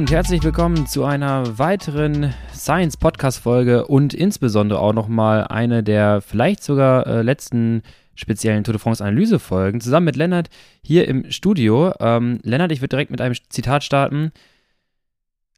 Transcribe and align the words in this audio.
und 0.00 0.10
herzlich 0.10 0.42
willkommen 0.42 0.86
zu 0.86 1.04
einer 1.04 1.58
weiteren 1.58 2.32
Science 2.54 2.96
Podcast 2.96 3.38
Folge 3.38 3.86
und 3.86 4.14
insbesondere 4.14 4.78
auch 4.78 4.94
nochmal 4.94 5.44
eine 5.48 5.82
der 5.82 6.22
vielleicht 6.22 6.62
sogar 6.62 7.06
äh, 7.06 7.20
letzten 7.20 7.82
speziellen 8.14 8.64
Tour 8.64 8.72
de 8.72 8.80
France 8.80 9.04
Analyse 9.04 9.38
Folgen 9.38 9.82
zusammen 9.82 10.06
mit 10.06 10.16
Lennart 10.16 10.48
hier 10.82 11.06
im 11.06 11.30
Studio. 11.30 11.92
Ähm, 12.00 12.38
Lennart, 12.44 12.72
ich 12.72 12.80
würde 12.80 12.96
direkt 12.96 13.10
mit 13.10 13.20
einem 13.20 13.34
Zitat 13.50 13.84
starten. 13.84 14.32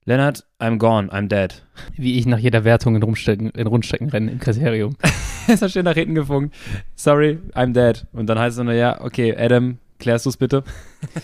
Lennart, 0.07 0.45
I'm 0.59 0.79
gone, 0.79 1.09
I'm 1.13 1.29
dead. 1.29 1.63
Wie 1.97 2.19
ich 2.19 2.27
nach 2.27 2.39
jeder 2.39 2.65
Wertung 2.65 2.97
in, 2.97 3.03
Rundstecken, 3.05 3.51
in 3.51 3.69
Rundstreckenrennen 3.69 4.29
im 4.29 4.41
Kriterium. 4.41 4.97
ist 5.47 5.63
er 5.63 5.69
schön 5.69 5.85
nach 5.85 5.95
hinten 5.95 6.17
gefunkt. 6.17 6.53
Sorry, 6.97 7.39
I'm 7.55 7.75
dead. 7.75 8.09
Und 8.13 8.27
dann 8.27 8.41
heißt 8.41 8.59
es 8.59 8.65
nur, 8.65 8.75
ja, 8.75 9.03
okay, 9.03 9.37
Adam, 9.37 9.79
klärst 10.01 10.27
du 10.27 10.31
es 10.31 10.37
bitte? 10.37 10.65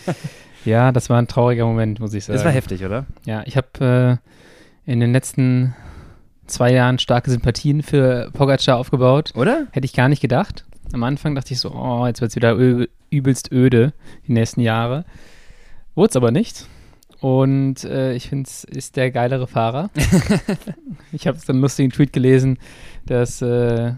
ja, 0.65 0.91
das 0.91 1.09
war 1.09 1.17
ein 1.17 1.27
trauriger 1.27 1.65
Moment, 1.65 1.99
muss 1.99 2.13
ich 2.13 2.25
sagen. 2.25 2.37
Das 2.37 2.45
war 2.45 2.51
heftig, 2.51 2.83
oder? 2.85 3.05
Ja, 3.25 3.43
ich 3.45 3.57
habe 3.57 4.19
äh, 4.85 4.91
in 4.91 4.99
den 4.99 5.11
letzten 5.11 5.75
zwei 6.47 6.71
Jahren 6.71 6.99
starke 6.99 7.29
Sympathien 7.29 7.83
für 7.83 8.31
Pogacar 8.33 8.77
aufgebaut. 8.77 9.31
Oder? 9.35 9.67
Hätte 9.71 9.85
ich 9.85 9.93
gar 9.93 10.09
nicht 10.09 10.21
gedacht. 10.21 10.65
Am 10.91 11.03
Anfang 11.03 11.35
dachte 11.35 11.53
ich 11.53 11.59
so, 11.59 11.71
oh, 11.71 12.07
jetzt 12.07 12.21
wird 12.21 12.31
es 12.31 12.35
wieder 12.35 12.57
übelst 13.09 13.51
öde 13.51 13.93
die 14.27 14.33
nächsten 14.33 14.61
Jahre. 14.61 15.05
Wurde 15.95 16.09
es 16.09 16.15
aber 16.15 16.31
nicht. 16.31 16.65
Und 17.19 17.83
äh, 17.83 18.13
ich 18.13 18.29
finde, 18.29 18.47
es 18.47 18.63
ist 18.63 18.95
der 18.95 19.11
geilere 19.11 19.45
Fahrer. 19.45 19.89
ich 21.11 21.27
habe 21.27 21.37
so 21.37 21.51
einen 21.51 21.61
lustigen 21.61 21.91
Tweet 21.91 22.13
gelesen, 22.13 22.57
dass 23.05 23.41
äh, 23.41 23.93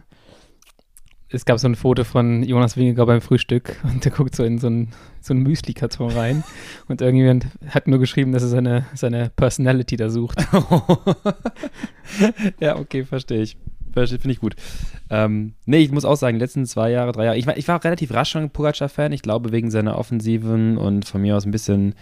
es 1.32 1.46
gab 1.46 1.60
so 1.60 1.68
ein 1.68 1.76
Foto 1.76 2.04
von 2.04 2.44
Jonas 2.44 2.78
Wingegaard 2.78 3.08
beim 3.08 3.22
Frühstück 3.22 3.78
und 3.84 4.04
der 4.04 4.12
guckt 4.12 4.36
so 4.36 4.44
in 4.44 4.60
so 4.60 4.68
einen, 4.68 4.90
so 5.22 5.34
einen 5.34 5.44
Müsli-Karton 5.44 6.12
rein 6.12 6.44
und 6.88 7.02
irgendjemand 7.02 7.48
hat 7.68 7.88
nur 7.88 8.00
geschrieben, 8.00 8.32
dass 8.32 8.44
er 8.44 8.50
seine, 8.50 8.86
seine 8.94 9.32
Personality 9.36 9.98
da 9.98 10.10
sucht. 10.10 10.42
ja, 12.60 12.78
okay, 12.78 13.06
verstehe 13.06 13.42
ich. 13.42 13.58
Finde 13.94 14.32
ich 14.32 14.40
gut. 14.40 14.56
Ähm, 15.10 15.54
nee, 15.66 15.80
ich 15.80 15.92
muss 15.92 16.06
auch 16.06 16.16
sagen, 16.16 16.38
die 16.38 16.44
letzten 16.44 16.66
zwei 16.66 16.92
Jahre, 16.92 17.12
drei 17.12 17.26
Jahre, 17.26 17.38
ich 17.38 17.46
war, 17.46 17.58
ich 17.58 17.68
war 17.68 17.84
relativ 17.84 18.14
rasch 18.14 18.30
schon 18.30 18.50
Pogacar-Fan. 18.50 19.12
Ich 19.12 19.22
glaube, 19.22 19.52
wegen 19.52 19.70
seiner 19.70 19.98
Offensiven 19.98 20.78
und 20.78 21.04
von 21.04 21.22
mir 21.22 21.36
aus 21.36 21.46
ein 21.46 21.52
bisschen 21.52 21.96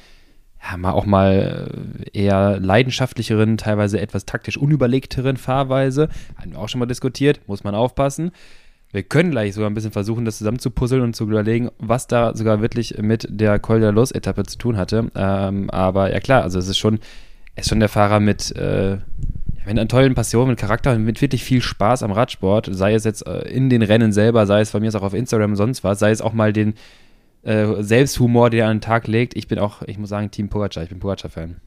ja, 0.61 0.77
mal 0.77 0.91
auch 0.91 1.07
mal 1.07 1.71
äh, 2.13 2.19
eher 2.19 2.59
leidenschaftlicheren, 2.59 3.57
teilweise 3.57 3.99
etwas 3.99 4.25
taktisch 4.25 4.57
unüberlegteren 4.57 5.37
Fahrweise. 5.37 6.09
Hatten 6.35 6.51
wir 6.51 6.59
auch 6.59 6.69
schon 6.69 6.79
mal 6.79 6.85
diskutiert, 6.85 7.39
muss 7.47 7.63
man 7.63 7.73
aufpassen. 7.73 8.33
Wir 8.91 9.03
können 9.03 9.29
gleich 9.29 9.53
sogar 9.53 9.69
ein 9.69 9.75
bisschen 9.75 9.91
versuchen, 9.91 10.25
das 10.25 10.39
zusammenzupuzzeln 10.39 11.03
und 11.03 11.15
zu 11.15 11.25
überlegen, 11.25 11.69
was 11.77 12.07
da 12.07 12.35
sogar 12.35 12.61
wirklich 12.61 12.97
mit 12.97 13.27
der 13.29 13.59
Col 13.59 13.79
de 13.79 13.91
Los 13.91 14.11
Etappe 14.11 14.43
zu 14.43 14.57
tun 14.57 14.77
hatte. 14.77 15.11
Ähm, 15.15 15.69
aber 15.69 16.11
ja 16.11 16.19
klar, 16.19 16.41
also 16.41 16.57
es 16.57 16.67
ist 16.67 16.79
schon, 16.79 16.99
er 17.53 17.61
ist 17.61 17.69
schon 17.69 17.79
der 17.79 17.89
Fahrer 17.89 18.19
mit, 18.19 18.55
äh, 18.55 18.97
mit 19.59 19.67
einer 19.67 19.87
tollen 19.87 20.15
Passion, 20.15 20.49
mit 20.49 20.57
Charakter 20.57 20.93
und 20.93 21.03
mit 21.03 21.21
wirklich 21.21 21.43
viel 21.43 21.61
Spaß 21.61 22.01
am 22.01 22.11
Radsport. 22.11 22.67
Sei 22.71 22.95
es 22.95 23.03
jetzt 23.03 23.27
äh, 23.27 23.41
in 23.49 23.69
den 23.69 23.83
Rennen 23.83 24.11
selber, 24.11 24.47
sei 24.47 24.61
es 24.61 24.71
von 24.71 24.81
mir 24.81 24.93
auch 24.95 25.03
auf 25.03 25.13
Instagram 25.13 25.51
und 25.51 25.57
sonst 25.57 25.83
was, 25.83 25.99
sei 25.99 26.09
es 26.09 26.21
auch 26.21 26.33
mal 26.33 26.51
den 26.51 26.73
äh, 27.43 27.83
Selbsthumor, 27.83 28.49
den 28.49 28.61
er 28.61 28.67
an 28.69 28.77
den 28.77 28.81
Tag 28.81 29.07
legt. 29.07 29.37
Ich 29.37 29.47
bin 29.47 29.59
auch, 29.59 29.83
ich 29.83 29.99
muss 29.99 30.09
sagen, 30.09 30.31
Team 30.31 30.49
Pogacar. 30.49 30.81
Ich 30.81 30.89
bin 30.89 30.99
Pogacar-Fan. 30.99 31.57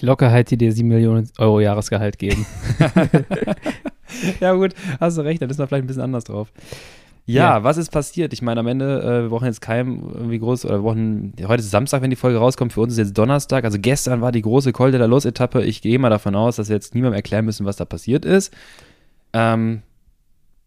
Die 0.00 0.06
Lockerheit, 0.06 0.50
die 0.50 0.56
dir 0.56 0.72
7 0.72 0.88
Millionen 0.88 1.28
Euro 1.36 1.60
Jahresgehalt 1.60 2.18
geben. 2.18 2.46
ja, 4.40 4.52
gut, 4.54 4.74
hast 5.00 5.18
du 5.18 5.22
recht, 5.22 5.42
da 5.42 5.46
ist 5.46 5.58
man 5.58 5.68
vielleicht 5.68 5.84
ein 5.84 5.86
bisschen 5.86 6.02
anders 6.02 6.24
drauf. 6.24 6.52
Ja, 7.24 7.58
ja, 7.58 7.64
was 7.64 7.76
ist 7.76 7.90
passiert? 7.90 8.32
Ich 8.32 8.42
meine, 8.42 8.60
am 8.60 8.66
Ende, 8.66 9.00
äh, 9.00 9.22
wir 9.22 9.28
brauchen 9.28 9.46
jetzt 9.46 9.60
keinem 9.60 10.02
irgendwie 10.12 10.40
groß, 10.40 10.64
oder 10.64 10.78
wir 10.78 10.82
brauchen, 10.82 11.34
heute 11.46 11.62
ist 11.62 11.70
Samstag, 11.70 12.02
wenn 12.02 12.10
die 12.10 12.16
Folge 12.16 12.38
rauskommt, 12.38 12.72
für 12.72 12.80
uns 12.80 12.92
ist 12.94 12.98
jetzt 12.98 13.18
Donnerstag. 13.18 13.64
Also 13.64 13.78
gestern 13.80 14.20
war 14.20 14.32
die 14.32 14.42
große 14.42 14.72
Col 14.72 14.90
de 14.90 14.98
la 14.98 15.06
Los-Etappe. 15.06 15.62
Ich 15.62 15.82
gehe 15.82 16.00
mal 16.00 16.10
davon 16.10 16.34
aus, 16.34 16.56
dass 16.56 16.68
wir 16.68 16.74
jetzt 16.74 16.94
niemandem 16.94 17.14
erklären 17.14 17.44
müssen, 17.44 17.64
was 17.64 17.76
da 17.76 17.84
passiert 17.84 18.24
ist. 18.24 18.52
Ähm, 19.32 19.82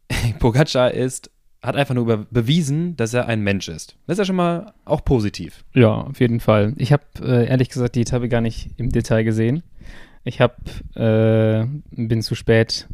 Pogacar 0.40 0.92
ist 0.92 1.30
hat 1.66 1.76
einfach 1.76 1.96
nur 1.96 2.28
bewiesen, 2.30 2.96
dass 2.96 3.14
er 3.14 3.28
ein 3.28 3.42
Mensch 3.42 3.68
ist. 3.70 3.98
Das 4.06 4.16
ist 4.16 4.20
ja 4.20 4.26
schon 4.26 4.36
mal 4.36 4.74
auch 4.86 5.04
positiv. 5.04 5.66
Ja, 5.74 5.94
auf 5.94 6.20
jeden 6.20 6.40
Fall. 6.40 6.74
Ich 6.78 6.94
habe 6.94 7.04
äh, 7.22 7.48
ehrlich 7.48 7.70
gesagt 7.70 7.96
die 7.96 8.02
Etappe 8.02 8.30
gar 8.30 8.42
nicht 8.42 8.70
im 8.78 8.92
Detail 8.92 9.24
gesehen. 9.24 9.64
Ich 10.24 10.42
habe 10.42 10.56
äh, 10.96 11.66
bin 11.92 12.22
zu 12.22 12.36
spät 12.36 12.88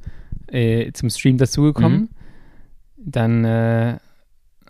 äh, 0.51 0.91
zum 0.93 1.09
Stream 1.09 1.37
dazugekommen. 1.37 2.01
Mhm. 2.01 2.09
Dann 2.97 3.45
äh, 3.45 3.97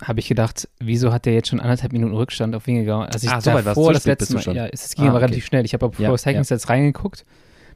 habe 0.00 0.20
ich 0.20 0.28
gedacht, 0.28 0.68
wieso 0.80 1.12
hat 1.12 1.26
der 1.26 1.34
jetzt 1.34 1.48
schon 1.48 1.60
anderthalb 1.60 1.92
Minuten 1.92 2.14
Rückstand 2.14 2.54
auf 2.54 2.66
Wingegaard? 2.66 3.14
Also 3.14 3.26
ich 3.26 3.32
ah, 3.32 3.40
so 3.40 3.50
davor 3.50 3.92
das 3.92 4.06
letzte 4.06 4.34
Mal, 4.34 4.56
ja, 4.56 4.66
es 4.66 4.94
ging 4.94 5.04
ah, 5.04 5.08
aber 5.08 5.18
okay. 5.18 5.26
relativ 5.26 5.46
schnell. 5.46 5.64
Ich 5.64 5.74
habe 5.74 5.86
auf 5.86 5.98
ja, 5.98 6.16
Cycling 6.16 6.44
Stats 6.44 6.64
ja. 6.64 6.70
reingeguckt, 6.70 7.24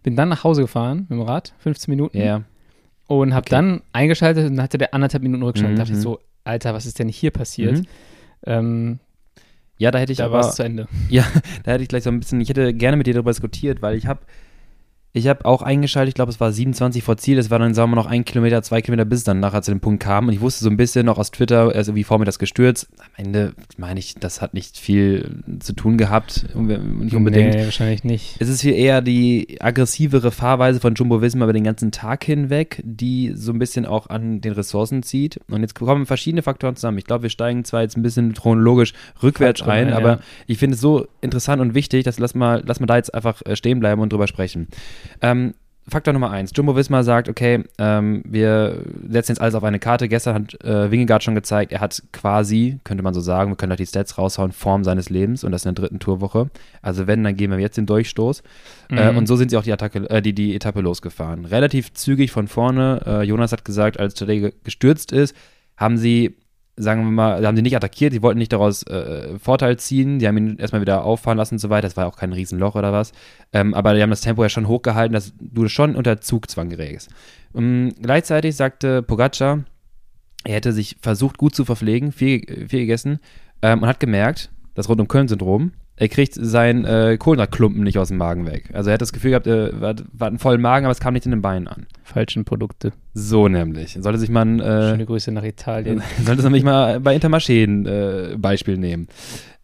bin 0.02 0.16
dann 0.16 0.28
nach 0.28 0.44
Hause 0.44 0.62
gefahren 0.62 1.06
mit 1.08 1.18
dem 1.18 1.22
Rad, 1.22 1.54
15 1.58 1.92
Minuten. 1.92 2.18
Ja. 2.18 2.42
Und 3.06 3.34
habe 3.34 3.44
okay. 3.44 3.50
dann 3.50 3.82
eingeschaltet 3.92 4.50
und 4.50 4.60
hatte 4.60 4.78
der 4.78 4.94
anderthalb 4.94 5.22
Minuten 5.22 5.42
Rückstand. 5.42 5.74
Mhm. 5.74 5.76
dachte 5.76 5.92
ich 5.92 5.98
so, 5.98 6.18
Alter, 6.44 6.74
was 6.74 6.86
ist 6.86 6.98
denn 6.98 7.08
hier 7.08 7.30
passiert? 7.30 7.78
Mhm. 7.78 7.86
Ähm, 8.46 8.98
ja, 9.78 9.90
da 9.90 9.98
hätte 9.98 10.12
ich 10.12 10.18
da 10.18 10.26
aber. 10.26 10.42
zu 10.50 10.62
Ende. 10.62 10.88
Ja, 11.08 11.24
da 11.64 11.72
hätte 11.72 11.82
ich 11.82 11.88
gleich 11.88 12.02
so 12.02 12.10
ein 12.10 12.18
bisschen, 12.18 12.40
ich 12.40 12.48
hätte 12.48 12.72
gerne 12.74 12.96
mit 12.96 13.06
dir 13.06 13.14
darüber 13.14 13.30
diskutiert, 13.30 13.82
weil 13.82 13.96
ich 13.96 14.06
habe 14.06 14.20
ich 15.16 15.28
habe 15.28 15.46
auch 15.46 15.62
eingeschaltet, 15.62 16.10
ich 16.10 16.14
glaube, 16.14 16.30
es 16.30 16.40
war 16.40 16.52
27 16.52 17.02
vor 17.02 17.16
Ziel. 17.16 17.38
Es 17.38 17.50
war 17.50 17.58
dann, 17.58 17.72
sagen 17.72 17.90
wir 17.90 17.96
noch 17.96 18.04
ein 18.04 18.26
Kilometer, 18.26 18.60
zwei 18.60 18.82
Kilometer, 18.82 19.06
bis 19.06 19.20
es 19.20 19.24
dann 19.24 19.40
nachher 19.40 19.62
zu 19.62 19.70
dem 19.70 19.80
Punkt 19.80 20.02
kam. 20.02 20.28
Und 20.28 20.34
ich 20.34 20.42
wusste 20.42 20.62
so 20.62 20.68
ein 20.68 20.76
bisschen 20.76 21.06
noch 21.06 21.16
aus 21.16 21.30
Twitter, 21.30 21.74
also 21.74 21.94
wie 21.94 22.04
vor 22.04 22.18
mir 22.18 22.26
das 22.26 22.38
gestürzt. 22.38 22.86
Am 22.98 23.24
Ende 23.24 23.54
meine 23.78 23.98
ich, 23.98 24.16
das 24.16 24.42
hat 24.42 24.52
nicht 24.52 24.76
viel 24.76 25.42
zu 25.60 25.72
tun 25.72 25.96
gehabt. 25.96 26.44
Nicht 26.54 27.14
unbedingt. 27.14 27.54
Nee, 27.54 27.64
wahrscheinlich 27.64 28.04
nicht. 28.04 28.36
Es 28.40 28.50
ist 28.50 28.60
viel 28.60 28.74
eher 28.74 29.00
die 29.00 29.56
aggressivere 29.58 30.30
Fahrweise 30.30 30.80
von 30.80 30.94
Jumbo 30.94 31.22
Visma 31.22 31.44
über 31.44 31.54
den 31.54 31.64
ganzen 31.64 31.92
Tag 31.92 32.22
hinweg, 32.22 32.82
die 32.84 33.32
so 33.34 33.52
ein 33.52 33.58
bisschen 33.58 33.86
auch 33.86 34.10
an 34.10 34.42
den 34.42 34.52
Ressourcen 34.52 35.02
zieht. 35.02 35.40
Und 35.48 35.62
jetzt 35.62 35.74
kommen 35.74 36.04
verschiedene 36.04 36.42
Faktoren 36.42 36.76
zusammen. 36.76 36.98
Ich 36.98 37.06
glaube, 37.06 37.22
wir 37.22 37.30
steigen 37.30 37.64
zwar 37.64 37.80
jetzt 37.80 37.96
ein 37.96 38.02
bisschen 38.02 38.34
chronologisch 38.34 38.92
rückwärts 39.22 39.62
ein, 39.62 39.94
aber 39.94 40.10
ja. 40.10 40.18
ich 40.46 40.58
finde 40.58 40.74
es 40.74 40.80
so 40.82 41.06
interessant 41.22 41.62
und 41.62 41.74
wichtig, 41.74 42.04
dass 42.04 42.18
lass 42.18 42.34
mal, 42.34 42.62
lass 42.66 42.80
mal 42.80 42.86
da 42.86 42.96
jetzt 42.96 43.14
einfach 43.14 43.40
äh, 43.46 43.56
stehen 43.56 43.80
bleiben 43.80 44.02
und 44.02 44.12
drüber 44.12 44.26
sprechen. 44.26 44.68
Ähm, 45.20 45.54
Faktor 45.88 46.12
Nummer 46.12 46.32
eins. 46.32 46.50
Jumbo 46.52 46.74
Wismar 46.74 47.04
sagt, 47.04 47.28
okay, 47.28 47.62
ähm, 47.78 48.22
wir 48.26 48.82
setzen 49.08 49.32
jetzt 49.32 49.40
alles 49.40 49.54
auf 49.54 49.62
eine 49.62 49.78
Karte. 49.78 50.08
Gestern 50.08 50.34
hat 50.34 50.64
äh, 50.64 50.90
Wingegaard 50.90 51.22
schon 51.22 51.36
gezeigt, 51.36 51.70
er 51.70 51.78
hat 51.78 52.02
quasi, 52.12 52.80
könnte 52.82 53.04
man 53.04 53.14
so 53.14 53.20
sagen, 53.20 53.52
wir 53.52 53.56
können 53.56 53.70
da 53.70 53.76
die 53.76 53.86
Stats 53.86 54.18
raushauen, 54.18 54.50
Form 54.50 54.82
seines 54.82 55.10
Lebens 55.10 55.44
und 55.44 55.52
das 55.52 55.64
in 55.64 55.74
der 55.74 55.84
dritten 55.84 56.00
Tourwoche. 56.00 56.50
Also 56.82 57.06
wenn, 57.06 57.22
dann 57.22 57.36
gehen 57.36 57.52
wir 57.52 57.58
jetzt 57.60 57.76
den 57.76 57.86
Durchstoß. 57.86 58.40
Äh, 58.90 58.94
mhm. 58.94 58.98
Äh, 58.98 59.18
und 59.18 59.26
so 59.28 59.36
sind 59.36 59.50
sie 59.50 59.56
auch 59.56 59.62
die, 59.62 59.72
Attacke, 59.72 60.10
äh, 60.10 60.20
die, 60.20 60.32
die 60.32 60.56
Etappe 60.56 60.80
losgefahren. 60.80 61.44
Relativ 61.44 61.92
zügig 61.92 62.32
von 62.32 62.48
vorne. 62.48 63.02
Äh, 63.06 63.22
Jonas 63.22 63.52
hat 63.52 63.64
gesagt, 63.64 64.00
als 64.00 64.14
Tadej 64.14 64.54
gestürzt 64.64 65.12
ist, 65.12 65.36
haben 65.76 65.98
sie 65.98 66.34
sagen 66.76 67.04
wir 67.04 67.10
mal, 67.10 67.46
haben 67.46 67.56
sie 67.56 67.62
nicht 67.62 67.76
attackiert, 67.76 68.12
die 68.12 68.22
wollten 68.22 68.38
nicht 68.38 68.52
daraus 68.52 68.82
äh, 68.84 69.38
Vorteil 69.38 69.78
ziehen, 69.78 70.18
die 70.18 70.28
haben 70.28 70.36
ihn 70.36 70.58
erstmal 70.58 70.82
wieder 70.82 71.04
auffahren 71.04 71.38
lassen 71.38 71.54
und 71.54 71.58
so 71.58 71.70
weiter, 71.70 71.88
das 71.88 71.96
war 71.96 72.06
auch 72.06 72.16
kein 72.16 72.32
Riesenloch 72.32 72.74
oder 72.74 72.92
was, 72.92 73.12
ähm, 73.52 73.72
aber 73.74 73.94
die 73.94 74.02
haben 74.02 74.10
das 74.10 74.20
Tempo 74.20 74.42
ja 74.42 74.48
schon 74.48 74.68
hochgehalten, 74.68 75.14
dass 75.14 75.32
du 75.40 75.68
schon 75.68 75.96
unter 75.96 76.20
Zugzwang 76.20 76.68
gerägst. 76.68 77.10
Ähm, 77.54 77.94
gleichzeitig 78.00 78.56
sagte 78.56 79.02
Pogacar, 79.02 79.64
er 80.44 80.54
hätte 80.54 80.72
sich 80.72 80.96
versucht 81.00 81.38
gut 81.38 81.54
zu 81.54 81.64
verpflegen, 81.64 82.12
viel, 82.12 82.66
viel 82.68 82.80
gegessen 82.80 83.18
ähm, 83.62 83.82
und 83.82 83.88
hat 83.88 84.00
gemerkt, 84.00 84.50
das 84.74 84.88
Rund 84.88 85.00
um 85.00 85.08
Köln-Syndrom, 85.08 85.72
er 85.96 86.08
kriegt 86.08 86.34
seinen 86.34 86.84
äh, 86.84 87.16
Kohlenhydratklumpen 87.18 87.82
nicht 87.82 87.98
aus 87.98 88.08
dem 88.08 88.18
Magen 88.18 88.46
weg. 88.46 88.70
Also 88.74 88.90
er 88.90 88.94
hat 88.94 89.00
das 89.00 89.14
Gefühl 89.14 89.30
gehabt, 89.30 89.46
er 89.46 89.80
war, 89.80 89.94
war 90.12 90.28
einen 90.28 90.38
vollen 90.38 90.60
Magen, 90.60 90.84
aber 90.84 90.92
es 90.92 91.00
kam 91.00 91.14
nicht 91.14 91.24
in 91.24 91.30
den 91.30 91.40
Beinen 91.40 91.68
an. 91.68 91.86
Falschen 92.02 92.44
Produkte. 92.44 92.92
So 93.14 93.48
nämlich. 93.48 93.96
Sollte 94.00 94.18
sich 94.18 94.28
man. 94.28 94.60
Äh, 94.60 94.90
Schöne 94.90 95.06
Grüße 95.06 95.32
nach 95.32 95.42
Italien. 95.42 96.02
Sollte 96.24 96.42
sich 96.42 96.62
mal 96.62 97.00
bei 97.00 97.16
Intermarché 97.16 97.64
ein 97.64 97.86
äh, 97.86 98.36
Beispiel 98.36 98.76
nehmen. 98.76 99.08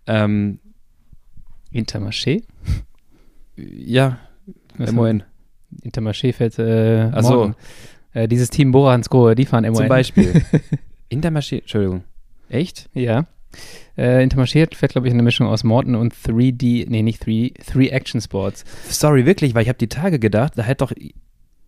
Ähm, 0.07 0.59
Intermarché? 1.71 2.43
Ja, 3.57 4.19
MON. 4.79 5.23
Intermarché 5.83 6.33
fährt 6.33 6.59
äh, 6.59 7.11
Achso. 7.13 7.55
Äh, 8.15 8.29
dieses 8.29 8.51
Team 8.51 8.73
Bora 8.73 8.93
Hansgrohe, 8.93 9.35
die 9.35 9.45
fahren 9.45 9.65
MON. 9.65 9.75
Zum 9.75 9.89
Beispiel. 9.89 10.43
Intermarché, 11.11 11.59
Entschuldigung. 11.61 12.05
Echt? 12.49 12.89
Ja. 12.95 13.27
Äh, 13.97 14.25
Intermarché 14.25 14.75
fährt, 14.75 14.93
glaube 14.93 15.07
ich, 15.09 15.13
eine 15.13 15.23
Mischung 15.23 15.47
aus 15.47 15.65
Morton 15.65 15.95
und 15.95 16.15
3D, 16.15 16.87
nee, 16.89 17.03
nicht 17.03 17.25
3, 17.27 17.53
3 17.73 17.89
Action 17.89 18.21
Sports. 18.21 18.65
Sorry, 18.89 19.27
wirklich, 19.27 19.55
weil 19.55 19.63
ich 19.63 19.69
habe 19.69 19.79
die 19.79 19.89
Tage 19.89 20.19
gedacht, 20.19 20.55
da 20.57 20.67
hat 20.67 20.81
doch, 20.81 20.93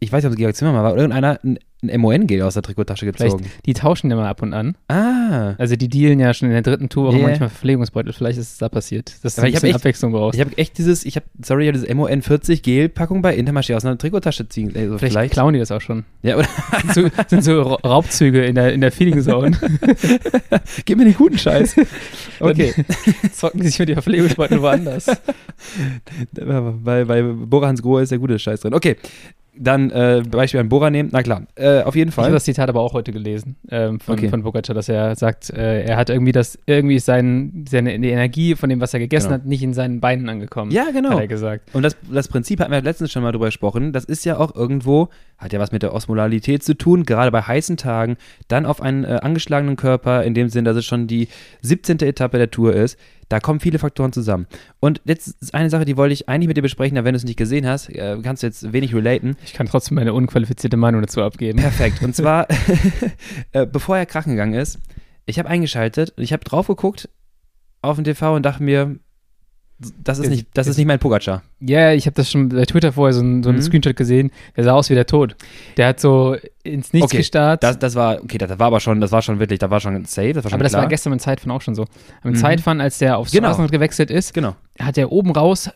ich 0.04 0.12
weiß 0.12 0.22
nicht, 0.22 0.28
ob 0.28 0.32
es 0.34 0.38
Georg 0.38 0.54
Zimmermann 0.56 0.82
war, 0.84 0.96
irgendeiner 0.96 1.38
ein, 1.42 1.58
ein 1.82 2.00
MON-Gel 2.00 2.40
aus 2.42 2.54
der 2.54 2.62
Trikottasche 2.62 3.04
Vielleicht, 3.12 3.36
gezogen. 3.38 3.50
die 3.66 3.74
tauschen 3.74 4.08
ja 4.10 4.16
mal 4.16 4.26
ab 4.28 4.40
und 4.40 4.54
an. 4.54 4.74
Ah. 4.88 5.54
Also 5.58 5.76
die 5.76 5.88
dealen 5.88 6.18
ja 6.18 6.32
schon 6.32 6.48
in 6.48 6.52
der 6.54 6.62
dritten 6.62 6.88
Tour 6.88 7.08
auch 7.10 7.12
Ja. 7.12 7.18
manchmal 7.22 7.50
Verpflegungsbeutel. 7.50 8.12
Vielleicht 8.14 8.38
ist 8.38 8.52
es 8.52 8.58
da 8.58 8.70
passiert, 8.70 9.12
dass 9.22 9.34
du 9.34 9.42
ein 9.42 9.52
bisschen 9.52 9.68
echt- 9.68 9.74
Abwechslung 9.76 10.12
brauchst. 10.12 10.38
Ich 10.38 10.44
habe 10.44 10.56
echt 10.56 10.78
dieses, 10.78 11.04
ich 11.04 11.16
habe, 11.16 11.26
sorry, 11.42 11.64
ich 11.64 11.68
hab 11.68 11.74
dieses 11.74 11.94
MON 11.94 12.22
40 12.22 12.62
Gel-Packung 12.62 13.20
bei 13.20 13.36
Intermarché 13.36 13.74
aus 13.76 13.84
einer 13.84 13.98
Trikottasche 13.98 14.48
ziehen. 14.48 14.68
Also 14.74 14.96
vielleicht, 14.96 15.12
vielleicht. 15.12 15.32
klauen 15.34 15.52
die 15.52 15.58
das 15.60 15.70
auch 15.72 15.80
schon. 15.82 16.04
Ja, 16.22 16.36
oder 16.38 16.46
sind 16.94 17.12
so, 17.12 17.22
sind 17.28 17.44
so 17.44 17.62
Ra- 17.62 17.78
Raubzüge 17.86 18.44
in 18.46 18.54
der, 18.54 18.72
in 18.72 18.80
der 18.80 18.90
Feeling 18.92 19.20
Zone. 19.22 19.52
gib 20.86 20.96
mir 20.96 21.04
den 21.04 21.14
guten 21.14 21.36
Scheiß. 21.38 21.76
Okay. 22.40 22.74
Zocken 23.32 23.62
sich 23.62 23.78
mit 23.78 23.88
die 23.88 23.92
Verpflegungsbeutel 23.94 24.60
woanders. 24.60 25.06
bei, 26.32 27.04
bei 27.04 27.22
Bora 27.22 27.68
Hans 27.68 27.80
Grohe 27.80 28.02
ist 28.02 28.10
der 28.10 28.18
gute 28.18 28.38
Scheiß 28.38 28.60
drin. 28.60 28.74
Okay. 28.74 28.96
Dann 29.56 29.90
äh, 29.90 30.22
Beispiel 30.28 30.58
an 30.60 30.68
Bora 30.68 30.90
nehmen. 30.90 31.10
Na 31.12 31.22
klar, 31.22 31.42
äh, 31.54 31.82
auf 31.82 31.94
jeden 31.94 32.10
Ich 32.10 32.16
habe 32.16 32.26
Fall. 32.26 32.32
das 32.32 32.44
Zitat 32.44 32.68
aber 32.68 32.80
auch 32.80 32.92
heute 32.92 33.12
gelesen 33.12 33.54
ähm, 33.70 34.00
von, 34.00 34.14
Okay. 34.14 34.28
von 34.28 34.42
Bogacar, 34.42 34.74
dass 34.74 34.88
er 34.88 35.14
sagt, 35.14 35.50
äh, 35.50 35.82
er 35.84 35.96
hat 35.96 36.10
irgendwie 36.10 36.32
das, 36.32 36.58
irgendwie 36.66 36.96
ist 36.96 37.06
sein, 37.06 37.64
seine 37.68 37.98
die 38.00 38.10
Energie 38.10 38.56
von 38.56 38.68
dem, 38.68 38.80
was 38.80 38.92
er 38.94 39.00
gegessen 39.00 39.28
Genau. 39.28 39.34
hat, 39.40 39.46
nicht 39.46 39.62
in 39.62 39.72
seinen 39.72 40.00
Beinen 40.00 40.28
angekommen. 40.28 40.70
Ja, 40.72 40.86
genau. 40.92 41.10
Hat 41.10 41.20
er 41.20 41.28
gesagt. 41.28 41.74
Und 41.74 41.82
das, 41.82 41.96
das 42.10 42.26
Prinzip 42.28 42.58
hatten 42.60 42.72
wir 42.72 42.82
letztens 42.82 43.12
schon 43.12 43.22
mal 43.22 43.30
drüber 43.32 43.46
gesprochen. 43.46 43.92
Das 43.92 44.04
ist 44.04 44.24
ja 44.24 44.38
auch 44.38 44.54
irgendwo, 44.56 45.08
hat 45.38 45.52
ja 45.52 45.60
was 45.60 45.70
mit 45.70 45.82
der 45.82 45.94
Osmolalität 45.94 46.64
zu 46.64 46.74
tun, 46.76 47.04
gerade 47.04 47.30
bei 47.30 47.42
heißen 47.42 47.76
Tagen, 47.76 48.16
dann 48.48 48.66
auf 48.66 48.80
einen 48.82 49.04
äh, 49.04 49.20
angeschlagenen 49.22 49.76
Körper, 49.76 50.24
in 50.24 50.34
dem 50.34 50.48
Sinn, 50.48 50.64
dass 50.64 50.76
es 50.76 50.84
schon 50.84 51.06
die 51.06 51.28
17. 51.62 52.00
Etappe 52.00 52.38
der 52.38 52.50
Tour 52.50 52.74
ist. 52.74 52.98
Da 53.28 53.40
kommen 53.40 53.60
viele 53.60 53.78
Faktoren 53.78 54.12
zusammen. 54.12 54.46
Und 54.80 55.00
jetzt 55.04 55.28
ist 55.40 55.54
eine 55.54 55.70
Sache, 55.70 55.84
die 55.84 55.96
wollte 55.96 56.12
ich 56.12 56.28
eigentlich 56.28 56.48
mit 56.48 56.56
dir 56.56 56.62
besprechen, 56.62 56.98
aber 56.98 57.06
wenn 57.06 57.14
du 57.14 57.18
es 57.18 57.24
nicht 57.24 57.38
gesehen 57.38 57.66
hast, 57.66 57.88
äh, 57.88 58.18
kannst 58.22 58.42
du 58.42 58.46
jetzt 58.46 58.72
wenig 58.72 58.94
relaten. 58.94 59.36
Ich 59.44 59.54
kann 59.54 59.66
trotzdem 59.66 59.96
meine 59.96 60.12
unqualifizierte 60.12 60.76
Meinung 60.76 61.00
dazu 61.00 61.22
abgeben. 61.22 61.58
Perfekt. 61.58 62.02
Und 62.02 62.14
zwar, 62.14 62.46
äh, 63.52 63.66
bevor 63.66 63.96
er 63.96 64.06
krachen 64.06 64.32
gegangen 64.32 64.54
ist, 64.54 64.78
ich 65.26 65.38
habe 65.38 65.48
eingeschaltet 65.48 66.12
und 66.16 66.22
ich 66.22 66.32
habe 66.32 66.44
drauf 66.44 66.66
geguckt 66.66 67.08
auf 67.82 67.96
den 67.96 68.04
TV 68.04 68.34
und 68.34 68.44
dachte 68.44 68.62
mir, 68.62 68.98
das 70.02 70.18
ist 70.18 70.28
nicht, 70.30 70.46
das 70.54 70.66
ist 70.66 70.76
nicht 70.76 70.86
mein 70.86 70.98
Pogacar. 70.98 71.42
Ja, 71.60 71.92
ich 71.92 72.06
habe 72.06 72.14
das 72.14 72.30
schon 72.30 72.48
bei 72.50 72.64
Twitter 72.64 72.92
vorher 72.92 73.12
so 73.12 73.20
ein, 73.22 73.42
so 73.42 73.48
einen 73.50 73.58
Mhm. 73.58 73.62
Screenshot 73.62 73.96
gesehen. 73.96 74.30
Der 74.56 74.64
sah 74.64 74.72
aus 74.72 74.90
wie 74.90 74.94
der 74.94 75.06
Tod. 75.06 75.36
Der 75.76 75.88
hat 75.88 76.00
so 76.00 76.36
ins 76.62 76.92
Nichts 76.92 77.06
Okay, 77.10 77.18
gestarrt. 77.18 77.62
Das, 77.62 77.78
das 77.78 77.94
war, 77.94 78.22
okay, 78.22 78.38
das 78.38 78.50
war 78.58 78.66
aber 78.66 78.80
schon, 78.80 79.00
das 79.00 79.12
war 79.12 79.22
schon 79.22 79.38
wirklich, 79.38 79.58
da 79.58 79.70
war 79.70 79.80
schon 79.80 80.04
safe, 80.04 80.32
das 80.32 80.44
war 80.44 80.50
schon 80.50 80.56
aber 80.56 80.64
das 80.64 80.72
klar. 80.72 80.82
war 80.82 80.88
gestern 80.88 81.12
im 81.12 81.18
Zeitfahren 81.18 81.50
auch 81.52 81.62
schon 81.62 81.74
so. 81.74 81.84
Am 82.22 82.30
Mhm. 82.32 82.36
Zeitfahren, 82.36 82.80
als 82.80 82.98
der 82.98 83.18
aufs 83.18 83.32
Genau. 83.32 83.48
Straßenrad 83.48 83.72
gewechselt 83.72 84.10
ist, 84.10 84.34
Genau. 84.34 84.54
hat 84.78 84.96
er 84.98 85.10
oben 85.12 85.30
raus, 85.32 85.70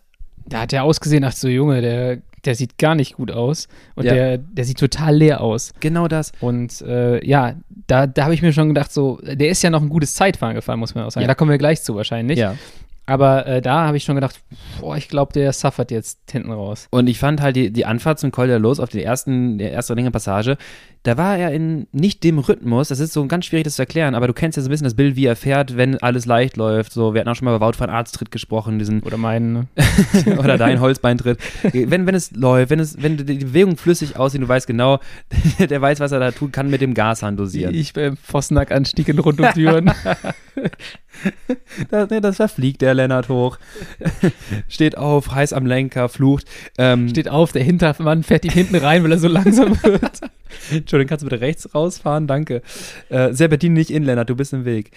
da 0.46 0.60
hat 0.62 0.72
er 0.72 0.84
ausgesehen, 0.84 1.22
dachte 1.22 1.38
so, 1.38 1.48
Junge, 1.48 1.80
der, 1.82 2.18
der 2.44 2.54
sieht 2.54 2.78
gar 2.78 2.94
nicht 2.94 3.16
gut 3.16 3.30
aus. 3.30 3.68
Und 3.96 4.04
Ja. 4.06 4.14
der, 4.14 4.38
der 4.38 4.64
sieht 4.64 4.78
total 4.78 5.14
leer 5.16 5.40
aus. 5.40 5.72
Genau 5.80 6.06
das. 6.08 6.32
Und 6.40 6.80
äh, 6.82 7.22
ja, 7.26 7.54
da, 7.86 8.06
da 8.06 8.24
habe 8.24 8.32
ich 8.34 8.42
mir 8.42 8.52
schon 8.52 8.68
gedacht, 8.68 8.92
so, 8.92 9.18
der 9.22 9.48
ist 9.48 9.62
ja 9.62 9.70
noch 9.70 9.82
ein 9.82 9.88
gutes 9.88 10.14
Zeitfahren 10.14 10.54
gefahren, 10.54 10.78
muss 10.78 10.94
man 10.94 11.04
auch 11.04 11.10
sagen. 11.10 11.22
Ja. 11.22 11.28
Da 11.28 11.34
kommen 11.34 11.50
wir 11.50 11.58
gleich 11.58 11.82
zu 11.82 11.96
wahrscheinlich. 11.96 12.38
Ja. 12.38 12.54
Aber 13.08 13.46
äh, 13.46 13.62
da 13.62 13.86
habe 13.86 13.96
ich 13.96 14.04
schon 14.04 14.16
gedacht, 14.16 14.38
boah, 14.80 14.94
ich 14.94 15.08
glaube, 15.08 15.32
der 15.32 15.54
suffert 15.54 15.90
jetzt 15.90 16.30
hinten 16.30 16.52
raus. 16.52 16.88
Und 16.90 17.06
ich 17.06 17.18
fand 17.18 17.40
halt 17.40 17.56
die, 17.56 17.72
die 17.72 17.86
Anfahrt 17.86 18.18
zum 18.18 18.30
Col 18.30 18.48
Los 18.48 18.80
auf 18.80 18.90
den 18.90 19.00
ersten, 19.00 19.56
der 19.56 19.72
ersten 19.72 19.94
längeren 19.94 20.12
Passage, 20.12 20.58
da 21.08 21.16
war 21.16 21.38
er 21.38 21.52
in 21.52 21.86
nicht 21.90 22.22
dem 22.22 22.38
Rhythmus, 22.38 22.88
das 22.88 23.00
ist 23.00 23.14
so 23.14 23.26
ganz 23.26 23.46
schwierig 23.46 23.64
das 23.64 23.76
zu 23.76 23.82
erklären, 23.82 24.14
aber 24.14 24.26
du 24.26 24.34
kennst 24.34 24.58
ja 24.58 24.62
so 24.62 24.68
ein 24.68 24.70
bisschen 24.70 24.84
das 24.84 24.92
Bild, 24.92 25.16
wie 25.16 25.24
er 25.24 25.36
fährt, 25.36 25.74
wenn 25.78 25.96
alles 26.02 26.26
leicht 26.26 26.58
läuft. 26.58 26.92
So, 26.92 27.14
wir 27.14 27.20
hatten 27.20 27.30
auch 27.30 27.34
schon 27.34 27.46
mal 27.46 27.56
über 27.56 27.66
Wout 27.66 27.78
van 27.78 27.88
Arztritt 27.88 28.30
gesprochen, 28.30 28.78
diesen 28.78 29.02
Oder 29.02 29.16
meinen, 29.16 29.52
ne? 29.54 29.66
oder 30.38 30.58
dein 30.58 30.80
Holzbeintritt. 30.80 31.38
Wenn, 31.72 32.06
wenn 32.06 32.14
es 32.14 32.32
läuft, 32.32 32.68
wenn 32.68 32.78
es, 32.78 33.02
wenn 33.02 33.16
die 33.16 33.38
Bewegung 33.38 33.78
flüssig 33.78 34.18
aussieht, 34.18 34.42
du 34.42 34.48
weißt 34.48 34.66
genau, 34.66 35.00
der 35.58 35.80
weiß, 35.80 35.98
was 36.00 36.12
er 36.12 36.20
da 36.20 36.30
tut, 36.30 36.52
kann 36.52 36.68
mit 36.68 36.82
dem 36.82 36.92
Gashahn 36.92 37.38
dosieren. 37.38 37.74
Ich 37.74 37.94
beim 37.94 38.18
Vossenack-Anstieg 38.18 39.08
in 39.08 39.18
Rund 39.18 39.40
um 39.40 39.48
Düren. 39.54 39.90
Das, 41.90 42.10
nee, 42.10 42.20
das 42.20 42.36
verfliegt 42.36 42.80
der 42.80 42.94
Lennart 42.94 43.28
hoch. 43.28 43.58
Steht 44.68 44.96
auf, 44.96 45.32
heiß 45.32 45.52
am 45.52 45.66
Lenker, 45.66 46.08
flucht. 46.08 46.46
Ähm, 46.78 47.08
Steht 47.08 47.28
auf, 47.28 47.50
der 47.50 47.64
Hintermann 47.64 48.22
fährt 48.22 48.44
ihn 48.44 48.52
hinten 48.52 48.76
rein, 48.76 49.02
weil 49.02 49.12
er 49.12 49.18
so 49.18 49.26
langsam 49.26 49.82
wird. 49.82 50.20
Entschuldigung, 50.70 51.08
kannst 51.08 51.22
du 51.22 51.28
bitte 51.28 51.40
rechts 51.40 51.74
rausfahren? 51.74 52.26
Danke. 52.26 52.62
Äh, 53.08 53.32
sehr 53.32 53.48
bedien 53.48 53.72
nicht 53.72 53.90
in, 53.90 54.04
Lennart, 54.04 54.30
du 54.30 54.36
bist 54.36 54.52
im 54.52 54.64
Weg. 54.64 54.90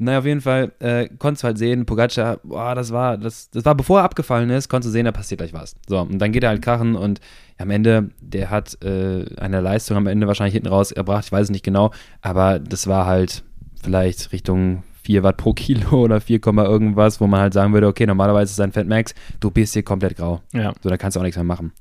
Naja, 0.00 0.20
auf 0.20 0.26
jeden 0.26 0.40
Fall, 0.40 0.70
äh, 0.78 1.08
konntest 1.18 1.42
du 1.42 1.46
halt 1.46 1.58
sehen, 1.58 1.84
Pogacar, 1.84 2.38
boah, 2.44 2.76
das 2.76 2.92
war, 2.92 3.18
das, 3.18 3.50
das 3.50 3.64
war, 3.64 3.74
bevor 3.74 3.98
er 3.98 4.04
abgefallen 4.04 4.48
ist, 4.48 4.68
konntest 4.68 4.88
du 4.88 4.92
sehen, 4.92 5.06
da 5.06 5.12
passiert 5.12 5.40
gleich 5.40 5.52
was. 5.52 5.74
So, 5.88 5.98
und 5.98 6.20
dann 6.20 6.30
geht 6.30 6.44
er 6.44 6.50
halt 6.50 6.62
krachen 6.62 6.94
und 6.94 7.20
am 7.58 7.70
Ende, 7.70 8.10
der 8.20 8.48
hat 8.48 8.78
äh, 8.84 9.24
eine 9.36 9.60
Leistung 9.60 9.96
am 9.96 10.06
Ende 10.06 10.28
wahrscheinlich 10.28 10.54
hinten 10.54 10.68
raus 10.68 10.92
erbracht, 10.92 11.24
ich 11.26 11.32
weiß 11.32 11.44
es 11.44 11.50
nicht 11.50 11.64
genau, 11.64 11.90
aber 12.22 12.60
das 12.60 12.86
war 12.86 13.06
halt 13.06 13.42
vielleicht 13.82 14.30
Richtung 14.30 14.84
4 15.02 15.24
Watt 15.24 15.36
pro 15.36 15.52
Kilo 15.52 15.90
oder 16.04 16.20
4, 16.20 16.40
Komma 16.40 16.64
irgendwas, 16.64 17.20
wo 17.20 17.26
man 17.26 17.40
halt 17.40 17.54
sagen 17.54 17.72
würde, 17.72 17.88
okay, 17.88 18.06
normalerweise 18.06 18.52
ist 18.52 18.60
ein 18.60 18.70
Fat 18.70 18.86
Max, 18.86 19.14
du 19.40 19.50
bist 19.50 19.72
hier 19.72 19.82
komplett 19.82 20.16
grau. 20.16 20.42
Ja. 20.52 20.72
So, 20.80 20.90
da 20.90 20.96
kannst 20.96 21.16
du 21.16 21.20
auch 21.20 21.24
nichts 21.24 21.36
mehr 21.36 21.44
machen. 21.44 21.72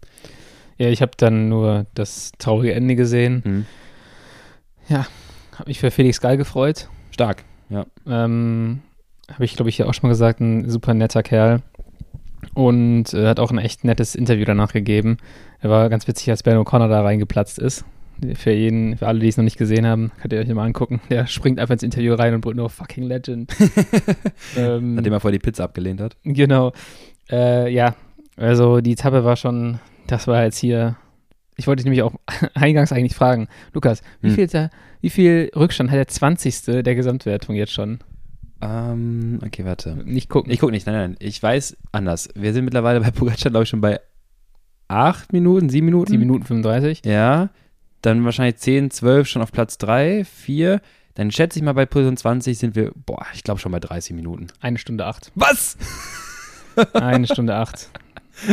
Ja, 0.77 0.89
ich 0.89 1.01
habe 1.01 1.11
dann 1.17 1.49
nur 1.49 1.85
das 1.93 2.31
traurige 2.37 2.73
Ende 2.73 2.95
gesehen. 2.95 3.41
Mhm. 3.45 3.65
Habe 5.57 5.69
mich 5.69 5.79
für 5.79 5.89
Felix 5.89 6.21
Gall 6.21 6.37
gefreut. 6.37 6.87
Stark. 7.11 7.43
Ähm, 8.05 8.81
habe 9.31 9.43
ich, 9.43 9.55
glaube 9.55 9.69
ich, 9.69 9.77
ja 9.79 9.87
auch 9.87 9.93
schon 9.93 10.07
mal 10.07 10.13
gesagt, 10.13 10.39
ein 10.39 10.69
super 10.69 10.93
netter 10.93 11.23
Kerl. 11.23 11.61
Und 12.53 13.13
äh, 13.13 13.27
hat 13.27 13.39
auch 13.39 13.51
ein 13.51 13.57
echt 13.57 13.83
nettes 13.83 14.13
Interview 14.13 14.45
danach 14.45 14.71
gegeben. 14.71 15.17
Er 15.59 15.69
war 15.71 15.89
ganz 15.89 16.07
witzig, 16.07 16.29
als 16.29 16.43
Ben 16.43 16.57
O'Connor 16.57 16.87
da 16.87 17.01
reingeplatzt 17.01 17.57
ist. 17.57 17.85
Für 18.35 18.51
jeden, 18.51 18.97
für 18.97 19.07
alle, 19.07 19.19
die 19.19 19.27
es 19.27 19.37
noch 19.37 19.43
nicht 19.43 19.57
gesehen 19.57 19.85
haben, 19.85 20.11
könnt 20.21 20.33
ihr 20.33 20.39
euch 20.39 20.47
mal 20.47 20.65
angucken. 20.65 21.01
Der 21.09 21.27
springt 21.27 21.59
einfach 21.59 21.73
ins 21.73 21.83
Interview 21.83 22.13
rein 22.13 22.33
und 22.33 22.41
brüllt 22.41 22.57
nur 22.57 22.69
fucking 22.69 23.03
Legend. 23.03 23.51
ähm, 24.57 24.95
Nachdem 24.95 25.13
er 25.13 25.19
vorher 25.19 25.37
die 25.37 25.43
Pizza 25.43 25.63
abgelehnt 25.63 26.01
hat. 26.01 26.15
Genau. 26.23 26.71
Äh, 27.29 27.71
ja, 27.73 27.95
also 28.37 28.81
die 28.81 28.93
Etappe 28.93 29.23
war 29.23 29.35
schon, 29.35 29.79
das 30.07 30.27
war 30.27 30.43
jetzt 30.43 30.57
hier. 30.57 30.97
Ich 31.55 31.65
wollte 31.67 31.81
dich 31.83 31.85
nämlich 31.85 32.03
auch 32.03 32.13
eingangs 32.53 32.91
eigentlich 32.91 33.15
fragen, 33.15 33.47
Lukas, 33.73 34.01
wie, 34.21 34.29
Hm. 34.29 34.35
viel, 34.35 34.47
da, 34.47 34.69
wie 35.01 35.09
viel 35.09 35.51
Rückstand 35.55 35.89
hat 35.89 35.97
der 35.97 36.07
20. 36.07 36.83
der 36.83 36.95
Gesamtwertung 36.95 37.55
jetzt 37.55 37.73
schon? 37.73 37.99
Ähm, 38.61 39.39
okay, 39.45 39.65
warte. 39.65 39.95
Nicht 40.05 40.29
gucken. 40.29 40.51
Ich 40.51 40.59
gucke 40.59 40.71
nicht, 40.71 40.85
nein, 40.87 40.95
nein, 40.95 41.15
ich 41.19 41.41
weiß 41.41 41.77
anders. 41.91 42.29
Wir 42.35 42.53
sind 42.53 42.65
mittlerweile 42.65 42.99
bei 43.01 43.11
Pogacar, 43.11 43.51
glaube 43.51 43.63
ich, 43.63 43.69
schon 43.69 43.81
bei 43.81 43.99
8 44.87 45.33
Minuten, 45.33 45.69
7 45.69 45.85
Minuten. 45.85 46.11
7 46.11 46.19
Minuten 46.19 46.43
35. 46.45 47.01
Ja, 47.05 47.49
dann 48.01 48.23
wahrscheinlich 48.25 48.57
10, 48.57 48.89
12 48.91 49.27
schon 49.27 49.41
auf 49.41 49.51
Platz 49.51 49.77
3, 49.77 50.25
4. 50.25 50.81
Dann 51.15 51.31
schätze 51.31 51.57
ich 51.59 51.65
mal 51.65 51.73
bei 51.73 51.85
Position 51.87 52.15
20 52.17 52.57
sind 52.57 52.75
wir, 52.75 52.91
boah, 53.05 53.25
ich 53.33 53.43
glaube 53.43 53.59
schon 53.59 53.71
bei 53.71 53.79
30 53.79 54.15
Minuten. 54.15 54.47
Eine 54.61 54.77
Stunde 54.77 55.05
acht. 55.05 55.31
Was? 55.35 55.75
Eine 56.93 57.25
Stunde 57.27 57.55
acht. 57.55 57.89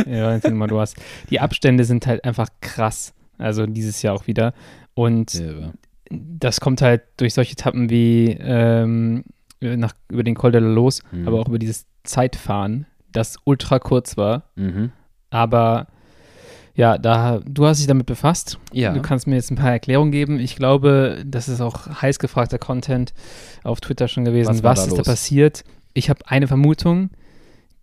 Ja, 0.07 0.25
Valentin, 0.25 0.55
mal, 0.55 0.67
du 0.67 0.79
hast. 0.79 0.95
Die 1.29 1.39
Abstände 1.39 1.83
sind 1.83 2.07
halt 2.07 2.23
einfach 2.23 2.49
krass. 2.61 3.13
Also 3.37 3.65
dieses 3.65 4.01
Jahr 4.01 4.13
auch 4.15 4.27
wieder. 4.27 4.53
Und 4.93 5.35
Irre. 5.35 5.73
das 6.09 6.59
kommt 6.61 6.81
halt 6.81 7.01
durch 7.17 7.33
solche 7.33 7.53
Etappen 7.53 7.89
wie 7.89 8.31
ähm, 8.39 9.23
nach, 9.61 9.93
über 10.09 10.23
den 10.23 10.35
Col 10.35 10.51
de 10.51 10.61
la 10.61 10.67
Los, 10.69 11.01
Mhm. 11.11 11.27
aber 11.27 11.39
auch 11.39 11.47
über 11.47 11.59
dieses 11.59 11.85
Zeitfahren, 12.03 12.85
das 13.11 13.37
ultra 13.43 13.79
kurz 13.79 14.15
war. 14.17 14.43
Mhm. 14.55 14.91
Aber 15.29 15.87
ja, 16.75 16.97
da, 16.97 17.39
du 17.45 17.65
hast 17.65 17.79
dich 17.79 17.87
damit 17.87 18.05
befasst. 18.05 18.59
Ja. 18.73 18.93
Du 18.93 19.01
kannst 19.01 19.27
mir 19.27 19.35
jetzt 19.35 19.49
ein 19.49 19.55
paar 19.55 19.71
Erklärungen 19.71 20.11
geben. 20.11 20.39
Ich 20.39 20.55
glaube, 20.57 21.23
das 21.25 21.47
ist 21.47 21.61
auch 21.61 22.01
heiß 22.01 22.19
gefragter 22.19 22.57
Content 22.59 23.13
auf 23.63 23.79
Twitter 23.81 24.07
schon 24.09 24.25
gewesen. 24.25 24.49
Was 24.49 24.63
Was, 24.63 24.79
da 24.79 24.85
ist 24.87 24.91
da 24.93 24.97
los? 24.97 25.07
passiert? 25.07 25.63
Ich 25.93 26.09
habe 26.09 26.19
eine 26.27 26.47
Vermutung. 26.47 27.11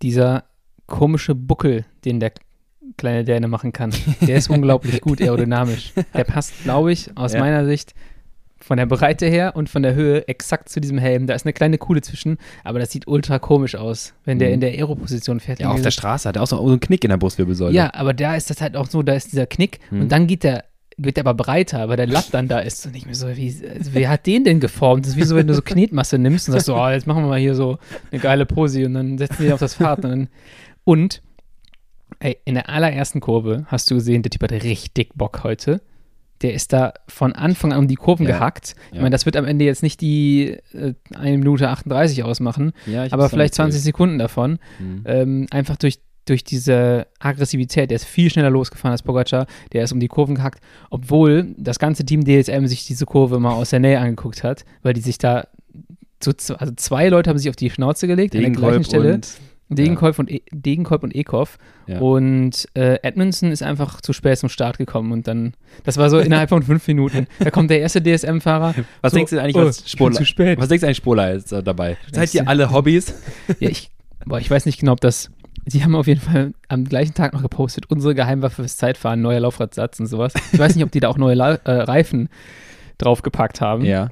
Dieser 0.02 0.44
komische 0.86 1.34
Buckel, 1.34 1.84
den 2.04 2.20
der 2.20 2.32
kleine 2.96 3.24
Däne 3.24 3.48
machen 3.48 3.72
kann, 3.72 3.92
der 4.20 4.36
ist 4.36 4.50
unglaublich 4.50 5.00
gut 5.00 5.20
aerodynamisch. 5.22 5.92
Der 6.14 6.24
passt, 6.24 6.52
glaube 6.64 6.92
ich, 6.92 7.10
aus 7.16 7.32
Ja. 7.32 7.40
meiner 7.40 7.64
Sicht 7.64 7.94
von 8.60 8.76
der 8.76 8.86
Breite 8.86 9.26
her 9.26 9.52
und 9.56 9.68
von 9.68 9.82
der 9.82 9.94
Höhe 9.94 10.28
exakt 10.28 10.68
zu 10.68 10.80
diesem 10.80 10.98
Helm. 10.98 11.26
Da 11.26 11.34
ist 11.34 11.44
eine 11.44 11.52
kleine 11.52 11.78
Kuhle 11.78 12.00
zwischen, 12.00 12.38
aber 12.64 12.78
das 12.78 12.92
sieht 12.92 13.08
ultra 13.08 13.38
komisch 13.40 13.74
aus, 13.74 14.14
wenn 14.24 14.38
der 14.38 14.48
Mhm. 14.48 14.54
in 14.54 14.60
der 14.60 14.70
Aero-Position 14.72 15.40
fährt. 15.40 15.58
Ja, 15.60 15.70
auf 15.70 15.82
der 15.82 15.90
Straße 15.90 16.28
hat 16.28 16.36
er 16.36 16.42
auch 16.42 16.46
so 16.46 16.64
einen 16.64 16.78
Knick 16.80 17.02
in 17.04 17.10
der 17.10 17.16
Brustwirbelsäule. 17.16 17.74
Ja, 17.74 17.92
aber 17.94 18.14
da 18.14 18.36
ist 18.36 18.50
das 18.50 18.60
halt 18.60 18.76
auch 18.76 18.86
so, 18.88 19.02
da 19.02 19.14
ist 19.14 19.32
dieser 19.32 19.46
Knick 19.46 19.80
Hm. 19.88 20.02
und 20.02 20.12
dann 20.12 20.26
geht 20.28 20.44
der, 20.44 20.64
wird 20.96 21.18
aber 21.18 21.34
breiter, 21.34 21.88
weil 21.88 21.96
der 21.96 22.06
Latt 22.06 22.28
dann 22.32 22.46
da 22.46 22.60
ist. 22.60 22.86
Und 22.86 22.94
ich 22.94 23.04
mir 23.06 23.14
so, 23.16 23.26
wie, 23.36 23.46
also 23.74 23.94
wer 23.94 24.10
hat 24.10 24.26
den 24.26 24.44
denn 24.44 24.60
geformt? 24.60 25.06
Das 25.06 25.12
ist 25.12 25.16
wie 25.18 25.24
so, 25.24 25.34
wenn 25.34 25.46
du 25.48 25.54
so 25.54 25.62
Knetmasse 25.62 26.18
nimmst 26.18 26.48
und 26.48 26.52
sagst 26.52 26.66
so, 26.66 26.76
oh, 26.76 26.88
jetzt 26.88 27.06
machen 27.08 27.24
wir 27.24 27.28
mal 27.30 27.40
hier 27.40 27.54
so 27.56 27.78
eine 28.12 28.20
geile 28.20 28.46
Pose 28.46 28.84
und 28.86 28.94
dann 28.94 29.18
setzen 29.18 29.42
die 29.44 29.52
auf 29.52 29.58
das 29.60 29.74
Fahrrad. 29.74 30.04
Und, 30.04 30.10
dann, 30.10 30.28
und 30.84 31.22
ey, 32.20 32.38
in 32.44 32.54
der 32.54 32.68
allerersten 32.68 33.20
Kurve 33.20 33.64
hast 33.68 33.90
du 33.90 33.94
gesehen, 33.96 34.22
der 34.22 34.30
Typ 34.30 34.42
hatte 34.42 34.62
richtig 34.62 35.10
Bock 35.14 35.42
heute. 35.44 35.80
Der 36.42 36.54
ist 36.54 36.72
da 36.72 36.92
von 37.06 37.32
Anfang 37.34 37.72
an 37.72 37.78
um 37.80 37.88
die 37.88 37.94
Kurven 37.94 38.26
Ja. 38.26 38.32
gehackt. 38.32 38.74
Ich 38.90 38.96
Ja. 38.96 39.02
meine, 39.02 39.10
das 39.10 39.26
wird 39.26 39.36
am 39.36 39.44
Ende 39.44 39.64
jetzt 39.64 39.82
nicht 39.82 40.00
die 40.00 40.56
äh, 40.72 40.94
1 41.14 41.38
Minute 41.38 41.68
38 41.68 42.24
ausmachen, 42.24 42.72
Ja, 42.86 43.06
aber 43.12 43.28
vielleicht 43.28 43.54
dann 43.58 43.70
20 43.70 43.82
Sekunden 43.82 44.18
davon. 44.18 44.58
Mhm. 44.80 45.02
ähm, 45.06 45.46
einfach 45.50 45.76
durch 45.76 46.00
durch 46.24 46.44
diese 46.44 47.08
Aggressivität, 47.18 47.90
der 47.90 47.96
ist 47.96 48.04
viel 48.04 48.30
schneller 48.30 48.50
losgefahren 48.50 48.92
als 48.92 49.02
Pogacar, 49.02 49.46
der 49.72 49.82
ist 49.82 49.90
um 49.92 49.98
die 49.98 50.06
Kurven 50.06 50.36
gehackt, 50.36 50.60
obwohl 50.88 51.52
das 51.58 51.80
ganze 51.80 52.04
Team 52.06 52.24
DSM 52.24 52.66
sich 52.66 52.86
diese 52.86 53.06
Kurve 53.06 53.40
mal 53.40 53.54
aus 53.54 53.70
der 53.70 53.80
Nähe 53.80 53.98
angeguckt 53.98 54.44
hat, 54.44 54.64
weil 54.84 54.92
die 54.94 55.00
sich 55.00 55.18
da, 55.18 55.48
zu, 56.20 56.30
also 56.60 56.72
zwei 56.76 57.08
Leute 57.08 57.28
haben 57.28 57.38
sich 57.38 57.50
auf 57.50 57.56
die 57.56 57.70
Schnauze 57.70 58.06
gelegt 58.06 58.36
an 58.36 58.42
der 58.42 58.50
gleichen 58.52 58.84
Stelle. 58.84 59.20
Degenkolb, 59.76 60.18
und 60.18 60.30
e 60.30 60.42
Degenkolb 60.50 61.02
und 61.02 61.14
Ekhoff. 61.14 61.58
Ja. 61.86 61.98
Und 62.00 62.68
äh, 62.74 62.98
Edmondson 63.02 63.50
ist 63.50 63.62
einfach 63.62 64.00
zu 64.00 64.12
spät 64.12 64.38
zum 64.38 64.48
Start 64.48 64.78
gekommen 64.78 65.12
und 65.12 65.26
dann, 65.26 65.54
das 65.84 65.96
war 65.96 66.10
so 66.10 66.18
innerhalb 66.18 66.48
von 66.48 66.62
fünf 66.62 66.86
Minuten. 66.86 67.26
Da 67.38 67.50
kommt 67.50 67.70
der 67.70 67.80
erste 67.80 68.02
DSM-Fahrer. 68.02 68.74
was 69.00 69.12
so, 69.12 69.16
denkst 69.16 69.30
du 69.30 69.40
eigentlich, 69.40 69.56
oh, 69.56 69.66
was 69.66 69.80
bin 69.80 69.88
Spola, 69.88 70.16
zu 70.16 70.24
spät. 70.24 70.58
was 70.58 70.68
denkst 70.68 70.80
du 70.80 70.86
eigentlich 70.86 70.96
Spola 70.96 71.30
ist 71.30 71.52
äh, 71.52 71.62
dabei? 71.62 71.96
Seid 72.12 72.34
ihr 72.34 72.48
alle 72.48 72.70
Hobbys? 72.70 73.14
Ja, 73.60 73.68
ich, 73.68 73.90
boah, 74.24 74.38
ich 74.38 74.50
weiß 74.50 74.66
nicht 74.66 74.80
genau, 74.80 74.92
ob 74.92 75.00
das. 75.00 75.30
Sie 75.66 75.84
haben 75.84 75.94
auf 75.94 76.06
jeden 76.06 76.20
Fall 76.20 76.54
am 76.68 76.84
gleichen 76.84 77.14
Tag 77.14 77.32
noch 77.34 77.42
gepostet, 77.42 77.86
unsere 77.88 78.14
Geheimwaffe 78.14 78.56
fürs 78.56 78.76
Zeitfahren, 78.76 79.20
neuer 79.20 79.40
Laufradsatz 79.40 80.00
und 80.00 80.06
sowas. 80.06 80.32
Ich 80.52 80.58
weiß 80.58 80.74
nicht, 80.74 80.84
ob 80.84 80.90
die 80.90 81.00
da 81.00 81.08
auch 81.08 81.18
neue 81.18 81.34
La 81.34 81.54
äh, 81.54 81.82
Reifen 81.82 82.28
draufgepackt 82.98 83.60
haben. 83.60 83.84
ja. 83.84 84.10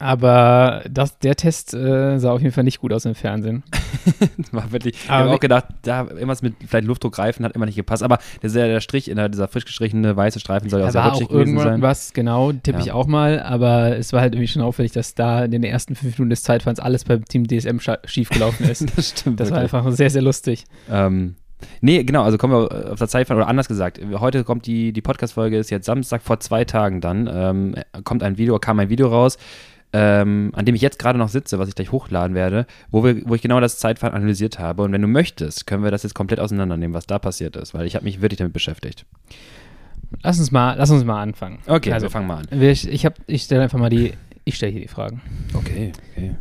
Aber 0.00 0.84
das, 0.88 1.18
der 1.18 1.34
Test 1.34 1.74
äh, 1.74 2.18
sah 2.18 2.30
auf 2.30 2.40
jeden 2.40 2.52
Fall 2.52 2.62
nicht 2.62 2.80
gut 2.80 2.92
aus 2.92 3.04
im 3.04 3.16
Fernsehen. 3.16 3.64
War 4.52 4.70
wirklich, 4.70 4.94
ich 4.94 5.10
habe 5.10 5.30
auch 5.30 5.40
gedacht, 5.40 5.64
da 5.82 6.02
irgendwas 6.02 6.40
mit 6.40 6.54
vielleicht 6.66 6.86
Luftdruckreifen 6.86 7.44
hat 7.44 7.56
immer 7.56 7.66
nicht 7.66 7.74
gepasst, 7.74 8.04
aber 8.04 8.18
der, 8.42 8.48
der 8.50 8.80
Strich, 8.80 9.10
in 9.10 9.16
der, 9.16 9.28
dieser 9.28 9.48
frisch 9.48 9.64
gestrichene 9.64 10.16
weiße 10.16 10.38
Streifen 10.38 10.70
soll 10.70 10.80
ja 10.80 10.86
auch 10.86 10.90
sehr 10.92 11.04
rutschig 11.04 11.28
gewesen 11.28 11.58
sein. 11.58 11.82
was, 11.82 12.12
genau, 12.12 12.52
tippe 12.52 12.78
Ja. 12.78 12.84
ich 12.84 12.92
auch 12.92 13.08
mal, 13.08 13.40
aber 13.40 13.96
es 13.96 14.12
war 14.12 14.20
halt 14.20 14.34
irgendwie 14.34 14.46
schon 14.48 14.62
auffällig, 14.62 14.92
dass 14.92 15.16
da 15.16 15.44
in 15.44 15.50
den 15.50 15.64
ersten 15.64 15.96
fünf 15.96 16.16
Minuten 16.16 16.30
des 16.30 16.44
Zeitfahrens 16.44 16.78
alles 16.78 17.04
beim 17.04 17.24
Team 17.24 17.48
DSM 17.48 17.78
schiefgelaufen 18.04 18.66
ist. 18.70 18.96
das 18.96 19.10
stimmt. 19.10 19.40
Das 19.40 19.50
war 19.50 19.58
wirklich. 19.62 19.74
einfach 19.74 19.92
sehr, 19.92 20.10
sehr 20.10 20.22
lustig. 20.22 20.64
Ähm, 20.88 21.34
nee, 21.80 22.04
genau, 22.04 22.22
also 22.22 22.38
kommen 22.38 22.52
wir 22.52 22.92
auf 22.92 23.00
das 23.00 23.10
Zeitfahren, 23.10 23.40
oder 23.42 23.48
anders 23.48 23.66
gesagt, 23.66 24.00
heute 24.20 24.44
kommt 24.44 24.66
die, 24.66 24.92
die 24.92 25.02
Podcast-Folge, 25.02 25.58
ist 25.58 25.70
jetzt 25.70 25.86
Samstag 25.86 26.22
vor 26.22 26.38
zwei 26.38 26.64
Tagen 26.64 27.00
dann, 27.00 27.28
ähm, 27.32 27.74
kommt 28.04 28.22
ein 28.22 28.38
Video, 28.38 28.58
kam 28.60 28.78
ein 28.78 28.90
Video 28.90 29.08
raus, 29.08 29.38
ähm, 29.92 30.50
an 30.54 30.64
dem 30.66 30.74
ich 30.74 30.82
jetzt 30.82 30.98
gerade 30.98 31.18
noch 31.18 31.28
sitze, 31.28 31.58
was 31.58 31.68
ich 31.68 31.74
gleich 31.74 31.92
hochladen 31.92 32.34
werde, 32.34 32.66
wo, 32.90 33.02
wir, 33.04 33.22
wo 33.26 33.34
ich 33.34 33.42
genau 33.42 33.58
das 33.60 33.78
Zeitfahren 33.78 34.14
analysiert 34.14 34.58
habe. 34.58 34.82
Und 34.82 34.92
wenn 34.92 35.00
du 35.02 35.08
möchtest, 35.08 35.66
können 35.66 35.82
wir 35.82 35.90
das 35.90 36.02
jetzt 36.02 36.14
komplett 36.14 36.40
auseinandernehmen, 36.40 36.94
was 36.94 37.06
da 37.06 37.18
passiert 37.18 37.56
ist, 37.56 37.72
weil 37.74 37.86
ich 37.86 37.94
habe 37.94 38.04
mich 38.04 38.20
wirklich 38.20 38.38
damit 38.38 38.52
beschäftigt. 38.52 39.06
Lass 40.22 40.38
uns 40.38 40.50
mal, 40.50 40.74
lass 40.76 40.90
uns 40.90 41.04
mal 41.04 41.20
anfangen. 41.22 41.58
Okay, 41.66 41.92
also 41.92 42.06
wir 42.06 42.10
fangen 42.10 42.26
mal 42.26 42.38
an. 42.38 42.46
wir- 42.50 42.70
ich, 42.70 42.88
ich, 42.88 43.04
hab- 43.04 43.18
ich 43.26 43.42
stelle 43.42 43.62
einfach 43.62 43.78
mal 43.78 43.90
die, 43.90 44.12
ich 44.44 44.56
stelle 44.56 44.72
hier 44.72 44.80
die 44.80 44.88
Fragen. 44.88 45.20
Okay, 45.54 45.92
okay. 46.12 46.34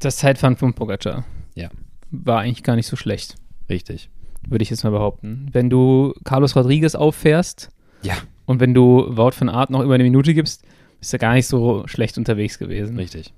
Das 0.00 0.16
Zeitfahren 0.16 0.56
von 0.56 0.74
Pogacar 0.74 1.24
Ja. 1.54 1.68
war 2.10 2.40
eigentlich 2.40 2.62
gar 2.64 2.74
nicht 2.76 2.86
so 2.88 2.96
schlecht, 2.96 3.36
Richtig. 3.68 4.10
würde 4.48 4.62
ich 4.64 4.70
jetzt 4.70 4.82
mal 4.84 4.90
behaupten. 4.90 5.48
Wenn 5.52 5.70
du 5.70 6.14
Carlos 6.24 6.56
Rodriguez 6.56 6.94
auffährst 6.96 7.68
Ja. 8.02 8.14
und 8.46 8.58
wenn 8.60 8.74
du 8.74 9.06
Wout 9.16 9.32
von 9.32 9.48
Art 9.48 9.70
noch 9.70 9.82
über 9.82 9.94
eine 9.94 10.02
Minute 10.04 10.34
gibst, 10.34 10.64
bist 11.02 11.12
du 11.12 11.18
gar 11.18 11.34
nicht 11.34 11.48
so 11.48 11.82
schlecht 11.88 12.16
unterwegs 12.16 12.60
gewesen. 12.60 12.96
Richtig. 12.96 13.34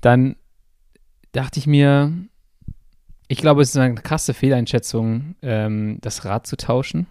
Dann 0.00 0.36
dachte 1.32 1.60
ich 1.60 1.66
mir, 1.66 2.10
ich 3.28 3.36
glaube, 3.36 3.60
es 3.60 3.68
ist 3.68 3.76
eine 3.76 3.94
krasse 3.96 4.32
Fehleinschätzung, 4.32 5.34
ähm, 5.42 5.98
das 6.00 6.24
Rad 6.24 6.46
zu 6.46 6.56
tauschen. 6.56 7.06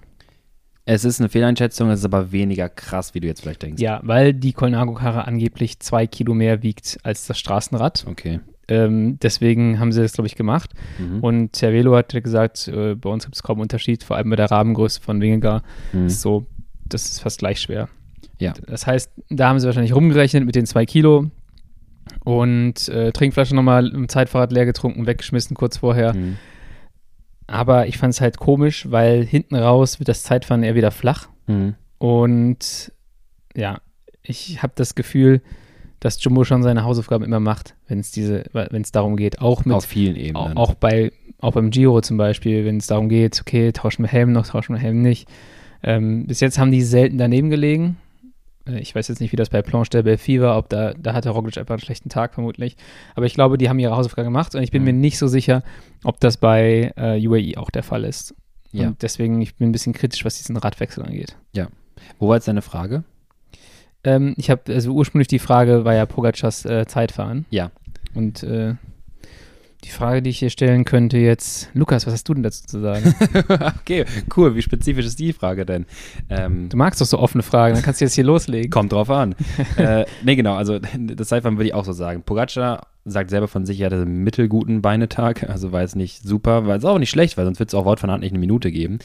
Es 0.85 1.05
ist 1.05 1.19
eine 1.19 1.29
Fehleinschätzung, 1.29 1.91
es 1.91 1.99
ist 1.99 2.05
aber 2.05 2.31
weniger 2.31 2.69
krass, 2.69 3.13
wie 3.13 3.19
du 3.19 3.27
jetzt 3.27 3.41
vielleicht 3.41 3.61
denkst. 3.61 3.79
Ja, 3.79 4.01
weil 4.03 4.33
die 4.33 4.51
Colnago-Karre 4.51 5.27
angeblich 5.27 5.79
zwei 5.79 6.07
Kilo 6.07 6.33
mehr 6.33 6.63
wiegt 6.63 6.97
als 7.03 7.27
das 7.27 7.37
Straßenrad. 7.37 8.05
Okay. 8.07 8.39
Ähm, 8.67 9.19
deswegen 9.21 9.79
haben 9.79 9.91
sie 9.91 10.01
das, 10.01 10.13
glaube 10.13 10.25
ich, 10.25 10.35
gemacht. 10.35 10.71
Mhm. 10.97 11.19
Und 11.19 11.55
Cervelo 11.55 11.95
hat 11.95 12.11
gesagt, 12.23 12.67
äh, 12.67 12.95
bei 12.95 13.11
uns 13.11 13.25
gibt 13.25 13.35
es 13.35 13.43
kaum 13.43 13.59
Unterschied, 13.59 14.03
vor 14.03 14.17
allem 14.17 14.31
bei 14.31 14.37
der 14.37 14.49
Rabengröße 14.49 15.01
von 15.01 15.21
Wingegar. 15.21 15.61
Mhm. 15.93 16.07
ist 16.07 16.21
so, 16.21 16.47
das 16.83 17.05
ist 17.11 17.19
fast 17.19 17.37
gleich 17.37 17.61
schwer. 17.61 17.89
Ja. 18.41 18.53
Das 18.67 18.87
heißt, 18.87 19.11
da 19.29 19.49
haben 19.49 19.59
sie 19.59 19.65
wahrscheinlich 19.65 19.95
rumgerechnet 19.95 20.45
mit 20.45 20.55
den 20.55 20.65
zwei 20.65 20.85
Kilo 20.85 21.29
und 22.23 22.89
äh, 22.89 23.11
Trinkflasche 23.11 23.55
nochmal 23.55 23.87
im 23.87 24.09
Zeitfahrrad 24.09 24.51
leer 24.51 24.65
getrunken, 24.65 25.07
weggeschmissen 25.07 25.55
kurz 25.55 25.77
vorher. 25.77 26.13
Mhm. 26.13 26.37
Aber 27.47 27.87
ich 27.87 27.97
fand 27.97 28.13
es 28.13 28.21
halt 28.21 28.37
komisch, 28.37 28.89
weil 28.89 29.25
hinten 29.25 29.55
raus 29.55 29.99
wird 29.99 30.09
das 30.09 30.23
Zeitfahren 30.23 30.63
eher 30.63 30.75
wieder 30.75 30.91
flach. 30.91 31.27
Mhm. 31.47 31.75
Und 31.97 32.91
ja, 33.55 33.79
ich 34.23 34.63
habe 34.63 34.73
das 34.75 34.95
Gefühl, 34.95 35.41
dass 35.99 36.23
Jumbo 36.23 36.43
schon 36.43 36.63
seine 36.63 36.83
Hausaufgaben 36.83 37.23
immer 37.23 37.39
macht, 37.39 37.75
wenn 37.87 37.99
es 37.99 38.11
diese, 38.11 38.45
wenn 38.53 38.81
es 38.81 38.91
darum 38.91 39.17
geht, 39.17 39.39
auch 39.39 39.65
mit 39.65 39.75
Auf 39.75 39.85
vielen 39.85 40.15
auch, 40.15 40.19
Ebenen. 40.19 40.57
auch 40.57 40.73
bei 40.73 41.11
auch 41.41 41.53
beim 41.53 41.71
Giro 41.71 42.01
zum 42.01 42.17
Beispiel, 42.17 42.65
wenn 42.65 42.77
es 42.77 42.87
darum 42.87 43.09
geht, 43.09 43.41
okay, 43.41 43.71
tauschen 43.71 44.03
wir 44.03 44.09
Helm 44.09 44.31
noch, 44.31 44.47
tauschen 44.47 44.75
wir 44.75 44.79
Helm 44.79 45.01
nicht. 45.01 45.27
Ähm, 45.83 46.27
bis 46.27 46.39
jetzt 46.39 46.59
haben 46.59 46.71
die 46.71 46.83
selten 46.83 47.17
daneben 47.17 47.49
gelegen. 47.49 47.97
Äh, 48.67 48.79
Ich 48.79 48.93
weiß 48.95 49.07
jetzt 49.07 49.19
nicht, 49.21 49.31
wie 49.31 49.35
das 49.37 49.49
bei 49.49 49.61
Planche 49.61 49.89
de 49.91 50.01
Belfi 50.03 50.41
war, 50.41 50.57
ob 50.57 50.69
da, 50.69 50.93
da 50.93 51.13
hatte 51.13 51.29
Roglic 51.29 51.57
einfach 51.57 51.73
einen 51.73 51.81
schlechten 51.81 52.09
Tag 52.09 52.33
vermutlich. 52.33 52.75
Aber 53.15 53.25
ich 53.25 53.33
glaube, 53.33 53.57
die 53.57 53.69
haben 53.69 53.79
ihre 53.79 53.95
Hausaufgaben 53.95 54.25
gemacht 54.27 54.55
und 54.55 54.63
ich 54.63 54.71
bin 54.71 54.81
Mhm. 54.81 54.85
mir 54.85 54.93
nicht 54.93 55.17
so 55.17 55.27
sicher, 55.27 55.63
ob 56.03 56.19
das 56.19 56.37
bei 56.37 56.91
äh, 56.95 57.25
UAE 57.27 57.57
auch 57.57 57.69
der 57.69 57.83
Fall 57.83 58.03
ist. 58.03 58.35
Ja. 58.71 58.87
Und 58.87 59.01
deswegen, 59.01 59.41
ich 59.41 59.55
bin 59.55 59.69
ein 59.69 59.71
bisschen 59.73 59.93
kritisch, 59.93 60.23
was 60.23 60.37
diesen 60.37 60.55
Radwechsel 60.57 61.03
angeht. 61.03 61.35
Wo 62.19 62.29
war 62.29 62.35
jetzt 62.35 62.47
deine 62.47 62.61
Frage? 62.63 63.03
Ähm, 64.03 64.33
ich 64.37 64.49
habe, 64.49 64.61
also 64.73 64.91
ursprünglich 64.93 65.27
die 65.27 65.37
Frage 65.39 65.85
war 65.85 65.93
ja 65.93 66.05
Pogacars 66.07 66.65
äh, 66.65 66.87
Zeitfahren. 66.87 67.45
Ja. 67.51 67.69
Und 68.15 68.41
äh, 68.43 68.73
die 69.83 69.89
Frage, 69.89 70.21
die 70.21 70.29
ich 70.29 70.39
hier 70.39 70.51
stellen 70.51 70.85
könnte 70.85 71.17
jetzt, 71.17 71.69
Lukas, 71.73 72.05
was 72.05 72.13
hast 72.13 72.29
du 72.29 72.35
denn 72.35 72.43
dazu 72.43 72.63
zu 72.65 72.79
sagen? 72.79 73.15
okay, 73.81 74.05
cool. 74.35 74.55
Wie 74.55 74.61
spezifisch 74.61 75.05
ist 75.05 75.19
die 75.19 75.33
Frage 75.33 75.65
denn? 75.65 75.85
Ähm, 76.29 76.69
Du 76.69 76.77
magst 76.77 77.01
doch 77.01 77.05
so 77.05 77.17
offene 77.17 77.41
Fragen, 77.41 77.73
dann 77.73 77.83
kannst 77.83 77.99
du 77.99 78.05
jetzt 78.05 78.13
hier 78.13 78.23
loslegen. 78.23 78.69
kommt 78.69 78.91
drauf 78.91 79.09
an. 79.09 79.35
äh, 79.77 80.05
nee, 80.23 80.35
genau. 80.35 80.55
Also 80.55 80.79
das 80.99 81.27
Zeitfahren 81.27 81.57
würde 81.57 81.67
ich 81.67 81.73
auch 81.73 81.85
so 81.85 81.93
sagen. 81.93 82.21
Pogacar 82.21 82.87
sagt 83.05 83.31
selber 83.31 83.47
von 83.47 83.65
sich, 83.65 83.79
er 83.79 83.87
hatte 83.87 84.01
einen 84.03 84.23
mittelguten 84.23 84.81
Beinetag. 84.83 85.49
Also 85.49 85.71
war 85.71 85.81
jetzt 85.81 85.95
nicht 85.95 86.21
super, 86.21 86.67
war 86.67 86.75
jetzt 86.75 86.85
auch 86.85 86.99
nicht 86.99 87.09
schlecht, 87.09 87.37
weil 87.37 87.45
sonst 87.45 87.59
wird 87.59 87.69
es 87.69 87.75
auch 87.75 87.85
Wort 87.85 87.99
von 87.99 88.11
Hand 88.11 88.21
nicht 88.21 88.31
eine 88.31 88.39
Minute 88.39 88.71
geben. 88.71 88.99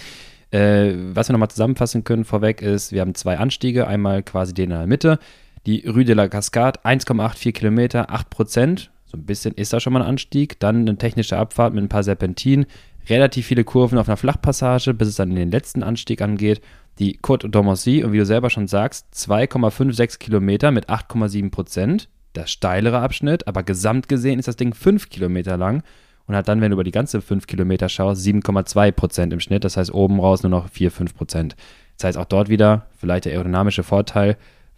Äh, 0.51 0.93
was 1.15 1.29
wir 1.29 1.33
nochmal 1.33 1.49
zusammenfassen 1.51 2.05
können 2.05 2.25
vorweg 2.25 2.61
ist, 2.61 2.93
wir 2.93 3.01
haben 3.01 3.15
zwei 3.15 3.39
Anstiege. 3.39 3.87
Einmal 3.87 4.23
quasi 4.23 4.53
den 4.53 4.71
in 4.71 4.77
der 4.77 4.87
Mitte. 4.87 5.19
Die 5.65 5.87
Rue 5.87 6.05
de 6.05 6.15
la 6.15 6.29
Cascade, 6.29 6.81
1,84 6.85 7.53
Kilometer, 7.53 8.11
8 8.11 8.31
Prozent. 8.31 8.91
So 9.07 9.17
ein 9.17 9.25
bisschen 9.25 9.55
ist 9.55 9.73
da 9.73 9.81
schon 9.81 9.93
mal 9.93 10.03
ein 10.03 10.09
Anstieg. 10.09 10.61
Dann 10.61 10.81
eine 10.81 10.99
technische 10.99 11.39
Abfahrt 11.39 11.75
mit 11.75 11.85
ein 11.85 11.89
paar 11.89 12.03
Serpentinen. 12.03 12.67
Relativ 13.09 13.47
viele 13.47 13.65
Kurven 13.65 13.99
auf 13.99 14.09
einer 14.09 14.17
Flachpassage, 14.17 14.93
bis 14.93 15.09
es 15.09 15.17
dann 15.17 15.31
in 15.31 15.37
den 15.37 15.51
letzten 15.51 15.83
Anstieg 15.83 16.21
angeht. 16.21 16.61
Die 16.99 17.19
Côte 17.19 17.49
d'Ormancy, 17.49 18.05
und 18.05 18.13
wie 18.13 18.19
du 18.19 18.27
selber 18.27 18.51
schon 18.51 18.67
sagst, 18.67 19.07
2,56 19.15 20.19
Kilometer 20.19 20.71
mit 20.71 20.89
8,7 20.89 21.51
Prozent. 21.51 22.09
Der 22.35 22.47
steilere 22.47 23.01
Abschnitt, 23.01 23.47
aber 23.47 23.63
gesamt 23.63 24.09
gesehen 24.09 24.39
ist 24.39 24.49
das 24.49 24.57
Ding 24.57 24.75
5 24.75 25.09
Kilometer 25.09 25.57
lang 25.57 25.83
und 26.27 26.35
hat 26.35 26.49
dann, 26.49 26.61
wenn 26.61 26.71
du 26.71 26.75
über 26.75 26.85
die 26.85 26.91
ganze 26.91 27.21
5 27.21 27.47
Kilometer 27.47 27.89
schaust, 27.89 28.27
7,2 28.27 28.93
Prozent 28.93 29.33
im 29.33 29.41
Schnitt. 29.41 29.65
Das 29.65 29.77
heißt, 29.77 29.93
oben 29.93 30.21
raus 30.21 30.43
nur 30.43 30.51
noch 30.51 30.69
4, 30.69 30.91
5 30.91 31.15
Prozent. 31.15 31.57
Das 31.97 32.09
heißt, 32.09 32.19
auch 32.19 32.27
dort 32.27 32.49
wieder 32.49 32.87
vielleicht 32.99 33.25
der 33.25 33.33
aerodynamische 33.33 33.83
Vorteil 33.83 34.37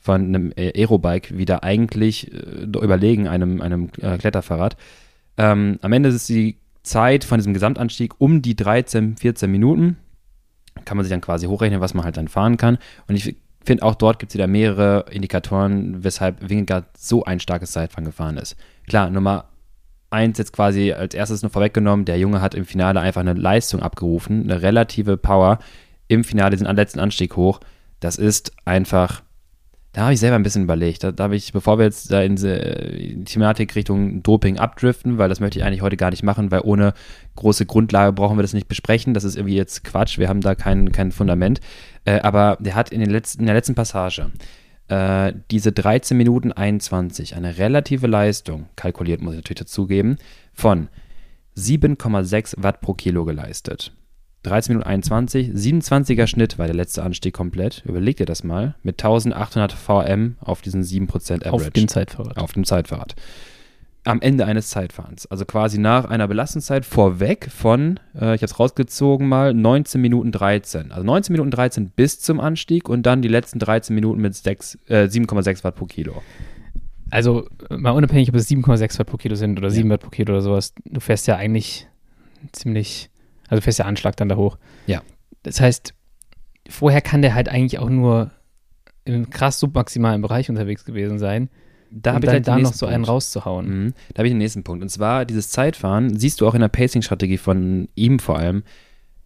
von 0.08 0.22
einem 0.22 0.52
äh, 0.56 0.72
Aerobike 0.74 1.36
wieder 1.36 1.62
eigentlich 1.62 2.32
äh, 2.32 2.62
überlegen 2.62 3.28
einem, 3.28 3.60
einem 3.60 3.90
äh, 4.00 4.16
Kletterfahrrad. 4.16 4.78
Ähm, 5.36 5.78
am 5.82 5.92
Ende 5.92 6.08
ist 6.08 6.30
die 6.30 6.56
Zeit 6.82 7.24
von 7.24 7.36
diesem 7.38 7.52
Gesamtanstieg 7.52 8.14
um 8.16 8.40
die 8.40 8.56
13, 8.56 9.18
14 9.18 9.50
Minuten. 9.50 9.98
Kann 10.86 10.96
man 10.96 11.04
sich 11.04 11.10
dann 11.10 11.20
quasi 11.20 11.44
hochrechnen, 11.44 11.82
was 11.82 11.92
man 11.92 12.06
halt 12.06 12.16
dann 12.16 12.28
fahren 12.28 12.56
kann. 12.56 12.78
Und 13.06 13.16
ich 13.16 13.36
finde, 13.62 13.82
auch 13.82 13.96
dort 13.96 14.18
gibt 14.18 14.30
es 14.30 14.34
wieder 14.34 14.46
mehrere 14.46 15.04
Indikatoren, 15.10 16.02
weshalb 16.02 16.48
Wingegaard 16.48 16.86
so 16.96 17.24
ein 17.24 17.38
starkes 17.38 17.72
Zeitfahren 17.72 18.06
gefahren 18.06 18.38
ist. 18.38 18.56
Klar, 18.88 19.10
Nummer 19.10 19.50
eins 20.08 20.38
jetzt 20.38 20.54
quasi 20.54 20.90
als 20.92 21.14
erstes 21.14 21.42
nur 21.42 21.50
vorweggenommen, 21.50 22.06
der 22.06 22.18
Junge 22.18 22.40
hat 22.40 22.54
im 22.54 22.64
Finale 22.64 23.00
einfach 23.00 23.20
eine 23.20 23.34
Leistung 23.34 23.82
abgerufen, 23.82 24.44
eine 24.44 24.62
relative 24.62 25.18
Power 25.18 25.58
im 26.06 26.24
Finale, 26.24 26.56
diesen 26.56 26.74
letzten 26.74 26.98
Anstieg 26.98 27.36
hoch. 27.36 27.60
Das 28.00 28.16
ist 28.16 28.52
einfach, 28.64 29.22
da 29.98 30.04
habe 30.04 30.14
ich 30.14 30.20
selber 30.20 30.36
ein 30.36 30.44
bisschen 30.44 30.62
überlegt. 30.62 31.02
Da, 31.02 31.10
da 31.10 31.24
habe 31.24 31.34
ich, 31.34 31.52
bevor 31.52 31.78
wir 31.78 31.84
jetzt 31.84 32.12
da 32.12 32.22
in 32.22 32.36
äh, 32.36 33.16
Thematik 33.24 33.74
Richtung 33.74 34.22
Doping 34.22 34.56
abdriften, 34.56 35.18
weil 35.18 35.28
das 35.28 35.40
möchte 35.40 35.58
ich 35.58 35.64
eigentlich 35.64 35.82
heute 35.82 35.96
gar 35.96 36.10
nicht 36.10 36.22
machen, 36.22 36.52
weil 36.52 36.60
ohne 36.62 36.94
große 37.34 37.66
Grundlage 37.66 38.12
brauchen 38.12 38.38
wir 38.38 38.42
das 38.42 38.52
nicht 38.52 38.68
besprechen. 38.68 39.12
Das 39.12 39.24
ist 39.24 39.34
irgendwie 39.34 39.56
jetzt 39.56 39.82
Quatsch. 39.82 40.16
Wir 40.16 40.28
haben 40.28 40.40
da 40.40 40.54
kein, 40.54 40.92
kein 40.92 41.10
Fundament. 41.10 41.58
Äh, 42.04 42.20
aber 42.20 42.58
der 42.60 42.76
hat 42.76 42.92
in, 42.92 43.00
den 43.00 43.10
letzten, 43.10 43.40
in 43.40 43.46
der 43.46 43.56
letzten 43.56 43.74
Passage 43.74 44.30
äh, 44.86 45.32
diese 45.50 45.72
13 45.72 46.16
Minuten 46.16 46.52
21, 46.52 47.34
eine 47.34 47.58
relative 47.58 48.06
Leistung, 48.06 48.66
kalkuliert 48.76 49.20
muss 49.20 49.32
ich 49.32 49.38
natürlich 49.38 49.58
dazugeben, 49.58 50.18
von 50.52 50.90
7,6 51.56 52.54
Watt 52.58 52.80
pro 52.80 52.94
Kilo 52.94 53.24
geleistet. 53.24 53.92
13 54.44 54.72
Minuten 54.74 54.88
21, 54.88 55.50
27er 55.50 56.26
Schnitt 56.26 56.58
war 56.58 56.66
der 56.66 56.74
letzte 56.76 57.02
Anstieg 57.02 57.34
komplett. 57.34 57.82
Überleg 57.86 58.16
dir 58.16 58.26
das 58.26 58.44
mal. 58.44 58.76
Mit 58.82 59.02
1800 59.02 59.72
VM 59.72 60.36
auf 60.40 60.62
diesen 60.62 60.82
7% 60.82 61.08
Average. 61.46 61.50
Auf 61.52 61.70
dem 61.70 61.88
Zeitfahrrad. 61.88 62.36
Auf 62.38 62.52
dem 62.52 62.64
Zeitfahrrad. 62.64 63.14
am 64.04 64.22
Ende 64.22 64.46
eines 64.46 64.68
Zeitfahrens. 64.70 65.26
Also 65.26 65.44
quasi 65.44 65.78
nach 65.78 66.06
einer 66.06 66.28
Belastungszeit 66.28 66.86
vorweg 66.86 67.50
von, 67.50 68.00
äh, 68.14 68.34
ich 68.36 68.40
habe 68.40 68.46
es 68.46 68.58
rausgezogen 68.58 69.28
mal, 69.28 69.52
19 69.52 70.00
Minuten 70.00 70.32
13. 70.32 70.92
Also 70.92 71.04
19 71.04 71.32
Minuten 71.34 71.50
13 71.50 71.90
bis 71.90 72.18
zum 72.20 72.40
Anstieg 72.40 72.88
und 72.88 73.02
dann 73.04 73.20
die 73.20 73.28
letzten 73.28 73.58
13 73.58 73.94
Minuten 73.94 74.22
mit 74.22 74.34
sechs- 74.34 74.78
äh, 74.88 75.08
7,6 75.08 75.62
Watt 75.62 75.74
pro 75.74 75.84
Kilo. 75.84 76.22
Also 77.10 77.48
mal 77.68 77.90
unabhängig, 77.90 78.30
ob 78.30 78.36
es 78.36 78.48
7,6 78.48 78.98
Watt 78.98 79.08
pro 79.08 79.16
Kilo 79.18 79.34
sind 79.34 79.58
oder 79.58 79.68
Ja. 79.68 79.74
7 79.74 79.90
Watt 79.90 80.00
pro 80.00 80.10
Kilo 80.10 80.32
oder 80.32 80.42
sowas, 80.42 80.72
du 80.86 81.00
fährst 81.00 81.26
ja 81.26 81.36
eigentlich 81.36 81.86
ziemlich, 82.52 83.10
also 83.48 83.60
fährst 83.60 83.78
ja 83.78 83.84
Anschlag 83.84 84.16
dann 84.16 84.28
da 84.28 84.36
hoch. 84.36 84.58
Ja. 84.86 85.02
Das 85.42 85.60
heißt, 85.60 85.94
vorher 86.68 87.00
kann 87.00 87.22
der 87.22 87.34
halt 87.34 87.48
eigentlich 87.48 87.78
auch 87.78 87.88
nur 87.90 88.30
im 89.04 89.30
krass 89.30 89.58
submaximalen 89.60 90.20
Bereich 90.22 90.50
unterwegs 90.50 90.84
gewesen 90.84 91.18
sein, 91.18 91.48
Da 91.90 92.14
habe 92.14 92.26
ich 92.26 92.30
gleich 92.30 92.42
da 92.42 92.58
noch 92.58 92.72
so 92.74 92.86
einen 92.86 92.96
Punkt. 92.96 93.08
rauszuhauen. 93.08 93.84
Mhm. 93.84 93.94
Da 94.12 94.18
habe 94.18 94.28
ich 94.28 94.32
den 94.32 94.38
nächsten 94.38 94.64
Punkt. 94.64 94.82
Und 94.82 94.90
zwar 94.90 95.24
dieses 95.24 95.50
Zeitfahren, 95.50 96.18
siehst 96.18 96.40
du 96.40 96.46
auch 96.46 96.54
in 96.54 96.60
der 96.60 96.68
Pacing-Strategie 96.68 97.38
von 97.38 97.88
ihm 97.94 98.18
vor 98.18 98.38
allem. 98.38 98.62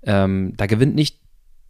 Ähm, 0.05 0.55
da 0.57 0.67
gewinnt 0.67 0.95
nicht 0.95 1.19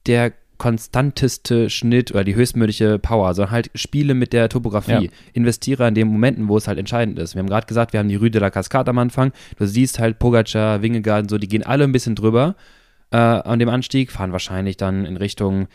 der 0.07 0.33
konstanteste 0.63 1.71
Schnitt 1.71 2.13
oder 2.13 2.23
die 2.23 2.37
höchstmögliche 2.37 3.01
Power, 3.01 3.35
sondern 3.35 3.51
halt 3.51 3.71
Spiele 3.75 4.15
mit 4.15 4.33
der 4.33 4.49
Topografie. 4.49 5.07
Ja. 5.07 5.11
Investiere 5.33 5.85
an 5.85 5.97
den 5.97 6.07
Momenten, 6.07 6.47
wo 6.47 6.57
es 6.57 6.69
halt 6.69 6.79
entscheidend 6.79 7.19
ist. 7.19 7.35
Wir 7.35 7.41
haben 7.41 7.49
gerade 7.49 7.67
gesagt, 7.67 7.93
wir 7.93 7.99
haben 7.99 8.09
die 8.09 8.15
Rue 8.15 8.31
de 8.31 8.41
la 8.41 8.49
Cascade 8.49 8.89
am 8.89 8.99
Anfang. 8.99 9.33
Du 9.59 9.67
siehst 9.67 9.99
halt 9.99 10.21
Pogacar, 10.21 10.81
Wingegaard 10.81 11.29
so, 11.29 11.39
die 11.39 11.49
gehen 11.49 11.65
alle 11.65 11.83
ein 11.83 11.91
bisschen 11.91 12.15
drüber 12.15 12.55
äh, 13.11 13.17
an 13.17 13.59
dem 13.59 13.69
Anstieg, 13.69 14.13
fahren 14.13 14.31
wahrscheinlich 14.31 14.77
dann 14.77 15.05
in 15.05 15.17
Richtung 15.17 15.67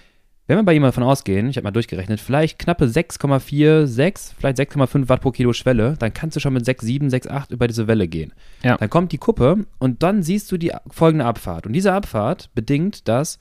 wenn 0.47 0.57
wir 0.57 0.63
bei 0.63 0.73
ihm 0.73 0.83
davon 0.83 1.03
ausgehen, 1.03 1.49
ich 1.49 1.57
habe 1.57 1.65
mal 1.65 1.71
durchgerechnet, 1.71 2.21
vielleicht 2.21 2.57
knappe 2.57 2.85
6,46, 2.85 4.31
vielleicht 4.39 4.57
6,5 4.57 5.09
Watt 5.09 5.19
pro 5.19 5.31
Kilo 5.31 5.51
Schwelle, 5.51 5.95
dann 5.99 6.13
kannst 6.13 6.37
du 6.37 6.39
schon 6.39 6.53
mit 6.53 6.63
6,7, 6.63 7.09
6,8 7.09 7.51
über 7.51 7.67
diese 7.67 7.87
Welle 7.87 8.07
gehen. 8.07 8.31
Ja. 8.63 8.77
Dann 8.77 8.89
kommt 8.89 9.11
die 9.11 9.17
Kuppe 9.17 9.65
und 9.77 10.03
dann 10.03 10.23
siehst 10.23 10.49
du 10.49 10.55
die 10.55 10.71
folgende 10.89 11.25
Abfahrt. 11.25 11.67
Und 11.67 11.73
diese 11.73 11.91
Abfahrt 11.91 12.49
bedingt, 12.55 13.09
dass 13.09 13.39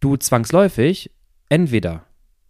du 0.00 0.16
zwangsläufig 0.16 1.10
entweder 1.48 2.04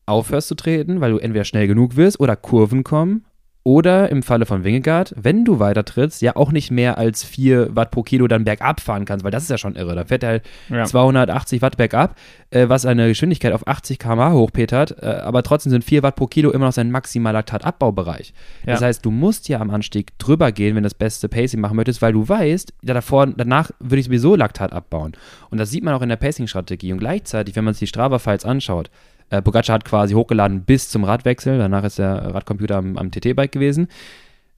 aufhörst 0.07 0.49
zu 0.49 0.55
treten, 0.55 1.01
weil 1.01 1.13
du 1.13 1.19
entweder 1.19 1.45
schnell 1.45 1.67
genug 1.67 1.97
wirst 1.97 2.21
oder 2.21 2.37
Kurven 2.37 2.85
kommen. 2.85 3.25
Oder 3.67 4.11
im 4.11 4.23
Falle 4.23 4.45
von 4.45 4.63
Wingegaard, 4.63 5.15
wenn 5.17 5.47
du 5.47 5.59
weiter 5.59 5.87
trittst, 5.87 6.21
ja 6.21 6.37
auch 6.37 6.53
nicht 6.53 6.71
mehr 6.71 6.99
als 6.99 7.25
4 7.25 7.75
Watt 7.75 7.91
pro 7.93 8.03
Kilo 8.03 8.29
dann 8.29 8.45
bergab 8.45 8.79
fahren 8.79 9.07
kannst, 9.07 9.25
weil 9.25 9.31
das 9.31 9.45
ist 9.45 9.49
ja 9.49 9.57
schon 9.57 9.75
irre. 9.75 9.95
Da 9.95 10.05
fährt 10.05 10.23
er 10.23 10.29
halt 10.29 10.43
Ja. 10.69 10.85
280 10.85 11.63
Watt 11.63 11.79
bergab, 11.79 12.15
äh, 12.51 12.69
was 12.69 12.85
eine 12.85 13.09
Geschwindigkeit 13.09 13.55
auf 13.55 13.67
80 13.67 13.99
km/h 13.99 14.33
hochpetert, 14.35 15.03
äh, 15.03 15.07
aber 15.07 15.43
trotzdem 15.43 15.71
sind 15.71 15.83
4 15.83 16.03
Watt 16.03 16.15
pro 16.17 16.27
Kilo 16.27 16.51
immer 16.51 16.67
noch 16.67 16.73
sein 16.75 16.91
maximaler 16.91 17.39
Laktatabaubereich. 17.39 18.35
Das 18.67 18.81
Ja. 18.81 18.87
heißt, 18.89 19.03
du 19.03 19.11
musst 19.11 19.49
ja 19.49 19.61
am 19.61 19.71
Anstieg 19.71 20.19
drüber 20.19 20.53
gehen, 20.53 20.77
wenn 20.77 20.83
du 20.83 20.89
das 20.89 20.95
beste 20.95 21.31
Pacing 21.31 21.61
machen 21.61 21.77
möchtest, 21.77 22.03
weil 22.03 22.13
du 22.13 22.29
weißt, 22.29 22.75
ja, 22.83 22.93
davor, 22.93 23.27
danach 23.29 23.71
würde 23.81 23.97
ich 24.01 24.05
sowieso 24.07 24.37
Laktat 24.37 24.75
abbauen. 24.75 25.13
Und 25.49 25.57
das 25.57 25.71
sieht 25.71 25.85
man 25.85 25.95
auch 25.95 26.03
in 26.03 26.11
der 26.11 26.17
Pacing-Strategie. 26.17 26.93
Und 26.93 26.99
gleichzeitig, 26.99 27.57
wenn 27.57 27.65
man 27.65 27.73
sich 27.73 27.81
die 27.81 27.87
Strava-Files 27.87 28.45
anschaut, 28.45 28.91
äh, 29.39 29.43
Pogacar 29.43 29.75
hat 29.75 29.85
quasi 29.85 30.15
hochgeladen 30.15 30.63
bis 30.63 30.89
zum 30.89 31.05
Radwechsel, 31.05 31.59
danach 31.59 31.85
ist 31.85 31.99
der 31.99 32.35
Radcomputer 32.35 32.77
am, 32.77 32.97
am 32.97 33.11
TT-Bike 33.11 33.53
gewesen. 33.53 33.89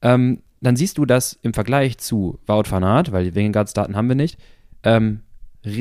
Ähm, 0.02 0.42
dann 0.60 0.76
siehst 0.76 0.98
du, 0.98 1.04
dass 1.04 1.38
im 1.42 1.54
Vergleich 1.54 1.98
zu 1.98 2.38
Wout 2.46 2.64
van 2.70 2.84
Aert, 2.84 3.12
weil 3.12 3.24
die 3.24 3.34
Wingegaards 3.34 3.74
Daten 3.74 3.96
haben 3.96 4.08
wir 4.08 4.16
nicht, 4.16 4.38
ähm, 4.82 5.20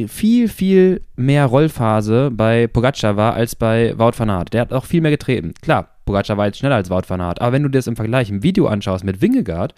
viel, 0.07 0.47
viel 0.47 1.01
mehr 1.15 1.45
Rollphase 1.45 2.31
bei 2.31 2.67
Pogacar 2.67 3.17
war 3.17 3.35
als 3.35 3.55
bei 3.55 3.97
Wout 3.97 4.13
van 4.17 4.29
Aert. 4.29 4.53
Der 4.53 4.61
hat 4.61 4.73
auch 4.73 4.85
viel 4.85 5.01
mehr 5.01 5.11
getreten. 5.11 5.53
Klar, 5.61 5.89
Pogacar 6.05 6.37
war 6.37 6.47
jetzt 6.47 6.57
schneller 6.57 6.75
als 6.75 6.89
Wout 6.89 7.03
van 7.07 7.21
Aert, 7.21 7.41
aber 7.41 7.53
wenn 7.53 7.63
du 7.63 7.69
dir 7.69 7.77
das 7.77 7.87
im 7.87 7.95
Vergleich 7.95 8.29
im 8.29 8.41
Video 8.41 8.67
anschaust 8.67 9.03
mit 9.03 9.21
Wingegaard, 9.21 9.75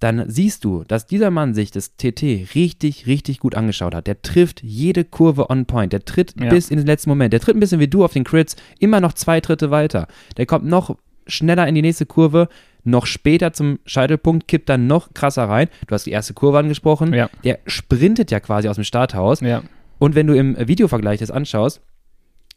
dann 0.00 0.24
siehst 0.28 0.64
du, 0.64 0.84
dass 0.86 1.06
dieser 1.06 1.30
Mann 1.30 1.54
sich 1.54 1.70
das 1.70 1.96
TT 1.96 2.22
richtig, 2.54 3.06
richtig 3.06 3.40
gut 3.40 3.54
angeschaut 3.54 3.94
hat. 3.94 4.06
Der 4.06 4.22
trifft 4.22 4.62
jede 4.62 5.04
Kurve 5.04 5.50
on 5.50 5.66
point. 5.66 5.92
Der 5.92 6.04
tritt 6.04 6.34
Ja. 6.40 6.48
bis 6.50 6.70
in 6.70 6.76
den 6.76 6.86
letzten 6.86 7.10
Moment. 7.10 7.32
Der 7.32 7.40
tritt 7.40 7.56
ein 7.56 7.60
bisschen 7.60 7.80
wie 7.80 7.88
du 7.88 8.04
auf 8.04 8.12
den 8.12 8.24
Crits, 8.24 8.56
immer 8.78 9.00
noch 9.00 9.12
zwei 9.12 9.40
Tritte 9.40 9.70
weiter. 9.70 10.06
Der 10.36 10.46
kommt 10.46 10.64
noch 10.66 10.96
schneller 11.26 11.66
in 11.66 11.74
die 11.74 11.82
nächste 11.82 12.06
Kurve, 12.06 12.48
noch 12.84 13.06
später 13.06 13.52
zum 13.52 13.80
Scheitelpunkt, 13.84 14.48
kippt 14.48 14.68
dann 14.68 14.86
noch 14.86 15.12
krasser 15.14 15.44
rein. 15.48 15.68
Du 15.86 15.94
hast 15.94 16.06
die 16.06 16.12
erste 16.12 16.32
Kurve 16.32 16.58
angesprochen. 16.58 17.12
Ja. 17.12 17.28
Der 17.44 17.58
sprintet 17.66 18.30
ja 18.30 18.40
quasi 18.40 18.68
aus 18.68 18.76
dem 18.76 18.84
Starthaus. 18.84 19.40
Ja. 19.40 19.62
Und 19.98 20.14
wenn 20.14 20.26
du 20.28 20.34
im 20.34 20.56
Videovergleich 20.58 21.18
das 21.20 21.30
anschaust, 21.30 21.80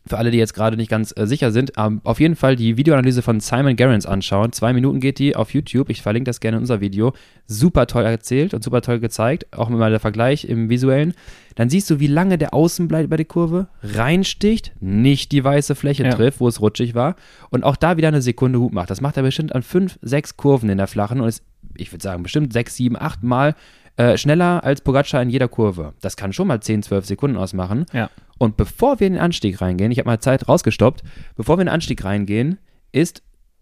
für 0.08 0.18
alle, 0.18 0.32
die 0.32 0.38
jetzt 0.40 0.54
gerade 0.56 0.78
nicht 0.78 0.90
ganz 0.90 1.14
äh, 1.16 1.28
sicher 1.28 1.52
sind, 1.52 1.74
ähm, 1.78 2.02
auf 2.04 2.20
jeden 2.20 2.36
Fall 2.36 2.56
die 2.56 2.76
Videoanalyse 2.76 3.22
von 3.22 3.40
Simon 3.40 3.76
Gerrans 3.76 4.06
anschauen. 4.08 4.52
Zwei 4.52 4.74
Minuten 4.74 5.00
geht 5.00 5.20
die 5.20 5.36
auf 5.36 5.54
YouTube. 5.54 5.90
Ich 5.90 6.02
verlinke 6.02 6.30
das 6.30 6.40
gerne 6.40 6.58
in 6.58 6.62
unser 6.64 6.82
Video. 6.82 7.14
Super 7.46 7.86
toll 7.86 8.04
erzählt 8.04 8.54
und 8.56 8.64
super 8.64 8.82
toll 8.82 9.00
gezeigt. 9.00 9.46
Auch 9.56 9.70
mal 9.70 9.92
der 9.92 10.00
Vergleich 10.00 10.46
im 10.46 10.70
Visuellen. 10.70 11.14
Dann 11.56 11.70
siehst 11.70 11.90
du, 11.90 12.00
wie 12.00 12.08
lange 12.08 12.38
der 12.40 12.54
außen 12.54 12.88
bleibt 12.88 13.10
bei 13.10 13.18
der 13.18 13.26
Kurve, 13.26 13.68
reinsticht, 13.84 14.72
nicht 14.80 15.32
die 15.32 15.44
weiße 15.44 15.76
Fläche 15.76 16.04
Ja. 16.04 16.10
trifft, 16.10 16.40
wo 16.40 16.48
es 16.48 16.62
rutschig 16.62 16.96
war. 16.96 17.16
Und 17.50 17.64
auch 17.64 17.76
da 17.76 17.98
wieder 17.98 18.08
eine 18.08 18.22
Sekunde 18.22 18.60
gut 18.60 18.74
macht. 18.74 18.90
Das 18.90 19.02
macht 19.02 19.18
er 19.18 19.24
bestimmt 19.24 19.54
an 19.54 19.62
fünf, 19.62 20.00
sechs 20.02 20.36
Kurven 20.36 20.70
in 20.70 20.78
der 20.78 20.88
flachen 20.88 21.22
und 21.22 21.28
ist, 21.28 21.44
ich 21.76 21.92
würde 21.94 22.04
sagen, 22.04 22.24
bestimmt 22.24 22.54
sechs, 22.54 22.76
sieben, 22.76 22.98
acht 23.00 23.22
Mal 23.24 23.56
äh, 23.98 24.18
schneller 24.18 24.64
als 24.64 24.82
Pogacar 24.82 25.22
in 25.22 25.30
jeder 25.30 25.48
Kurve. 25.48 25.94
Das 26.02 26.16
kann 26.18 26.34
schon 26.34 26.48
mal 26.48 26.62
10, 26.62 26.84
12 26.84 27.06
Sekunden 27.06 27.38
ausmachen. 27.38 27.86
Ja. 27.94 28.10
Und 28.42 28.58
bevor 28.58 29.00
wir 29.00 29.06
in 29.06 29.14
den 29.14 29.22
Anstieg 29.22 29.62
reingehen, 29.62 29.92
ich 29.92 30.00
habe 30.00 30.10
mal 30.10 30.20
Zeit 30.20 30.50
rausgestoppt, 30.50 31.04
bevor 31.36 31.60
wir 31.60 31.62
in 31.62 31.68
den 31.68 31.76
Anstieg 31.76 32.04
reingehen, 32.04 32.58
ist 32.92 33.22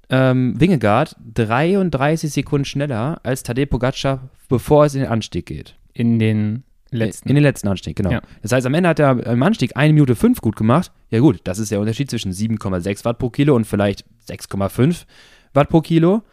ähm, 0.09 0.57
Wingegaard 0.57 1.17
33 1.33 2.31
Sekunden 2.31 2.63
schneller 2.63 3.19
als 3.23 3.43
Tadej 3.43 3.65
Pogacar, 3.65 4.29
bevor 4.47 4.85
es 4.85 4.95
in 4.95 5.01
den 5.01 5.09
Anstieg 5.09 5.47
geht. 5.47 5.75
In 5.91 6.17
den 6.17 6.63
letzten. 6.91 7.27
In 7.27 7.35
den 7.35 7.43
letzten 7.43 7.67
Anstieg, 7.67 7.97
genau. 7.97 8.09
Ja. 8.09 8.21
Das 8.41 8.53
heißt, 8.53 8.65
am 8.65 8.73
Ende 8.73 8.87
hat 8.87 8.99
er 8.99 9.21
im 9.27 9.43
Anstieg 9.43 9.75
1 9.75 9.91
Minute 9.93 10.15
5 10.15 10.39
gut 10.39 10.55
gemacht. 10.55 10.93
Ja 11.09 11.19
gut, 11.19 11.41
das 11.43 11.59
ist 11.59 11.71
der 11.71 11.81
Unterschied 11.81 12.09
zwischen 12.09 12.31
7,6 12.31 13.03
Watt 13.03 13.19
pro 13.19 13.29
Kilo 13.29 13.57
und 13.57 13.65
vielleicht 13.65 14.05
6,5 14.29 15.03
Watt 15.53 15.67
pro 15.67 15.81
Kilo. 15.81 16.23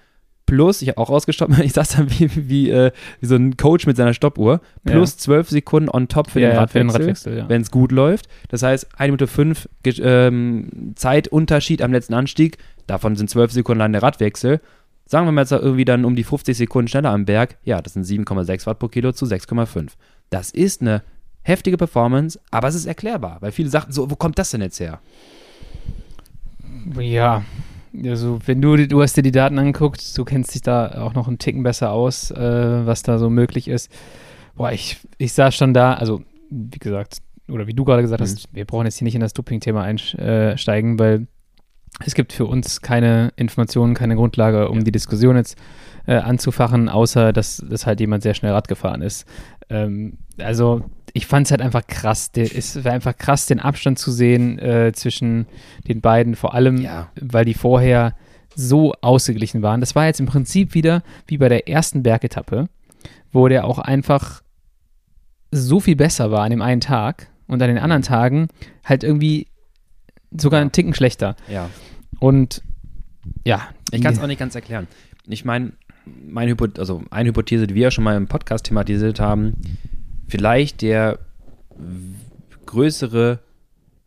Plus, 0.47 0.81
ich 0.81 0.89
habe 0.89 0.99
auch 0.99 1.11
rausgestoppt, 1.11 1.59
ich 1.65 1.73
saß 1.73 1.97
dann 1.97 2.11
wie, 2.11 2.49
wie, 2.49 2.71
äh, 2.71 2.93
wie 3.21 3.27
so 3.27 3.35
ein 3.35 3.57
Coach 3.57 3.87
mit 3.87 3.97
seiner 3.97 4.15
Stoppuhr, 4.15 4.61
plus 4.85 5.17
12 5.19 5.51
Sekunden 5.51 5.89
on 5.89 6.09
top 6.09 6.31
für 6.31 6.41
ja, 6.41 6.49
den 6.49 6.55
ja, 6.55 6.61
Radwechsel 6.93 7.39
ja. 7.39 7.49
wenn 7.49 7.63
es 7.63 7.71
gut 7.71 7.93
läuft. 7.93 8.29
Das 8.49 8.63
heißt, 8.63 8.89
1 8.99 9.09
Minute 9.09 9.27
5 9.27 9.69
ähm, 9.85 10.93
Zeitunterschied 10.95 11.83
am 11.83 11.93
letzten 11.93 12.15
Anstieg. 12.15 12.59
Davon 12.87 13.17
sind 13.17 13.29
12 13.29 13.53
Sekunden 13.53 13.81
lang 13.81 13.93
der 13.93 14.03
Radwechsel. 14.03 14.61
Sagen 15.05 15.27
wir 15.27 15.33
mal 15.33 15.43
jetzt 15.43 15.53
irgendwie 15.53 15.85
dann 15.85 16.05
um 16.05 16.17
die 16.17 16.25
50 16.25 16.57
Sekunden 16.57 16.89
schneller 16.89 17.11
am 17.11 17.25
Berg. 17.25 17.57
Ja, 17.65 17.81
das 17.83 17.93
sind 17.95 18.07
7,6 18.07 18.67
Watt 18.67 18.79
pro 18.79 18.89
Kilo 18.89 19.13
zu 19.13 19.27
6,5. 19.27 19.93
Das 20.31 20.51
ist 20.51 20.81
eine 20.81 21.03
heftige 21.43 21.77
Performance, 21.77 22.41
aber 22.51 22.69
es 22.69 22.75
ist 22.75 22.87
erklärbar, 22.87 23.39
weil 23.41 23.53
viele 23.53 23.69
sagten 23.69 23.93
so, 23.93 24.11
wo 24.11 24.17
kommt 24.17 24.39
das 24.39 24.51
denn 24.51 24.63
jetzt 24.63 24.81
her? 24.81 25.01
Ja, 26.99 27.45
also 28.05 28.39
wenn 28.47 28.61
du, 28.61 28.77
du 28.87 29.03
hast 29.03 29.17
dir 29.17 29.23
die 29.23 29.33
Daten 29.33 29.59
angeguckt, 29.59 30.17
du 30.17 30.25
kennst 30.25 30.55
dich 30.55 30.63
da 30.63 31.03
auch 31.03 31.15
noch 31.15 31.29
einen 31.29 31.39
Ticken 31.39 31.63
besser 31.63 31.91
aus, 31.93 32.31
äh, 32.31 32.87
was 32.87 33.03
da 33.03 33.19
so 33.19 33.31
möglich 33.31 33.69
ist. 33.69 33.91
Boah, 34.55 34.73
ich, 34.73 34.99
ich 35.19 35.33
saß 35.33 35.55
schon 35.55 35.75
da, 35.75 35.95
also 35.95 36.23
wie 36.51 36.79
gesagt, 36.79 37.19
oder 37.49 37.67
wie 37.67 37.75
du 37.75 37.85
gerade 37.85 38.03
gesagt 38.03 38.21
Mhm. 38.21 38.25
hast, 38.25 38.49
wir 38.55 38.65
brauchen 38.65 38.87
jetzt 38.87 38.99
hier 38.99 39.05
nicht 39.05 39.15
in 39.15 39.21
das 39.21 39.33
Doping-Thema 39.33 39.83
einsteigen, 39.83 40.99
weil 40.99 41.27
es 42.05 42.15
gibt 42.15 42.33
für 42.33 42.45
uns 42.47 42.83
keine 42.83 43.33
Informationen, 43.37 43.95
keine 43.95 44.17
Grundlage, 44.17 44.69
um 44.69 44.79
Ja. 44.79 44.85
die 44.85 44.93
Diskussion 44.93 45.37
jetzt 45.37 45.57
äh, 46.07 46.17
anzufachen, 46.17 46.89
außer 46.89 47.33
dass, 47.33 47.65
dass 47.69 47.87
halt 47.87 48.01
jemand 48.01 48.23
sehr 48.23 48.35
schnell 48.35 48.53
Rad 48.53 48.69
gefahren 48.69 49.03
ist. 49.03 49.27
Ähm, 49.71 50.19
also 50.39 50.83
ich 51.17 51.27
fand 51.27 51.47
es 51.47 51.51
halt 51.51 51.63
einfach 51.63 51.87
krass. 51.87 52.31
Der, 52.33 52.45
es 52.55 52.85
war 52.85 52.93
einfach 52.93 53.17
krass, 53.17 53.47
den 53.47 53.59
Abstand 53.61 53.99
zu 53.99 54.11
sehen 54.13 54.59
äh, 54.59 54.93
zwischen 54.95 55.47
den 55.89 56.01
beiden, 56.01 56.37
vor 56.37 56.55
allem, 56.55 56.77
Ja. 56.83 57.11
weil 57.21 57.45
die 57.45 57.55
vorher 57.55 58.15
so 58.55 58.93
ausgeglichen 59.01 59.63
waren. 59.63 59.81
Das 59.81 59.95
war 59.95 60.07
jetzt 60.07 60.21
im 60.21 60.27
Prinzip 60.27 60.75
wieder 60.75 61.03
wie 61.27 61.39
bei 61.39 61.49
der 61.49 61.69
ersten 61.69 62.03
Bergetappe, 62.03 62.69
wo 63.33 63.49
der 63.49 63.65
auch 63.67 63.79
einfach 63.79 64.43
so 65.51 65.81
viel 65.81 65.97
besser 65.97 66.31
war 66.31 66.43
an 66.45 66.51
dem 66.51 66.63
einen 66.63 66.81
Tag 66.81 67.29
und 67.47 67.63
an 67.63 67.69
den 67.69 67.79
anderen 67.79 68.03
Tagen 68.03 68.49
halt 68.85 69.05
irgendwie 69.05 69.47
sogar 70.37 70.61
einen 70.61 70.73
Ticken 70.73 70.95
schlechter. 70.95 71.37
Ja. 71.49 71.71
Und 72.19 72.63
ja, 73.45 73.69
Ich 73.91 74.03
kann 74.03 74.13
es 74.13 74.21
auch 74.21 74.27
nicht 74.27 74.39
ganz 74.39 74.55
erklären. 74.55 74.87
Ich 75.27 75.45
meine, 75.45 75.73
meine 76.05 76.51
Hypo 76.51 76.67
also 76.79 77.03
eine 77.11 77.29
Hypothese, 77.31 77.67
die 77.67 77.75
wir 77.75 77.83
ja 77.85 77.91
schon 77.91 78.05
mal 78.05 78.17
im 78.17 78.27
Podcast 78.29 78.67
thematisiert 78.67 79.21
haben, 79.21 79.55
vielleicht 80.29 80.83
der 80.83 81.19
größere 82.67 83.41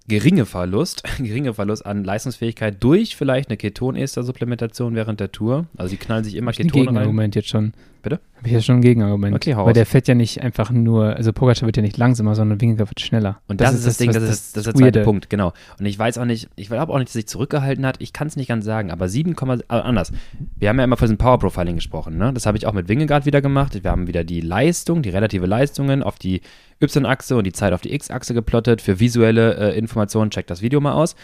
geringe 0.07 0.45
Verlust, 0.45 1.03
geringe 1.17 1.53
Verlust 1.53 1.85
an 1.85 2.03
Leistungsfähigkeit 2.03 2.83
durch 2.83 3.15
vielleicht 3.15 3.49
eine 3.49 3.57
Ketonester-Supplementation 3.57 4.95
während 4.95 5.19
der 5.19 5.31
Tour. 5.31 5.67
Also 5.77 5.91
die 5.91 5.97
knallen 5.97 6.23
sich 6.23 6.35
immer 6.35 6.51
ein 6.51 6.55
Ketone 6.55 6.73
rein. 6.73 6.85
Gegenargument 6.85 7.35
jetzt 7.35 7.49
schon. 7.49 7.73
Bitte? 8.01 8.19
Habe 8.37 8.47
ich 8.47 8.53
ja 8.53 8.61
schon 8.61 8.77
ein 8.77 8.81
Gegenargument. 8.81 9.35
Okay, 9.35 9.55
hau 9.55 9.65
Weil 9.65 9.73
der 9.73 9.85
fährt 9.85 10.07
ja 10.07 10.15
nicht 10.15 10.41
einfach 10.41 10.71
nur, 10.71 11.15
also 11.15 11.33
Pogacar 11.33 11.65
wird 11.65 11.75
ja 11.75 11.83
nicht 11.83 11.97
langsamer, 11.97 12.35
sondern 12.35 12.61
Vingegaard 12.61 12.89
wird 12.89 13.01
schneller. 13.01 13.41
Und 13.47 13.59
das, 13.59 13.73
ist 13.73 13.85
das, 13.85 13.97
Ding, 13.97 14.09
was 14.09 14.15
das 14.15 14.29
ist, 14.29 14.57
das 14.57 14.63
der 14.63 14.73
zweite. 14.73 15.03
Punkt, 15.03 15.29
genau. 15.29 15.51
Und 15.77 15.85
ich 15.85 15.99
weiß 15.99 16.17
auch 16.17 16.25
nicht, 16.25 16.49
ich 16.55 16.69
glaube 16.69 16.93
auch 16.93 16.97
nicht, 16.97 17.09
dass 17.09 17.13
sich 17.13 17.27
zurückgehalten 17.27 17.85
hat, 17.85 17.97
ich 17.99 18.13
kann 18.13 18.27
es 18.27 18.37
nicht 18.37 18.47
ganz 18.47 18.63
sagen, 18.63 18.91
aber 18.91 19.09
7, 19.09 19.35
also 19.37 19.63
anders. 19.67 20.13
Wir 20.55 20.69
haben 20.69 20.77
ja 20.77 20.85
immer 20.85 20.95
von 20.95 21.07
diesem 21.07 21.17
Power 21.17 21.39
Profiling 21.39 21.75
gesprochen, 21.75 22.17
ne? 22.17 22.31
Das 22.33 22.45
habe 22.45 22.57
ich 22.57 22.65
auch 22.65 22.73
mit 22.73 22.87
Wingegaard 22.87 23.25
wieder 23.25 23.41
gemacht. 23.41 23.83
Wir 23.83 23.91
haben 23.91 24.07
wieder 24.07 24.23
die 24.23 24.41
Leistung, 24.41 25.01
die 25.01 25.09
relative 25.09 25.45
Leistungen 25.45 26.01
auf 26.01 26.17
die 26.17 26.41
Y-Achse 26.81 27.35
und 27.35 27.43
die 27.43 27.51
Zeit 27.51 27.73
auf 27.73 27.81
die 27.81 27.93
X-Achse 27.93 28.33
geplottet. 28.33 28.81
Für 28.81 28.99
visuelle 28.99 29.73
äh, 29.73 29.77
Informationen 29.77 30.31
checkt 30.31 30.49
das 30.49 30.61
Video 30.61 30.79
mal 30.79 30.93
aus. 30.93 31.15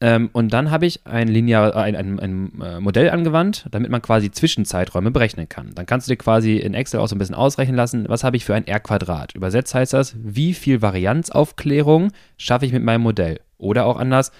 Ähm, 0.00 0.28
und 0.34 0.52
dann 0.52 0.70
habe 0.70 0.84
ich 0.84 1.06
ein, 1.06 1.26
linear, 1.28 1.74
ein, 1.74 1.96
ein, 1.96 2.20
ein 2.20 2.60
äh, 2.60 2.80
Modell 2.80 3.08
angewandt, 3.10 3.66
damit 3.70 3.90
man 3.90 4.02
quasi 4.02 4.30
Zwischenzeiträume 4.30 5.10
berechnen 5.10 5.48
kann. 5.48 5.74
Dann 5.74 5.86
kannst 5.86 6.06
du 6.06 6.12
dir 6.12 6.18
quasi 6.18 6.56
in 6.58 6.74
Excel 6.74 7.00
auch 7.00 7.08
so 7.08 7.14
ein 7.16 7.18
bisschen 7.18 7.34
ausrechnen 7.34 7.76
lassen, 7.76 8.04
was 8.08 8.22
habe 8.22 8.36
ich 8.36 8.44
für 8.44 8.54
ein 8.54 8.66
R-Quadrat. 8.66 9.34
Übersetzt 9.34 9.74
heißt 9.74 9.94
das, 9.94 10.14
wie 10.18 10.52
viel 10.52 10.82
Varianzaufklärung 10.82 12.12
schaffe 12.36 12.66
ich 12.66 12.72
mit 12.72 12.82
meinem 12.82 13.02
Modell. 13.02 13.40
Oder 13.58 13.86
auch 13.86 13.96
anders, 13.98 14.32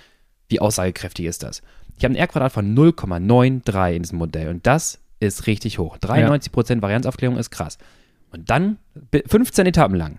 wie 0.48 0.60
aussagekräftig 0.60 1.24
ist 1.24 1.42
das. 1.42 1.62
Ich 1.98 2.04
habe 2.04 2.12
ein 2.12 2.18
R-Quadrat 2.18 2.52
von 2.52 2.74
0,93 2.76 3.96
in 3.96 4.02
diesem 4.02 4.18
Modell 4.18 4.48
und 4.48 4.66
das 4.66 4.98
ist 5.20 5.46
richtig 5.46 5.78
hoch. 5.78 5.96
93% 5.96 6.82
Varianzaufklärung 6.82 7.38
ist 7.38 7.50
krass. 7.50 7.78
Und 8.30 8.50
dann 8.50 8.76
bi- 9.10 9.22
15 9.26 9.64
Etappen 9.66 9.96
lang. 9.96 10.18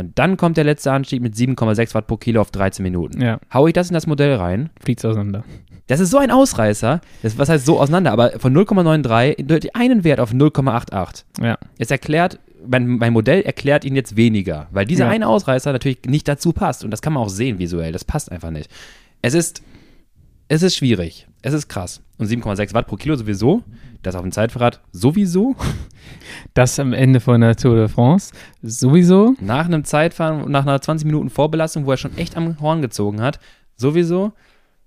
Und 0.00 0.18
dann 0.18 0.36
kommt 0.36 0.56
der 0.56 0.64
letzte 0.64 0.90
Anstieg 0.92 1.22
mit 1.22 1.34
7,6 1.34 1.94
Watt 1.94 2.06
pro 2.06 2.16
Kilo 2.16 2.40
auf 2.40 2.50
13 2.50 2.82
Minuten. 2.82 3.20
Ja, 3.22 3.38
Hau 3.52 3.66
ich 3.66 3.72
das 3.74 3.88
in 3.88 3.94
das 3.94 4.06
Modell 4.06 4.34
rein? 4.34 4.70
fliegt 4.82 5.04
auseinander. 5.04 5.44
Das 5.86 6.00
ist 6.00 6.10
so 6.10 6.18
ein 6.18 6.30
Ausreißer. 6.30 7.00
Das, 7.22 7.36
was 7.38 7.48
heißt 7.48 7.66
so 7.66 7.80
auseinander? 7.80 8.12
Aber 8.12 8.30
von 8.38 8.54
0,93 8.56 9.42
durch 9.44 9.74
einen 9.76 10.04
Wert 10.04 10.20
auf 10.20 10.32
0,88. 10.32 11.24
Ja, 11.42 11.58
Es 11.78 11.90
erklärt, 11.90 12.38
mein, 12.66 12.86
mein 12.98 13.12
Modell 13.12 13.42
erklärt 13.42 13.84
ihn 13.84 13.96
jetzt 13.96 14.16
weniger, 14.16 14.68
weil 14.70 14.84
dieser 14.86 15.06
Ja. 15.06 15.10
eine 15.10 15.26
Ausreißer 15.28 15.72
natürlich 15.72 15.98
nicht 16.06 16.28
dazu 16.28 16.52
passt. 16.52 16.84
Und 16.84 16.90
das 16.90 17.02
kann 17.02 17.12
man 17.12 17.22
auch 17.24 17.28
sehen 17.28 17.58
visuell. 17.58 17.92
Das 17.92 18.04
passt 18.04 18.30
einfach 18.30 18.50
nicht. 18.50 18.70
Es 19.22 19.34
ist, 19.34 19.62
es 20.48 20.62
ist 20.62 20.76
schwierig. 20.76 21.26
Es 21.42 21.54
ist 21.54 21.68
krass. 21.68 22.02
Und 22.18 22.26
7,6 22.28 22.72
Watt 22.74 22.86
pro 22.86 22.96
Kilo 22.96 23.16
sowieso. 23.16 23.62
Das 24.02 24.14
auf 24.14 24.22
dem 24.22 24.32
Zeitfahrrad 24.32 24.80
sowieso. 24.92 25.56
das 26.54 26.78
am 26.80 26.92
Ende 26.92 27.20
von 27.20 27.40
der 27.40 27.56
Tour 27.56 27.76
de 27.76 27.88
France 27.88 28.32
sowieso. 28.62 29.34
Nach 29.40 29.66
einem 29.66 29.84
Zeitfahren, 29.84 30.50
nach 30.50 30.62
einer 30.62 30.80
20 30.80 31.04
Minuten 31.06 31.30
Vorbelastung, 31.30 31.86
wo 31.86 31.90
er 31.90 31.96
schon 31.96 32.16
echt 32.16 32.36
am 32.36 32.60
Horn 32.60 32.80
gezogen 32.82 33.20
hat, 33.20 33.38
sowieso. 33.76 34.32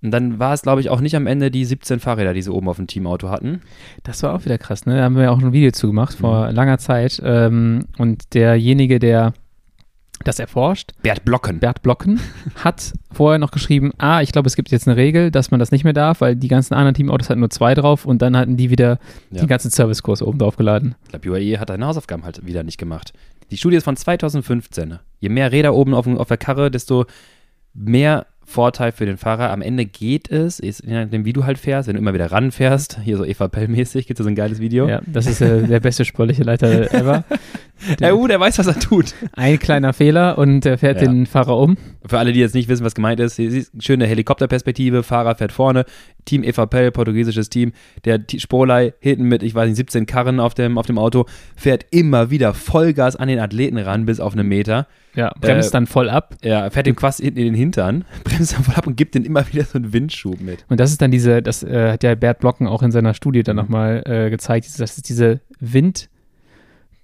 Und 0.02 0.12
dann 0.12 0.38
war 0.38 0.54
es, 0.54 0.64
glaube 0.64 0.82
ich, 0.82 0.90
auch 0.90 1.00
nicht 1.00 1.16
am 1.16 1.28
Ende 1.28 1.50
die 1.50 1.64
17 1.64 2.00
Fahrräder, 2.02 2.34
die 2.34 2.42
sie 2.42 2.52
oben 2.52 2.68
auf 2.68 2.76
dem 2.76 2.88
Teamauto 2.88 3.30
hatten. 3.30 3.62
Das 4.04 4.22
war 4.24 4.34
auch 4.34 4.44
wieder 4.44 4.58
krass, 4.58 4.86
ne? 4.86 4.98
Da 4.98 5.04
haben 5.04 5.16
wir 5.16 5.32
auch 5.32 5.40
ein 5.42 5.54
Video 5.54 5.72
zu 5.72 5.88
gemacht 5.88 6.16
vor 6.16 6.50
Mhm. 6.50 6.56
langer 6.56 6.78
Zeit. 6.78 7.22
Ähm, 7.24 7.86
und 7.98 8.34
derjenige, 8.34 9.00
der 9.00 9.34
das 10.28 10.40
erforscht, 10.40 10.92
Bert 11.02 11.26
Blocken. 11.26 11.60
Bert 11.60 11.82
Blocken, 11.82 12.20
hat 12.56 12.94
vorher 13.12 13.40
noch 13.40 13.52
geschrieben, 13.52 13.92
ah, 13.98 14.22
ich 14.22 14.32
glaube, 14.32 14.48
es 14.48 14.56
gibt 14.56 14.72
jetzt 14.72 14.88
eine 14.88 14.98
Regel, 14.98 15.32
dass 15.32 15.52
man 15.52 15.60
das 15.60 15.72
nicht 15.72 15.84
mehr 15.84 15.94
darf, 15.94 16.22
weil 16.22 16.36
die 16.36 16.48
ganzen 16.48 16.74
anderen 16.74 16.94
Teamautos 16.96 17.30
hatten 17.30 17.40
nur 17.42 17.50
zwei 17.50 17.74
drauf 17.76 18.06
und 18.06 18.22
dann 18.22 18.36
hatten 18.38 18.58
die 18.58 18.70
wieder 18.70 19.00
Ja. 19.32 19.42
den 19.42 19.48
ganzen 19.48 19.70
Servicekurs 19.72 20.22
oben 20.22 20.40
drauf 20.40 20.56
geladen. 20.58 20.96
Ich 21.04 21.10
glaube, 21.10 21.30
UAE 21.32 21.60
hat 21.60 21.68
seine 21.70 21.86
Hausaufgaben 21.86 22.24
halt 22.24 22.46
wieder 22.46 22.64
nicht 22.64 22.78
gemacht. 22.78 23.14
Die 23.52 23.58
Studie 23.58 23.76
ist 23.78 23.84
von 23.84 23.96
2015. 23.96 25.00
Je 25.20 25.30
mehr 25.30 25.52
Räder 25.52 25.74
oben 25.76 25.94
auf, 25.94 26.08
auf 26.08 26.28
der 26.28 26.38
Karre, 26.38 26.72
desto 26.72 27.06
mehr 27.74 28.26
Vorteil 28.46 28.92
für 28.92 29.06
den 29.06 29.18
Fahrer. 29.18 29.52
Am 29.52 29.62
Ende 29.62 29.86
geht 29.86 30.30
es, 30.30 30.60
ist, 30.60 30.84
je 30.86 30.94
nachdem, 30.94 31.26
wie 31.26 31.34
du 31.34 31.46
halt 31.46 31.58
fährst, 31.58 31.88
wenn 31.88 31.96
du 31.96 32.02
immer 32.02 32.14
wieder 32.14 32.32
ranfährst, 32.32 33.00
hier 33.04 33.18
so 33.18 33.26
Eva 33.26 33.48
Pell-mäßig, 33.48 34.06
gibt 34.08 34.20
es 34.20 34.24
so 34.24 34.30
ein 34.30 34.36
geiles 34.36 34.60
Video. 34.60 34.88
Ja, 34.88 35.02
das 35.08 35.26
ist 35.28 35.42
äh, 35.42 35.64
der 35.68 35.80
beste 35.80 36.06
sportliche 36.06 36.44
Leiter 36.44 36.94
ever. 36.94 37.24
Ja, 38.00 38.14
uh, 38.14 38.28
der 38.28 38.40
weiß, 38.40 38.60
was 38.60 38.68
er 38.68 38.80
tut. 38.80 39.14
Ein 39.34 39.60
kleiner 39.60 39.92
Fehler 39.94 40.38
und 40.38 40.66
er 40.66 40.78
fährt 40.78 41.02
Ja. 41.02 41.08
den 41.08 41.26
Fahrer 41.26 41.58
um. 41.58 41.78
Für 42.06 42.20
alle, 42.20 42.32
die 42.32 42.40
jetzt 42.40 42.54
nicht 42.56 42.70
wissen, 42.70 42.86
was 42.86 42.96
gemeint 42.96 43.20
ist, 43.20 43.36
hier 43.36 43.50
ist 43.50 43.72
schöne 43.84 44.06
Helikopterperspektive, 44.06 45.04
Fahrer 45.04 45.36
fährt 45.36 45.52
vorne, 45.52 45.86
Team 46.26 46.44
Eva 46.44 46.66
Pell, 46.66 46.92
portugiesisches 46.92 47.50
Team, 47.50 47.74
der 48.06 48.22
Spolei 48.38 48.94
hinten 49.00 49.26
mit, 49.26 49.44
ich 49.44 49.54
weiß 49.56 49.68
nicht, 49.68 49.76
17 49.78 50.06
Karren 50.06 50.40
auf 50.40 50.54
dem, 50.54 50.78
auf 50.78 50.86
dem 50.86 50.98
Auto, 50.98 51.26
fährt 51.56 51.86
immer 51.92 52.30
wieder 52.30 52.54
Vollgas 52.54 53.16
an 53.16 53.28
den 53.28 53.40
Athleten 53.40 53.78
ran, 53.78 54.06
bis 54.06 54.20
auf 54.20 54.34
einen 54.34 54.48
Meter. 54.48 54.88
Ja, 55.16 55.32
bremst 55.40 55.70
Äh, 55.70 55.72
dann 55.74 55.86
voll 55.86 56.10
ab. 56.10 56.36
Er 56.42 56.72
fährt 56.72 56.88
dem 56.88 56.96
quasi 56.96 57.24
hinten 57.24 57.40
in 57.40 57.46
den 57.46 57.54
Hintern, 57.56 58.06
bremst 58.36 58.54
dann 58.54 58.64
voll 58.64 58.76
ab 58.76 58.88
und 58.88 58.96
gibt 58.98 59.16
den 59.16 59.24
immer 59.26 59.48
wieder 59.52 59.64
so 59.66 59.78
einen 59.78 59.94
Windschub 59.94 60.40
mit. 60.42 60.66
Und 60.70 60.80
das 60.80 60.92
ist 60.92 61.02
dann 61.02 61.12
diese, 61.12 61.42
das 61.42 61.64
äh, 61.64 61.92
hat 61.94 62.04
ja 62.04 62.16
Bert 62.16 62.40
Blocken 62.40 62.68
auch 62.68 62.84
in 62.84 62.92
seiner 62.92 63.14
Studie 63.14 63.44
dann 63.44 63.56
Mhm. 63.56 63.62
nochmal 63.62 64.04
äh, 64.06 64.30
gezeigt, 64.30 64.66
das 64.80 64.98
ist 64.98 65.10
diese 65.10 65.40
Wind, 65.60 66.10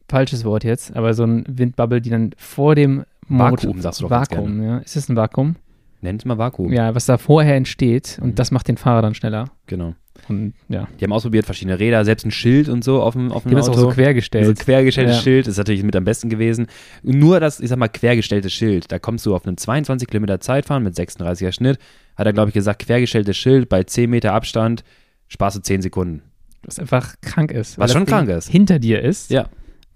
falsches 0.08 0.44
Wort 0.46 0.64
jetzt, 0.64 0.96
aber 0.96 1.14
so 1.14 1.24
ein 1.24 1.44
Windbubble, 1.48 2.02
die 2.02 2.10
dann 2.10 2.32
vor 2.38 2.76
dem 2.76 3.06
Motor- 3.28 3.52
Vakuum, 3.70 3.82
sagst 3.82 4.00
du 4.00 4.04
doch 4.06 4.10
Vakuum, 4.12 4.64
ja. 4.64 4.78
Ist 4.80 4.96
das 4.96 5.08
ein 5.10 5.16
Vakuum? 5.16 5.56
Nennt 6.02 6.26
mal 6.26 6.38
Vakuum. 6.38 6.72
Ja, 6.74 6.96
was 6.96 7.06
da 7.06 7.18
vorher 7.18 7.56
entsteht 7.56 8.18
und 8.22 8.30
Mhm. 8.30 8.36
das 8.36 8.52
macht 8.52 8.68
den 8.68 8.78
Fahrer 8.78 9.02
dann 9.02 9.14
schneller. 9.14 9.46
Genau. 9.68 9.94
Und 10.28 10.54
ja, 10.68 10.88
Die 11.00 11.04
haben 11.06 11.12
ausprobiert, 11.14 11.46
verschiedene 11.46 11.80
Räder, 11.80 12.04
selbst 12.06 12.26
ein 12.26 12.32
Schild 12.32 12.70
und 12.70 12.84
so 12.84 13.02
auf 13.02 13.14
dem, 13.14 13.32
auf 13.32 13.44
die 13.44 13.50
dem 13.50 13.58
haben 13.58 13.62
das 13.62 13.70
Auto. 13.70 13.78
auch 13.80 13.82
so 13.84 13.90
So 13.90 13.96
quergestellt. 13.96 14.60
quergestelltes 14.60 15.16
Ja. 15.18 15.22
Schild 15.22 15.48
ist 15.48 15.58
natürlich 15.58 15.84
mit 15.84 15.96
am 15.96 16.04
besten 16.04 16.30
gewesen. 16.30 16.68
Nur 17.04 17.40
das, 17.40 17.60
ich 17.60 17.70
sag 17.70 17.78
mal, 17.80 17.88
quergestellte 17.88 18.50
Schild, 18.50 18.92
da 18.92 19.00
kommst 19.00 19.26
du 19.26 19.36
auf 19.36 19.46
einen 19.48 19.58
22 19.58 20.08
Kilometer 20.08 20.40
Zeitfahren 20.40 20.84
mit 20.84 20.96
36er 20.96 21.52
Schnitt, 21.52 21.78
hat 22.16 22.26
er, 22.26 22.34
glaube 22.34 22.50
ich, 22.50 22.54
gesagt, 22.54 22.80
quergestelltes 22.86 23.38
Schild 23.38 23.70
bei 23.70 23.84
10 23.84 24.10
Meter 24.10 24.34
Abstand, 24.34 24.84
sparst 25.28 25.58
du 25.58 25.62
10 25.62 25.82
Sekunden. 25.82 26.22
was 26.64 26.80
einfach 26.80 27.16
krank 27.22 27.52
ist. 27.52 27.78
Was 27.80 27.94
schon 27.94 28.06
krank 28.06 28.30
ist. 28.30 28.50
Hinter 28.50 28.80
dir 28.80 29.02
ist. 29.02 29.32
Ja. 29.32 29.48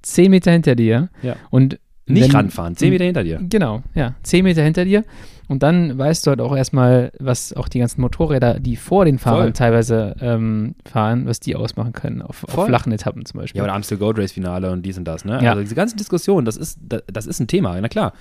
Zehn 0.02 0.32
Meter 0.32 0.52
hinter 0.52 0.76
dir. 0.76 1.10
Ja. 1.22 1.36
Und 1.50 1.80
Nicht 2.06 2.30
wenn- 2.30 2.36
ranfahren, 2.36 2.76
10 2.76 2.90
Meter 2.90 3.06
hinter 3.06 3.24
dir. 3.24 3.40
Genau, 3.50 3.82
ja. 3.96 4.16
Zehn 4.24 4.44
Meter 4.44 4.62
hinter 4.64 4.84
dir. 4.86 5.04
Und 5.50 5.62
dann 5.62 5.98
weißt 5.98 6.26
du 6.26 6.30
halt 6.32 6.42
auch 6.42 6.56
erstmal, 6.56 7.12
was 7.20 7.54
auch 7.54 7.68
die 7.68 7.80
ganzen 7.80 8.00
Motorräder, 8.02 8.60
die 8.60 8.76
vor 8.78 9.04
den 9.06 9.20
Fahrern 9.20 9.44
Voll. 9.48 9.54
teilweise 9.54 10.16
ähm, 10.22 10.74
fahren, 10.90 11.26
was 11.28 11.40
die 11.42 11.56
ausmachen 11.56 11.92
können. 11.94 12.22
Auf, 12.22 12.44
auf 12.46 12.66
flachen 12.66 12.92
Etappen 12.94 13.26
zum 13.26 13.42
Beispiel. 13.42 13.60
Ja, 13.60 13.66
oder 13.66 13.74
Amstel 13.74 13.98
Gold 13.98 14.18
Race 14.20 14.32
Finale 14.32 14.72
und 14.72 14.84
dies 14.86 14.98
und 14.98 15.06
das, 15.06 15.26
ne? 15.26 15.40
Ja. 15.44 15.52
Also 15.52 15.62
diese 15.62 15.76
ganzen 15.76 15.98
Diskussionen, 15.98 16.46
das 16.46 16.56
ist, 16.58 16.80
das, 16.82 17.04
das 17.08 17.26
ist 17.28 17.40
ein 17.42 17.48
Thema, 17.48 17.80
na 17.80 17.88
klar. 17.90 18.14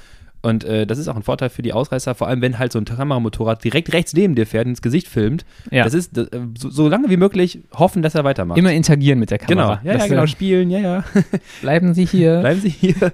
Und 0.45 0.65
äh, 0.65 0.85
das 0.89 0.99
ist 0.99 1.07
auch 1.07 1.15
ein 1.15 1.23
Vorteil 1.23 1.51
für 1.51 1.63
die 1.63 1.73
Ausreißer, 1.73 2.17
vor 2.17 2.27
allem 2.27 2.41
wenn 2.43 2.59
halt 2.59 2.73
so 2.73 2.81
ein 2.81 2.85
Kameramotorrad 2.85 3.63
direkt 3.63 3.93
rechts 3.93 4.13
neben 4.13 4.35
dir 4.35 4.45
fährt 4.45 4.65
und 4.65 4.71
ins 4.73 4.83
Gesicht 4.83 5.07
filmt. 5.07 5.45
Ja. 5.71 5.85
Das 5.85 5.95
ist 5.95 6.19
äh, 6.19 6.27
so, 6.59 6.69
so 6.69 6.89
lange 6.89 7.09
wie 7.11 7.17
möglich 7.17 7.61
hoffen, 7.75 8.03
dass 8.03 8.17
er 8.17 8.25
weitermacht. 8.25 8.59
Immer 8.59 8.73
interagieren 8.73 9.21
mit 9.21 9.31
der 9.31 9.39
Genau, 9.39 9.63
Kamera. 9.63 9.81
ja, 9.85 9.93
ja, 9.93 9.99
Das, 9.99 10.09
genau, 10.09 10.27
spielen, 10.27 10.69
ja, 10.71 10.81
ja. 10.81 11.05
Bleiben 11.63 11.95
Sie 11.95 12.05
hier. 12.05 12.41
Bleiben 12.41 12.61
Sie 12.61 12.69
hier. 12.71 13.13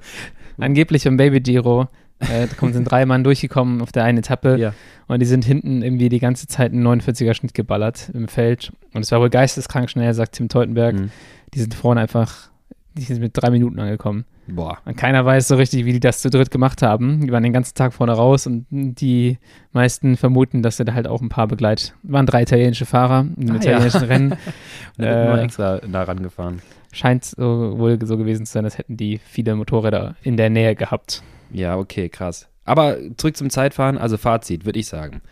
Angeblich 0.59 1.05
beim 1.05 1.17
Baby 1.17 1.41
Giro. 1.41 1.89
Äh, 2.21 2.49
da 2.49 2.55
kommen, 2.57 2.73
sind 2.73 2.85
drei 2.85 3.07
Mann 3.07 3.23
durchgekommen 3.23 3.81
auf 3.81 3.93
der 3.93 4.03
einen 4.03 4.19
Etappe 4.19 4.57
Ja. 4.59 4.73
und 5.07 5.21
die 5.21 5.27
sind 5.27 5.45
hinten 5.45 5.83
irgendwie 5.83 6.09
die 6.09 6.19
ganze 6.19 6.49
Zeit 6.49 6.73
einen 6.73 6.85
49er 6.85 7.33
Schnitt 7.35 7.55
geballert 7.55 8.11
im 8.13 8.27
Feld. 8.27 8.73
Und 8.93 9.03
es 9.03 9.13
war 9.13 9.21
wohl 9.21 9.31
geisteskrank 9.31 9.89
schnell, 9.89 10.13
sagt 10.15 10.33
Tim 10.35 10.49
Teutenberg. 10.49 10.97
Mhm. 10.97 11.11
Die 11.55 11.61
sind 11.61 11.75
vorne 11.75 12.01
einfach, 12.01 12.51
die 12.95 13.03
sind 13.03 13.21
mit 13.21 13.33
drei 13.35 13.51
Minuten 13.51 13.79
angekommen. 13.79 14.25
Boah. 14.49 14.79
Und 14.85 14.97
keiner 14.97 15.25
weiß 15.25 15.47
so 15.47 15.55
richtig, 15.57 15.85
wie 15.85 15.93
die 15.93 16.01
das 16.01 16.21
zu 16.21 16.29
dritt 16.31 16.51
gemacht 16.51 16.83
haben. 16.83 17.21
Die 17.25 17.31
waren 17.31 17.43
den 17.45 17.53
ganzen 17.53 17.75
Tag 17.77 17.93
vorne 17.93 18.13
raus 18.15 18.47
und 18.49 18.67
die 18.71 19.39
meisten 19.73 20.17
vermuten, 20.17 20.63
dass 20.63 20.79
sie 20.79 20.85
da 20.85 20.95
halt 20.95 21.07
auch 21.07 21.21
ein 21.21 21.29
paar 21.29 21.47
begleit. 21.47 21.95
Waren 22.03 22.27
drei 22.27 22.43
italienische 22.43 22.87
Fahrer 22.87 23.27
im 23.37 23.53
Ah, 23.53 23.57
italienischen 23.57 24.01
ja. 24.01 24.07
Rennen. 24.07 24.33
Und 24.97 25.05
da 25.05 25.05
Äh, 25.07 25.29
nur 25.29 25.39
extra 25.43 25.81
nah 25.87 26.03
rangefahren. 26.03 26.63
Scheint 26.93 27.25
so, 27.25 27.79
wohl 27.79 27.99
so 28.05 28.17
gewesen 28.17 28.47
zu 28.47 28.53
sein, 28.53 28.65
als 28.65 28.79
hätten 28.79 28.97
die 28.97 29.19
viele 29.19 29.55
Motorräder 29.55 30.17
in 30.23 30.37
der 30.37 30.51
Nähe 30.51 30.75
gehabt. 30.75 31.23
Ja, 31.51 31.77
okay, 31.77 32.09
krass. 32.09 32.49
Aber 32.65 32.99
zurück 33.17 33.37
zum 33.37 33.51
Zeitfahren, 33.51 33.99
also 33.99 34.17
Fazit, 34.17 34.65
würde 34.65 34.79
ich 34.79 34.89
sagen. 34.89 35.23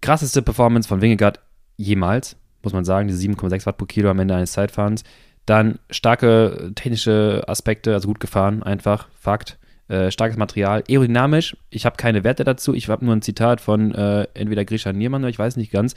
Krasseste 0.00 0.42
Performance 0.42 0.88
von 0.88 1.00
Wingegaard 1.00 1.40
jemals, 1.76 2.36
muss 2.62 2.72
man 2.72 2.84
sagen, 2.84 3.08
diese 3.08 3.26
7,6 3.26 3.66
Watt 3.66 3.78
pro 3.78 3.86
Kilo 3.86 4.10
am 4.10 4.18
Ende 4.18 4.34
eines 4.34 4.52
Zeitfahrens. 4.52 5.04
Dann 5.46 5.78
starke 5.90 6.72
technische 6.74 7.42
Aspekte, 7.46 7.94
also 7.94 8.08
gut 8.08 8.20
gefahren, 8.20 8.62
einfach, 8.62 9.08
Fakt. 9.18 9.58
Äh, 9.88 10.12
starkes 10.12 10.36
Material, 10.36 10.84
aerodynamisch. 10.88 11.56
Ich 11.68 11.84
habe 11.84 11.96
keine 11.96 12.22
Werte 12.22 12.44
dazu. 12.44 12.74
Ich 12.74 12.88
habe 12.88 13.04
nur 13.04 13.16
ein 13.16 13.22
Zitat 13.22 13.60
von 13.60 13.92
äh, 13.92 14.28
entweder 14.34 14.64
Grisha 14.64 14.92
Niermann 14.92 15.22
oder 15.22 15.30
ich 15.30 15.38
weiß 15.38 15.56
nicht 15.56 15.72
ganz. 15.72 15.96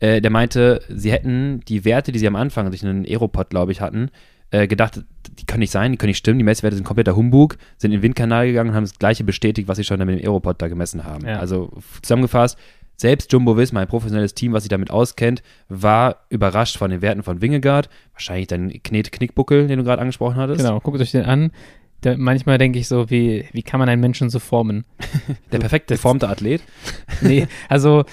Äh, 0.00 0.22
der 0.22 0.30
meinte, 0.30 0.80
sie 0.88 1.12
hätten 1.12 1.60
die 1.68 1.84
Werte, 1.84 2.10
die 2.10 2.18
sie 2.18 2.26
am 2.26 2.36
Anfang 2.36 2.70
durch 2.70 2.82
einen 2.82 3.04
Aeropod, 3.04 3.50
glaube 3.50 3.72
ich, 3.72 3.82
hatten, 3.82 4.10
äh, 4.54 4.68
gedacht, 4.68 5.02
die 5.38 5.46
können 5.46 5.60
nicht 5.60 5.72
sein, 5.72 5.90
die 5.90 5.98
können 5.98 6.10
nicht 6.10 6.18
stimmen. 6.18 6.38
Die 6.38 6.44
Messwerte 6.44 6.76
sind 6.76 6.84
kompletter 6.84 7.16
Humbug, 7.16 7.56
sind 7.76 7.90
in 7.90 7.98
den 7.98 8.02
Windkanal 8.02 8.46
gegangen 8.46 8.70
und 8.70 8.76
haben 8.76 8.84
das 8.84 8.98
gleiche 8.98 9.24
bestätigt, 9.24 9.66
was 9.66 9.78
sie 9.78 9.84
schon 9.84 9.98
mit 9.98 10.08
dem 10.08 10.24
Aeropod 10.24 10.62
da 10.62 10.68
gemessen 10.68 11.04
haben. 11.04 11.26
Ja. 11.26 11.40
Also 11.40 11.72
zusammengefasst, 12.02 12.56
selbst 12.96 13.32
Jumbo 13.32 13.56
Visma, 13.56 13.80
ein 13.80 13.88
professionelles 13.88 14.34
Team, 14.34 14.52
was 14.52 14.62
sich 14.62 14.70
damit 14.70 14.92
auskennt, 14.92 15.42
war 15.68 16.26
überrascht 16.28 16.76
von 16.76 16.92
den 16.92 17.02
Werten 17.02 17.24
von 17.24 17.42
Wingegaard. 17.42 17.88
Wahrscheinlich 18.12 18.46
dein 18.46 18.70
Knet 18.84 19.10
Knickbuckel, 19.10 19.66
den 19.66 19.78
du 19.78 19.84
gerade 19.84 20.00
angesprochen 20.00 20.36
hattest. 20.36 20.60
Genau, 20.60 20.78
guckt 20.78 21.00
euch 21.00 21.10
den 21.10 21.24
an. 21.24 21.50
Da, 22.04 22.16
manchmal 22.18 22.58
denke 22.58 22.78
ich 22.78 22.86
so, 22.86 23.08
wie, 23.08 23.46
wie 23.52 23.62
kann 23.62 23.80
man 23.80 23.88
einen 23.88 24.02
Menschen 24.02 24.28
so 24.28 24.38
formen? 24.38 24.84
Der 25.52 25.58
perfekt 25.58 25.86
geformte 25.86 26.28
Athlet. 26.28 26.60
Nee, 27.20 27.46
also 27.68 28.04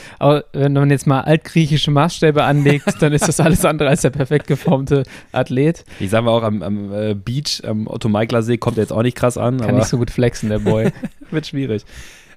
wenn 0.54 0.74
man 0.74 0.90
jetzt 0.90 1.08
mal 1.08 1.22
altgriechische 1.22 1.92
Maßstäbe 1.92 2.44
anlegt, 2.44 2.86
dann 3.02 3.12
ist 3.12 3.28
das 3.28 3.42
alles 3.42 3.66
andere 3.66 3.90
als 3.90 4.02
der 4.02 4.12
perfekt 4.12 4.48
geformte 4.48 5.04
Athlet. 5.34 5.84
Ich 6.00 6.10
sage 6.10 6.26
mal 6.26 6.32
auch 6.32 6.44
am, 6.44 6.62
am 6.62 6.94
äh, 6.94 7.14
Beach, 7.16 7.62
am 7.66 7.88
Otto 7.88 8.08
Meikler 8.08 8.44
See, 8.44 8.58
kommt 8.58 8.78
er 8.78 8.84
jetzt 8.84 8.94
auch 8.94 9.02
nicht 9.02 9.18
krass 9.18 9.38
an, 9.38 9.60
Kann 9.60 9.76
nicht 9.76 9.88
so 9.88 9.98
gut 9.98 10.12
flexen, 10.12 10.50
der 10.50 10.60
Boy. 10.60 10.92
wird 11.32 11.48
schwierig. 11.48 11.84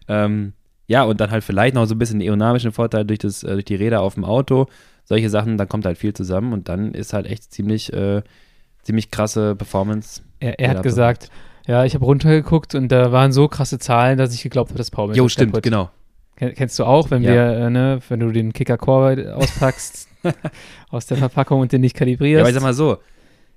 Ähm, 0.08 0.54
ja, 0.88 1.04
und 1.04 1.20
dann 1.20 1.30
halt 1.30 1.44
vielleicht 1.44 1.74
noch 1.76 1.84
so 1.86 1.94
ein 1.94 1.98
bisschen 1.98 2.20
aerodynamischen 2.20 2.72
Vorteil 2.72 3.04
durch, 3.04 3.20
das, 3.20 3.44
äh, 3.44 3.52
durch 3.52 3.64
die 3.66 3.76
Räder 3.76 4.00
auf 4.00 4.14
dem 4.14 4.24
Auto. 4.24 4.66
Solche 5.04 5.30
Sachen, 5.30 5.56
dann 5.58 5.68
kommt 5.68 5.86
halt 5.86 5.98
viel 5.98 6.14
zusammen 6.14 6.52
und 6.52 6.68
dann 6.68 6.94
ist 6.94 7.12
halt 7.12 7.26
echt 7.26 7.52
ziemlich, 7.52 7.92
äh, 7.92 8.22
ziemlich 8.82 9.10
krasse 9.12 9.54
Performance. 9.54 10.22
Er, 10.44 10.59
er 10.61 10.70
hat 10.70 10.83
gesagt, 10.83 11.30
ja, 11.66 11.85
ich 11.85 11.94
habe 11.94 12.04
runtergeguckt 12.04 12.74
und 12.74 12.88
da 12.88 13.11
waren 13.12 13.33
so 13.33 13.48
krasse 13.48 13.78
Zahlen, 13.78 14.18
dass 14.18 14.35
ich 14.35 14.42
geglaubt 14.42 14.70
habe, 14.70 14.78
dass 14.78 14.90
Paul 14.90 15.09
mir 15.09 15.14
Jo, 15.16 15.28
stimmt, 15.28 15.52
kaputt. 15.52 15.62
genau. 15.64 15.90
Ken- 16.37 16.52
Kennst 16.54 16.78
du 16.78 16.85
auch, 16.85 17.11
wenn 17.11 17.22
Ja. 17.22 17.33
wir, 17.33 17.42
äh, 17.66 17.70
ne, 17.70 18.00
wenn 18.09 18.20
du 18.20 18.30
den 18.33 18.52
Kicker 18.52 18.76
Core 18.76 19.35
auspackst 19.35 20.09
aus 20.90 21.07
der 21.07 21.16
Verpackung 21.16 21.61
und 21.61 21.72
den 21.72 21.80
nicht 21.80 21.96
kalibrierst? 21.96 22.35
Ja, 22.38 22.40
aber 22.40 22.48
ich 22.50 22.54
sag 22.54 22.62
mal 22.62 22.74
so, 22.74 22.98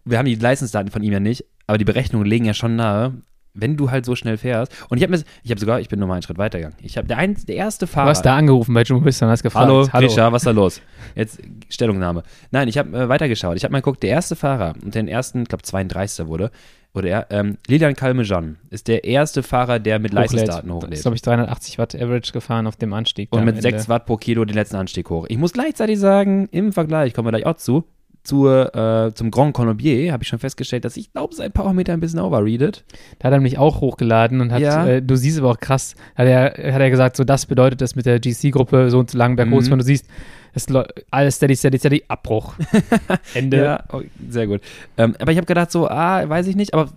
wir 0.06 0.18
haben 0.18 0.26
die 0.26 0.36
Leistungsdaten 0.36 0.92
von 0.92 1.04
ihm 1.04 1.12
ja 1.12 1.20
nicht, 1.20 1.44
aber 1.66 1.78
die 1.78 1.86
Berechnungen 1.86 2.26
legen 2.28 2.46
ja 2.46 2.54
schon 2.54 2.76
nahe, 2.78 3.14
wenn 3.60 3.76
du 3.76 3.90
halt 3.90 4.06
so 4.06 4.16
schnell 4.16 4.38
fährst. 4.38 4.72
Und 4.90 4.98
ich 5.00 5.04
habe 5.04 5.18
mir, 5.18 5.24
ich 5.44 5.50
habe 5.50 5.60
sogar, 5.60 5.80
ich 5.82 5.90
bin 5.90 6.00
nochmal 6.00 6.16
einen 6.18 6.22
Schritt 6.22 6.38
weitergegangen. 6.38 6.78
Ich 6.84 6.96
habe 6.96 7.08
der, 7.08 7.18
ein, 7.18 7.36
der 7.48 7.56
erste 7.56 7.88
du 7.88 7.92
Fahrer. 7.92 8.10
hast 8.12 8.22
da 8.22 8.38
angerufen 8.38 8.74
bei 8.76 8.84
Jumbo 8.84 9.04
Visma 9.06 9.28
und 9.28 9.32
hast 9.32 9.42
gefragt. 9.44 9.66
Hallo, 9.66 9.88
Grisha, 9.92 10.32
was 10.32 10.44
ist 10.44 10.46
da 10.46 10.52
los? 10.52 10.82
Jetzt 11.16 11.42
Stellungnahme. 11.68 12.22
Nein, 12.52 12.68
ich 12.68 12.78
habe 12.78 12.96
äh, 12.96 13.10
weitergeschaut. 13.10 13.58
Ich 13.58 13.64
habe 13.64 13.72
mal 13.72 13.80
geguckt, 13.80 14.04
der 14.04 14.12
erste 14.12 14.36
Fahrer 14.36 14.76
und 14.84 14.94
den 14.94 15.08
ersten, 15.08 15.42
ich 15.42 15.48
glaube 15.50 15.64
32. 15.64 16.28
wurde, 16.28 16.52
wurde 16.94 17.10
er, 17.10 17.28
ähm, 17.30 17.58
Lilian 17.68 17.96
Kalmejan 17.96 18.58
ist 18.70 18.88
der 18.88 19.04
erste 19.04 19.44
Fahrer, 19.44 19.80
der 19.80 20.00
mit 20.00 20.14
Leistungsdaten 20.14 20.70
Das 20.70 20.78
ist, 20.78 20.84
hochlädt. 20.86 21.02
glaube 21.02 21.16
ich, 21.16 21.22
380 21.22 21.78
Watt 21.78 21.96
Average 21.96 22.32
gefahren 22.32 22.68
auf 22.68 22.76
dem 22.76 22.94
Anstieg. 22.94 23.30
Und 23.32 23.46
mit 23.46 23.56
Ende. 23.56 23.62
6 23.62 23.90
Watt 23.90 24.06
pro 24.06 24.18
Kilo 24.18 24.46
den 24.46 24.56
letzten 24.56 24.78
Anstieg 24.78 25.10
hoch. 25.10 25.26
Ich 25.30 25.38
muss 25.38 25.54
gleichzeitig 25.54 26.00
sagen, 26.00 26.48
im 26.52 26.74
Vergleich, 26.74 27.14
kommen 27.14 27.28
wir 27.28 27.32
gleich 27.32 27.46
auch 27.46 27.58
zu, 27.58 27.84
zur, 28.28 28.76
äh, 28.76 29.14
zum 29.14 29.32
Grand 29.32 29.54
Colombier 29.54 30.12
habe 30.12 30.22
ich 30.24 30.28
schon 30.28 30.38
festgestellt, 30.40 30.84
dass 30.84 30.98
ich 30.98 31.14
glaube, 31.14 31.34
sein 31.34 31.52
Powermeter 31.52 31.94
ein 31.94 32.02
bisschen 32.02 32.20
overreadet. 32.20 32.84
Da 33.20 33.28
hat 33.28 33.34
er 33.34 33.40
mich 33.40 33.58
auch 33.58 33.80
hochgeladen 33.80 34.42
und 34.42 34.52
hat, 34.52 34.60
Ja. 34.60 34.86
äh, 34.86 35.02
du 35.02 35.16
siehst 35.16 35.40
aber 35.40 35.52
auch 35.52 35.60
krass, 35.60 35.96
hat 36.16 36.28
er, 36.28 36.48
hat 36.74 36.82
er 36.82 36.90
gesagt, 36.90 37.16
so 37.16 37.24
das 37.24 37.46
bedeutet 37.46 37.80
das 37.80 37.96
mit 37.96 38.06
der 38.06 38.20
GC-Gruppe 38.20 38.90
so 38.92 39.00
und 39.00 39.10
so 39.10 39.18
lang 39.18 39.38
berghoch, 39.38 39.62
Mhm. 39.62 39.72
wenn 39.72 39.80
du 39.80 39.86
siehst, 39.86 40.06
es 40.54 40.68
alles 41.12 41.36
steady, 41.36 41.56
steady, 41.56 41.78
steady, 41.78 42.04
Abbruch. 42.10 42.56
Ende. 43.34 43.58
Ja, 43.64 43.84
oh, 43.94 44.02
sehr 44.30 44.48
gut. 44.48 44.62
Ähm, 44.98 45.16
aber 45.20 45.32
ich 45.32 45.38
habe 45.38 45.46
gedacht 45.46 45.72
so, 45.72 45.88
ah, 45.88 46.28
weiß 46.28 46.48
ich 46.48 46.56
nicht, 46.56 46.74
aber, 46.74 46.90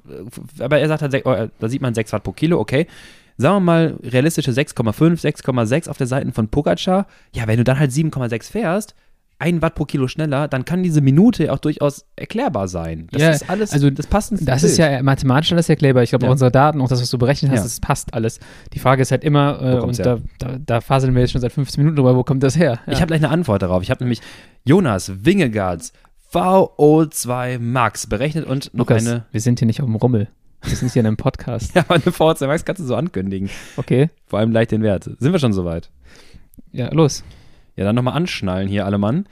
aber 0.58 0.78
er 0.78 0.88
sagt 0.88 1.02
halt, 1.02 1.22
oh, 1.26 1.32
äh, 1.32 1.48
da 1.60 1.68
sieht 1.68 1.82
man 1.82 1.94
6 1.94 2.12
Watt 2.12 2.24
pro 2.24 2.32
Kilo, 2.32 2.58
okay. 2.58 2.86
Sagen 3.36 3.56
wir 3.56 3.60
mal 3.60 3.96
realistische 4.02 4.50
6,5, 4.50 5.20
6,6 5.20 5.88
auf 5.88 5.96
der 5.96 6.06
Seite 6.06 6.30
von 6.32 6.48
Pogacar. 6.48 7.06
Ja, 7.34 7.46
wenn 7.46 7.56
du 7.56 7.64
dann 7.64 7.78
halt 7.78 7.90
7,6 7.92 8.50
fährst, 8.50 8.94
1 9.40 9.62
Watt 9.62 9.74
pro 9.74 9.84
Kilo 9.84 10.06
schneller, 10.06 10.46
dann 10.48 10.64
kann 10.64 10.82
diese 10.82 11.00
Minute 11.00 11.52
auch 11.52 11.58
durchaus 11.58 12.04
erklärbar 12.16 12.68
sein. 12.68 13.08
Das 13.10 13.22
Ja, 13.22 13.30
ist 13.30 13.50
alles, 13.50 13.72
also 13.72 13.90
das 13.90 14.06
passt 14.06 14.30
ins 14.32 14.44
Das 14.44 14.60
Bild. 14.60 14.72
ist 14.72 14.78
ja 14.78 15.02
mathematisch 15.02 15.52
alles 15.52 15.68
erklärbar. 15.68 16.02
Ich 16.02 16.10
glaube, 16.10 16.26
Ja. 16.26 16.30
unsere 16.32 16.50
Daten, 16.50 16.80
auch 16.80 16.88
das, 16.88 17.00
was 17.00 17.10
du 17.10 17.18
berechnet 17.18 17.50
hast, 17.52 17.58
Ja. 17.58 17.64
das 17.64 17.80
passt 17.80 18.14
alles. 18.14 18.38
Die 18.72 18.78
Frage 18.78 19.02
ist 19.02 19.10
halt 19.10 19.24
immer, 19.24 19.60
äh, 19.60 19.78
und 19.80 19.98
da, 19.98 20.18
da, 20.38 20.58
da 20.64 20.80
faseln 20.80 21.14
wir 21.14 21.22
jetzt 21.22 21.32
schon 21.32 21.40
seit 21.40 21.52
15 21.52 21.80
Minuten 21.82 21.96
drüber, 21.96 22.14
wo 22.16 22.22
kommt 22.22 22.42
das 22.42 22.56
her? 22.56 22.78
Ich 22.86 22.96
habe 23.00 23.06
gleich 23.08 23.20
eine 23.22 23.30
Antwort 23.30 23.62
darauf. 23.62 23.82
Ich 23.82 23.90
habe 23.90 24.04
nämlich 24.04 24.20
Jonas 24.64 25.24
Wingegards 25.24 25.92
VO2 26.32 27.58
Max 27.58 28.06
berechnet 28.06 28.44
und 28.46 28.72
noch 28.74 28.80
Lukas, 28.80 29.06
eine, 29.06 29.24
wir 29.32 29.40
sind 29.40 29.58
hier 29.58 29.66
nicht 29.66 29.80
auf 29.80 29.86
dem 29.86 29.96
Rummel. 29.96 30.28
Wir 30.62 30.76
sind 30.76 30.92
hier 30.92 31.00
in 31.00 31.06
einem 31.06 31.16
Podcast. 31.16 31.74
ja, 31.74 31.84
eine 31.88 32.02
VO2 32.04 32.46
Max 32.46 32.64
kannst 32.64 32.80
du 32.80 32.84
so 32.86 32.94
ankündigen. 32.94 33.48
Okay, 33.76 34.10
Vor 34.26 34.38
allem 34.38 34.50
gleich 34.50 34.68
den 34.68 34.82
Wert. 34.82 35.04
Sind 35.04 35.32
wir 35.32 35.38
schon 35.38 35.52
soweit? 35.52 35.90
ja, 36.72 36.92
los. 36.92 37.24
Ja, 37.80 37.86
dann 37.86 37.96
nochmal 37.96 38.12
anschnallen 38.12 38.68
hier 38.68 38.84
alle 38.84 38.98
Mann. 38.98 39.24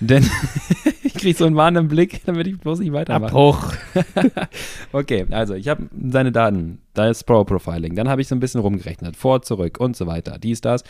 Denn 0.00 0.22
ich 1.02 1.14
kriege 1.14 1.34
so 1.34 1.46
einen 1.46 1.56
warnenden 1.56 1.88
Blick, 1.88 2.20
damit 2.26 2.46
ich 2.46 2.58
bloß 2.58 2.80
nicht 2.80 2.92
weitermache. 2.92 3.24
Abbruch. 3.32 3.72
Okay, 4.92 5.24
also 5.30 5.54
ich 5.54 5.68
habe 5.68 5.88
seine 6.06 6.30
Daten. 6.30 6.82
Da 6.92 7.08
ist 7.08 7.24
Pro 7.24 7.44
Profiling. 7.44 7.96
Dann 7.96 8.10
habe 8.10 8.20
ich 8.20 8.28
so 8.28 8.34
ein 8.34 8.40
bisschen 8.40 8.60
rumgerechnet. 8.60 9.16
Vor, 9.16 9.40
zurück 9.40 9.80
und 9.80 9.96
so 9.96 10.06
weiter. 10.06 10.36
Dies, 10.38 10.60
das. 10.60 10.84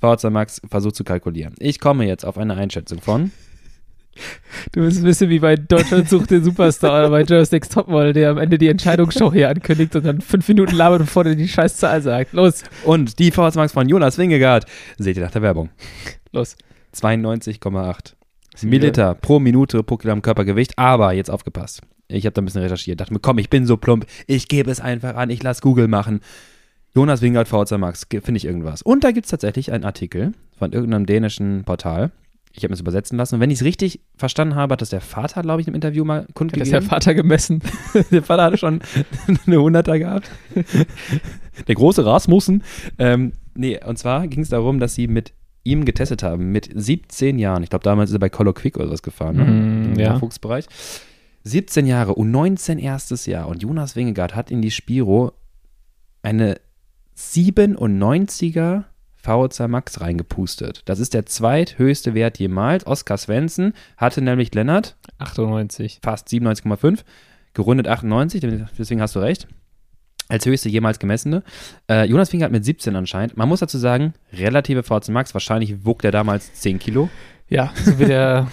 VZ 0.00 0.30
Max 0.30 0.62
versucht 0.70 0.94
zu 0.94 1.02
kalkulieren. 1.02 1.54
Ich 1.58 1.80
komme 1.80 2.06
jetzt 2.06 2.24
auf 2.24 2.38
eine 2.38 2.54
Einschätzung 2.54 3.00
von. 3.00 3.32
Du 4.72 4.80
bist 4.80 4.98
ein 4.98 5.04
bisschen 5.04 5.30
wie 5.30 5.38
bei 5.38 5.56
Deutschland 5.56 6.08
sucht 6.08 6.30
den 6.30 6.44
Superstar 6.44 7.00
oder 7.00 7.10
bei 7.10 7.22
Next 7.22 7.72
Topmodel, 7.72 8.12
der 8.12 8.30
am 8.30 8.38
Ende 8.38 8.58
die 8.58 8.68
Entscheidungsshow 8.68 9.32
hier 9.32 9.48
ankündigt 9.48 9.96
und 9.96 10.04
dann 10.04 10.20
fünf 10.20 10.46
Minuten 10.48 10.76
labert, 10.76 11.00
bevor 11.00 11.24
der 11.24 11.34
die 11.34 11.48
scheiß 11.48 11.76
Zahl 11.76 12.02
sagt. 12.02 12.32
Los, 12.32 12.62
Und 12.84 13.18
die 13.18 13.30
VZ 13.30 13.56
Max 13.56 13.72
von 13.72 13.88
Jonas 13.88 14.18
Wingegaard. 14.18 14.66
Seht 14.98 15.16
ihr 15.16 15.22
nach 15.22 15.30
der 15.30 15.42
Werbung. 15.42 15.70
los. 16.32 16.56
92,8 16.94 18.14
Milliliter 18.62 19.14
pro 19.14 19.40
Minute 19.40 19.82
pro 19.82 19.96
Kilogramm 19.96 20.22
Körpergewicht. 20.22 20.78
Aber 20.78 21.12
jetzt 21.12 21.30
aufgepasst. 21.30 21.80
Ich 22.08 22.26
habe 22.26 22.34
da 22.34 22.42
ein 22.42 22.44
bisschen 22.44 22.62
recherchiert. 22.62 23.00
Dachte 23.00 23.14
mir, 23.14 23.20
komm, 23.20 23.38
ich 23.38 23.48
bin 23.48 23.66
so 23.66 23.78
plump. 23.78 24.06
Ich 24.26 24.48
gebe 24.48 24.70
es 24.70 24.80
einfach 24.80 25.16
an. 25.16 25.30
Ich 25.30 25.42
lasse 25.42 25.62
Google 25.62 25.88
machen. 25.88 26.20
Jonas 26.94 27.22
Wingard, 27.22 27.48
VZ 27.48 27.78
Max, 27.78 28.06
finde 28.10 28.36
ich 28.36 28.44
irgendwas. 28.44 28.82
Und 28.82 29.02
da 29.04 29.12
gibt 29.12 29.24
es 29.24 29.30
tatsächlich 29.30 29.72
einen 29.72 29.84
Artikel 29.84 30.32
von 30.58 30.72
irgendeinem 30.72 31.06
dänischen 31.06 31.64
Portal. 31.64 32.10
Ich 32.54 32.62
habe 32.62 32.68
mir 32.68 32.74
das 32.74 32.80
übersetzen 32.80 33.16
lassen. 33.16 33.36
Und 33.36 33.40
wenn 33.40 33.50
ich 33.50 33.60
es 33.60 33.64
richtig 33.64 34.00
verstanden 34.16 34.54
habe, 34.54 34.72
hat 34.72 34.82
das 34.82 34.90
der 34.90 35.00
Vater, 35.00 35.42
glaube 35.42 35.62
ich, 35.62 35.68
im 35.68 35.74
Interview 35.74 36.04
mal 36.04 36.20
Hat 36.20 36.28
das 36.28 36.34
kundgegeben. 36.34 36.70
der 36.70 36.82
Vater 36.82 37.14
gemessen? 37.14 37.62
Der 38.10 38.22
Vater 38.22 38.44
hatte 38.44 38.58
schon 38.58 38.80
eine 39.46 39.60
Hunderter 39.60 39.98
gehabt. 39.98 40.30
Der 41.68 41.74
große 41.74 42.04
Rasmussen. 42.04 42.62
Ähm, 42.98 43.32
nee, 43.54 43.80
und 43.82 43.98
zwar 43.98 44.28
ging 44.28 44.40
es 44.40 44.50
darum, 44.50 44.80
dass 44.80 44.94
sie 44.94 45.08
mit 45.08 45.32
ihm 45.64 45.84
getestet 45.84 46.22
haben, 46.22 46.52
mit 46.52 46.68
17 46.74 47.38
Jahren. 47.38 47.62
Ich 47.62 47.70
glaube, 47.70 47.84
damals 47.84 48.10
ist 48.10 48.16
er 48.16 48.20
bei 48.20 48.28
Colo 48.28 48.52
Quick 48.52 48.76
oder 48.76 48.90
was 48.90 49.02
gefahren, 49.02 49.36
ne? 49.36 49.44
Mhm, 49.44 49.92
Im 49.92 49.98
ja. 49.98 50.12
Nachwuchsbereich. 50.12 50.66
17 51.44 51.86
Jahre 51.86 52.14
und 52.14 52.30
19 52.30 52.78
erstes 52.78 53.26
Jahr. 53.26 53.48
Und 53.48 53.62
Jonas 53.62 53.96
Wingegaard 53.96 54.34
hat 54.34 54.50
in 54.50 54.60
die 54.60 54.70
Spiro 54.70 55.32
eine 56.22 56.60
97er 57.16 58.84
VZ 59.22 59.68
Max 59.68 60.00
reingepustet. 60.00 60.82
Das 60.86 60.98
ist 60.98 61.14
der 61.14 61.26
zweithöchste 61.26 62.14
Wert 62.14 62.38
jemals. 62.38 62.86
Oskar 62.86 63.18
Svensson 63.18 63.72
hatte 63.96 64.20
nämlich 64.20 64.54
Lennart 64.54 64.96
98. 65.18 66.00
fast 66.02 66.28
97,5, 66.28 67.00
gerundet 67.54 67.88
98, 67.88 68.40
deswegen 68.78 69.00
hast 69.00 69.14
du 69.14 69.20
recht. 69.20 69.46
Als 70.28 70.46
höchste 70.46 70.68
jemals 70.68 70.98
gemessene. 70.98 71.42
Äh, 71.90 72.06
Jonas 72.06 72.30
Finger 72.30 72.46
hat 72.46 72.52
mit 72.52 72.64
17 72.64 72.96
anscheinend. 72.96 73.36
Man 73.36 73.48
muss 73.48 73.60
dazu 73.60 73.76
sagen, 73.76 74.14
relative 74.32 74.82
VZ 74.82 75.10
Max, 75.10 75.34
wahrscheinlich 75.34 75.84
wog 75.84 76.00
der 76.00 76.10
damals 76.10 76.54
10 76.54 76.78
Kilo. 76.78 77.10
Ja, 77.52 77.72
so 77.84 77.98
wie 77.98 78.04
der. 78.06 78.48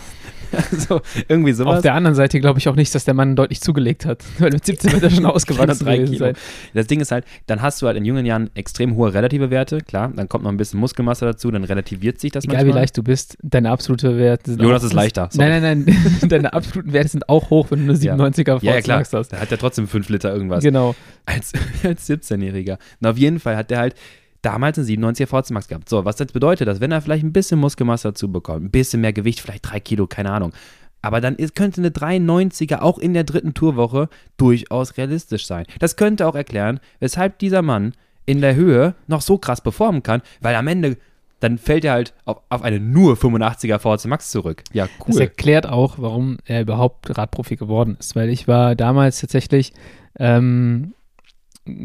also 0.71 0.99
irgendwie 1.27 1.51
Auf 1.51 1.57
sowas. 1.57 1.81
der 1.83 1.93
anderen 1.93 2.15
Seite 2.15 2.39
glaube 2.39 2.57
ich 2.57 2.67
auch 2.69 2.75
nicht, 2.75 2.95
dass 2.95 3.05
der 3.05 3.13
Mann 3.13 3.35
deutlich 3.35 3.61
zugelegt 3.61 4.07
hat. 4.07 4.23
Weil 4.39 4.49
mit 4.49 4.65
17 4.65 4.93
wird 4.93 5.03
er 5.03 5.11
schon 5.11 5.27
ausgewachsen 5.27 5.85
drei 5.85 5.97
gewesen 5.97 6.13
Kilo. 6.13 6.25
sein. 6.25 6.35
Das 6.73 6.87
Ding 6.87 6.99
ist 7.01 7.11
halt, 7.11 7.25
dann 7.45 7.61
hast 7.61 7.83
du 7.83 7.85
halt 7.85 7.97
in 7.97 8.03
jungen 8.03 8.25
Jahren 8.25 8.49
extrem 8.55 8.95
hohe 8.95 9.13
relative 9.13 9.51
Werte, 9.51 9.77
klar, 9.81 10.11
dann 10.15 10.27
kommt 10.27 10.43
noch 10.45 10.49
ein 10.51 10.57
bisschen 10.57 10.79
Muskelmasse 10.79 11.23
dazu, 11.25 11.51
dann 11.51 11.63
relativiert 11.65 12.19
sich 12.19 12.31
das 12.31 12.45
Egal 12.45 12.55
manchmal. 12.55 12.73
wie 12.73 12.79
leicht 12.79 12.97
du 12.97 13.03
bist, 13.03 13.37
deine 13.43 13.69
absolute 13.69 14.17
Werte 14.17 14.49
sind 14.49 14.61
Jonas 14.63 14.81
auch, 14.81 14.87
ist 14.87 14.93
leichter, 14.93 15.29
sorry. 15.31 15.49
Nein, 15.49 15.61
nein, 15.61 15.83
nein. 15.85 16.29
deine 16.29 16.51
absoluten 16.51 16.93
Werte 16.93 17.09
sind 17.09 17.29
auch 17.29 17.51
hoch, 17.51 17.67
wenn 17.69 17.85
du 17.85 17.93
eine 17.93 18.03
Ja. 18.03 18.15
97er 18.15 18.57
Ja, 18.63 18.73
ja, 18.73 18.81
klar. 18.81 19.03
Hast. 19.03 19.31
Da 19.31 19.37
hat 19.39 19.51
er 19.51 19.57
trotzdem 19.59 19.87
5 19.87 20.09
Liter 20.09 20.33
irgendwas. 20.33 20.63
Genau. 20.63 20.95
als, 21.27 21.53
als 21.83 22.09
17-Jähriger. 22.09 22.79
Und 22.99 23.07
auf 23.07 23.19
jeden 23.19 23.39
Fall 23.39 23.55
hat 23.55 23.69
der 23.69 23.77
halt 23.77 23.93
damals 24.41 24.77
einen 24.77 24.87
97er 24.87 25.27
VZ 25.27 25.51
Max 25.51 25.67
gehabt. 25.67 25.89
So, 25.89 26.05
was 26.05 26.15
das 26.15 26.27
bedeutet, 26.31 26.67
dass 26.67 26.79
wenn 26.79 26.91
er 26.91 27.01
vielleicht 27.01 27.23
ein 27.23 27.33
bisschen 27.33 27.59
Muskelmasse 27.59 28.09
dazu 28.09 28.31
bekommt, 28.31 28.65
ein 28.65 28.71
bisschen 28.71 29.01
mehr 29.01 29.13
Gewicht, 29.13 29.41
vielleicht 29.41 29.69
drei 29.69 29.79
Kilo, 29.79 30.07
keine 30.07 30.31
Ahnung. 30.31 30.53
Aber 31.01 31.21
dann 31.21 31.35
ist, 31.35 31.55
könnte 31.55 31.79
eine 31.81 31.89
93er 31.89 32.79
auch 32.79 32.97
in 32.97 33.13
der 33.13 33.23
dritten 33.23 33.53
Tourwoche 33.53 34.09
durchaus 34.37 34.97
realistisch 34.97 35.45
sein. 35.45 35.65
Das 35.79 35.95
könnte 35.95 36.27
auch 36.27 36.35
erklären, 36.35 36.79
weshalb 36.99 37.39
dieser 37.39 37.61
Mann 37.61 37.93
in 38.25 38.41
der 38.41 38.55
Höhe 38.55 38.95
noch 39.07 39.21
so 39.21 39.37
krass 39.37 39.61
performen 39.61 40.03
kann, 40.03 40.21
weil 40.41 40.55
am 40.55 40.67
Ende 40.67 40.97
dann 41.39 41.57
fällt 41.57 41.85
er 41.85 41.93
halt 41.93 42.13
auf, 42.25 42.41
auf 42.49 42.63
eine 42.63 42.81
nur 42.81 43.15
85er 43.15 43.79
VZ 43.79 44.07
Max 44.07 44.29
zurück. 44.29 44.61
Ja, 44.73 44.89
Das 45.05 45.15
cool. 45.15 45.21
erklärt 45.21 45.67
auch, 45.67 45.95
warum 45.97 46.37
er 46.45 46.61
überhaupt 46.61 47.17
Radprofi 47.17 47.55
geworden 47.55 47.95
ist. 47.97 48.15
Weil 48.17 48.27
ich 48.29 48.47
war 48.49 48.75
damals 48.75 49.21
tatsächlich, 49.21 49.71
ähm, 50.19 50.93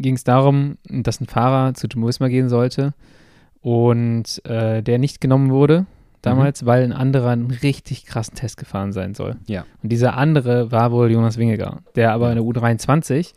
ging 0.01 0.15
es 0.15 0.23
darum, 0.23 0.77
dass 0.87 1.21
ein 1.21 1.27
Fahrer 1.27 1.73
zu 1.73 1.87
Jumbo 1.87 2.07
Visma 2.07 2.27
gehen 2.27 2.49
sollte 2.49 2.93
und 3.61 4.43
äh, 4.45 4.81
der 4.81 4.99
nicht 4.99 5.21
genommen 5.21 5.51
wurde 5.51 5.85
damals, 6.25 6.65
weil 6.65 6.83
ein 6.83 6.93
anderer 6.93 7.29
einen 7.29 7.51
richtig 7.51 8.05
krassen 8.05 8.35
Test 8.35 8.57
gefahren 8.57 8.91
sein 8.91 9.13
soll. 9.13 9.35
Ja. 9.47 9.65
Und 9.83 9.91
dieser 9.91 10.17
andere 10.17 10.71
war 10.71 10.91
wohl 10.91 11.11
Jonas 11.11 11.37
Wingegar, 11.37 11.81
der 11.95 12.13
aber 12.13 12.31
in 12.31 12.35
der 12.35 12.43
U23 12.43 13.33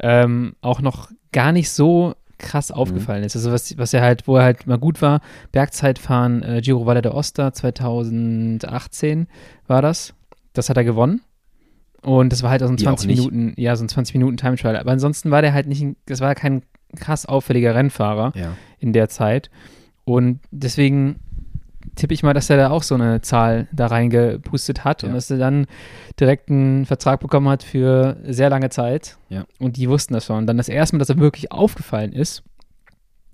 ähm, 0.00 0.54
auch 0.60 0.80
noch 0.80 1.10
gar 1.32 1.52
nicht 1.52 1.70
so 1.70 2.14
krass 2.38 2.70
aufgefallen 2.70 3.24
ist. 3.24 3.34
Also 3.34 3.50
was, 3.50 3.76
was 3.76 3.92
er 3.92 4.02
halt, 4.02 4.28
wo 4.28 4.36
er 4.36 4.44
halt 4.44 4.66
mal 4.66 4.78
gut 4.78 5.02
war, 5.02 5.20
Bergzeitfahren, 5.50 6.42
äh, 6.42 6.60
Giro 6.62 6.86
Valle 6.86 7.00
d'Aosta 7.00 7.52
2018 7.52 9.26
war 9.66 9.82
das. 9.82 10.14
Das 10.52 10.70
hat 10.70 10.76
er 10.76 10.84
gewonnen. 10.84 11.20
Und 12.02 12.32
das 12.32 12.42
war 12.42 12.50
halt 12.50 12.62
auch 12.62 12.66
so 12.68 12.72
ein 12.72 12.76
Die 12.76 12.86
auch 12.86 12.90
20 12.96 13.06
nicht. 13.08 13.18
Minuten, 13.30 13.60
ja, 13.60 13.74
so 13.76 13.84
ein 13.84 13.88
20 13.88 14.14
Minuten 14.14 14.36
Time 14.36 14.56
Trial. 14.56 14.76
Aber 14.76 14.92
ansonsten 14.92 15.30
war 15.30 15.42
der 15.42 15.52
halt 15.52 15.66
nicht, 15.66 15.84
das 16.06 16.20
war 16.20 16.34
kein 16.34 16.62
krass 16.96 17.26
auffälliger 17.26 17.74
Rennfahrer 17.74 18.32
Ja. 18.36 18.52
in 18.78 18.92
der 18.92 19.08
Zeit. 19.08 19.50
Und 20.04 20.40
deswegen 20.50 21.16
tippe 21.96 22.14
ich 22.14 22.22
mal, 22.22 22.32
dass 22.34 22.48
er 22.48 22.56
da 22.56 22.70
auch 22.70 22.82
so 22.84 22.94
eine 22.94 23.20
Zahl 23.20 23.66
da 23.72 23.88
reingepustet 23.88 24.84
hat 24.84 25.02
und 25.02 25.10
Ja. 25.10 25.14
dass 25.16 25.30
er 25.30 25.38
dann 25.38 25.66
direkt 26.20 26.48
einen 26.50 26.86
Vertrag 26.86 27.20
bekommen 27.20 27.48
hat 27.48 27.62
für 27.62 28.16
sehr 28.24 28.48
lange 28.50 28.70
Zeit. 28.70 29.18
Ja. 29.28 29.44
Und 29.58 29.76
die 29.76 29.88
wussten 29.88 30.14
das 30.14 30.24
schon. 30.24 30.38
Und 30.38 30.46
dann 30.46 30.56
das 30.56 30.68
erste 30.68 30.94
Mal, 30.96 31.00
dass 31.00 31.10
er 31.10 31.18
wirklich 31.18 31.50
aufgefallen 31.52 32.12
ist 32.12 32.42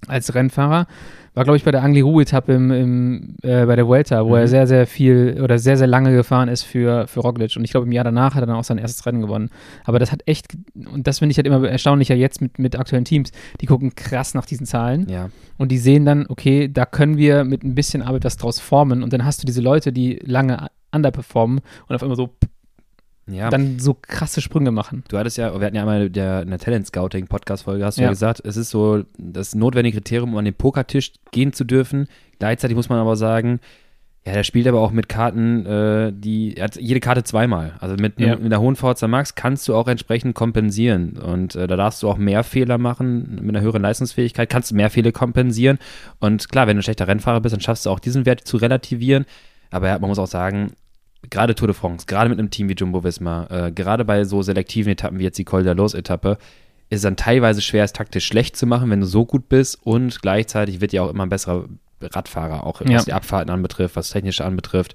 als 0.09 0.35
Rennfahrer, 0.35 0.87
war, 1.35 1.44
glaube 1.44 1.57
ich, 1.57 1.64
bei 1.64 1.70
der 1.73 1.83
Angli-Ruhe-Etappe 1.83 2.53
im, 2.53 2.70
im, 2.70 3.37
äh, 3.42 3.66
bei 3.66 3.75
der 3.77 3.87
Vuelta, 3.87 4.25
wo 4.25 4.31
Mhm. 4.31 4.35
er 4.37 4.49
sehr, 4.49 4.66
sehr 4.66 4.87
viel 4.87 5.40
oder 5.42 5.59
sehr, 5.59 5.77
sehr 5.77 5.87
lange 5.88 6.14
gefahren 6.14 6.49
ist 6.49 6.62
für, 6.62 7.07
für 7.09 7.20
Roglic. 7.20 7.57
Und 7.57 7.64
ich 7.64 7.73
glaube, 7.73 7.87
im 7.87 7.92
Jahr 7.92 8.05
danach 8.05 8.35
hat 8.35 8.42
er 8.42 8.47
dann 8.47 8.57
auch 8.57 8.64
sein 8.64 8.79
erstes 8.79 9.05
Rennen 9.05 9.20
gewonnen. 9.20 9.51
Aber 9.85 9.99
das 9.99 10.12
hat 10.12 10.23
echt, 10.27 10.57
und 10.92 11.07
das 11.07 11.18
finde 11.18 11.33
ich 11.33 11.37
halt 11.38 11.47
immer 11.47 11.68
erstaunlicher 11.68 12.14
jetzt 12.14 12.40
mit, 12.40 12.59
mit 12.59 12.79
aktuellen 12.79 13.05
Teams, 13.05 13.33
die 13.61 13.66
gucken 13.66 13.94
krass 13.94 14.35
nach 14.35 14.47
diesen 14.47 14.64
Zahlen 14.66 15.09
Ja. 15.09 15.31
und 15.59 15.73
die 15.73 15.79
sehen 15.79 16.05
dann, 16.05 16.27
okay, 16.29 16.68
da 16.73 16.87
können 16.87 17.16
wir 17.16 17.44
mit 17.44 17.64
ein 17.64 17.75
bisschen 17.75 18.03
Arbeit 18.03 18.25
was 18.25 18.37
draus 18.37 18.61
formen 18.61 19.03
und 19.03 19.12
dann 19.12 19.25
hast 19.25 19.42
du 19.42 19.47
diese 19.47 19.61
Leute, 19.61 19.92
die 19.92 20.20
lange 20.25 20.68
underperformen 20.92 21.61
und 21.88 21.94
auf 21.97 22.03
einmal 22.03 22.16
so 22.16 22.31
Ja. 23.26 23.48
dann 23.48 23.78
so 23.78 23.94
krasse 23.94 24.40
Sprünge 24.40 24.70
machen. 24.70 25.02
Du 25.08 25.16
hattest 25.18 25.38
ja, 25.38 25.58
wir 25.58 25.64
hatten 25.66 25.76
ja 25.76 25.82
einmal 25.82 26.10
der, 26.10 26.42
in 26.42 26.50
der 26.50 26.58
Talent 26.58 26.87
Scouting 26.87 27.26
Podcast 27.26 27.64
Folge, 27.64 27.84
hast 27.84 27.96
du 27.98 28.02
ja. 28.02 28.08
Ja. 28.08 28.10
gesagt, 28.12 28.42
es 28.44 28.56
ist 28.56 28.70
so 28.70 29.04
das 29.18 29.54
notwendige 29.54 29.96
Kriterium, 29.98 30.32
um 30.32 30.38
an 30.38 30.44
den 30.44 30.54
Pokertisch 30.54 31.12
gehen 31.30 31.52
zu 31.52 31.64
dürfen. 31.64 32.06
Gleichzeitig 32.38 32.76
muss 32.76 32.88
man 32.88 32.98
aber 32.98 33.16
sagen, 33.16 33.60
ja, 34.26 34.32
der 34.32 34.42
spielt 34.42 34.66
aber 34.66 34.80
auch 34.80 34.90
mit 34.90 35.08
Karten, 35.10 35.66
äh, 35.66 36.10
die, 36.14 36.56
er 36.56 36.64
hat 36.64 36.76
jede 36.76 37.00
Karte 37.00 37.24
zweimal. 37.24 37.74
Also 37.80 37.94
mit, 37.96 38.18
Ja. 38.18 38.37
mit 38.37 38.50
der 38.50 38.60
hohen 38.60 38.74
VZ 38.74 39.02
Max 39.06 39.34
kannst 39.34 39.68
du 39.68 39.74
auch 39.74 39.87
entsprechend 39.87 40.34
kompensieren. 40.34 41.18
Und 41.18 41.54
äh, 41.56 41.66
da 41.66 41.76
darfst 41.76 42.02
du 42.02 42.08
auch 42.08 42.16
mehr 42.16 42.42
Fehler 42.42 42.78
machen 42.78 43.38
mit 43.42 43.54
einer 43.54 43.60
höheren 43.60 43.82
Leistungsfähigkeit, 43.82 44.48
kannst 44.48 44.70
du 44.70 44.76
mehr 44.76 44.88
Fehler 44.88 45.12
kompensieren. 45.12 45.78
Und 46.20 46.48
klar, 46.50 46.66
wenn 46.66 46.76
du 46.76 46.80
ein 46.80 46.84
schlechter 46.84 47.06
Rennfahrer 47.06 47.40
bist, 47.42 47.52
dann 47.52 47.60
schaffst 47.60 47.84
du 47.84 47.90
auch 47.90 48.00
diesen 48.00 48.24
Wert 48.24 48.40
zu 48.46 48.56
relativieren. 48.56 49.26
Aber 49.70 49.88
ja, 49.88 49.98
man 49.98 50.08
muss 50.08 50.18
auch 50.18 50.26
sagen, 50.26 50.72
gerade 51.30 51.54
Tour 51.54 51.68
de 51.68 51.74
France, 51.74 52.06
gerade 52.06 52.28
mit 52.30 52.38
einem 52.38 52.50
Team 52.50 52.68
wie 52.68 52.74
Jumbo 52.74 53.02
Visma, 53.04 53.46
äh, 53.50 53.72
gerade 53.72 54.04
bei 54.04 54.24
so 54.24 54.42
selektiven 54.42 54.92
Etappen 54.92 55.18
wie 55.18 55.24
jetzt 55.24 55.38
die 55.38 55.44
Col 55.44 55.62
de 55.64 55.74
Los 55.74 55.94
Etappe, 55.94 56.38
ist 56.90 56.98
es 56.98 57.02
dann 57.02 57.16
teilweise 57.16 57.62
schwer, 57.62 57.84
es 57.84 57.92
taktisch 57.92 58.26
schlecht 58.26 58.56
zu 58.56 58.66
machen, 58.66 58.90
wenn 58.90 59.00
du 59.00 59.06
so 59.06 59.24
gut 59.24 59.48
bist 59.48 59.78
und 59.84 60.20
gleichzeitig 60.22 60.80
wird 60.80 60.92
ja 60.92 61.02
auch 61.02 61.10
immer 61.10 61.24
ein 61.24 61.28
besserer 61.30 61.64
Radfahrer, 62.00 62.64
auch 62.64 62.80
Ja. 62.82 62.94
was 62.96 63.04
die 63.06 63.12
Abfahrten 63.12 63.50
anbetrifft, 63.50 63.96
was 63.96 64.10
Technische 64.10 64.44
anbetrifft. 64.44 64.94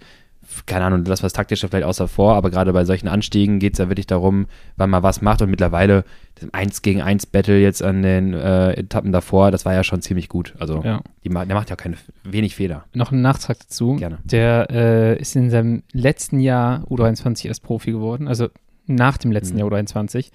Keine 0.66 0.86
Ahnung, 0.86 1.04
das 1.04 1.22
was 1.24 1.32
Taktische 1.34 1.68
vielleicht 1.68 1.86
außer 1.86 2.08
vor, 2.08 2.34
aber 2.36 2.50
gerade 2.50 2.74
bei 2.74 2.84
solchen 2.86 3.08
Anstiegen 3.08 3.60
geht 3.60 3.74
es 3.74 3.80
ja 3.80 3.88
wirklich 3.90 4.08
darum, 4.08 4.48
wann 4.78 4.90
man 4.90 5.04
was 5.04 5.22
macht 5.22 5.42
und 5.44 5.50
mittlerweile 5.52 6.04
das 6.40 6.52
1 6.54 6.82
gegen 6.82 7.02
1 7.02 7.28
Battle 7.28 7.60
jetzt 7.60 7.84
an 7.84 8.02
den 8.02 8.34
äh, 8.34 8.74
Etappen 8.74 9.12
davor, 9.12 9.52
das 9.52 9.66
war 9.66 9.74
ja 9.74 9.84
schon 9.84 10.02
ziemlich 10.02 10.28
gut. 10.28 10.56
Also 10.60 10.82
Ja. 10.84 11.02
die, 11.24 11.30
der 11.30 11.46
macht 11.56 11.70
ja 11.70 11.76
keine 11.76 11.98
wenig 12.24 12.56
Fehler. 12.56 12.86
Noch 12.94 13.12
ein 13.12 13.22
Nachtrag 13.22 13.60
dazu. 13.60 13.96
Gerne. 13.98 14.18
Der 14.24 14.68
äh, 14.72 15.20
ist 15.20 15.36
in 15.36 15.50
seinem 15.52 15.84
letzten 15.92 16.40
Jahr 16.40 16.84
U23 16.90 17.48
erst 17.48 17.62
Profi 17.64 17.92
geworden, 17.92 18.28
also 18.28 18.48
nach 18.88 19.18
dem 19.18 19.32
letzten 19.32 19.54
Mhm. 19.56 19.60
Jahr 19.60 19.70
U23. 19.72 20.32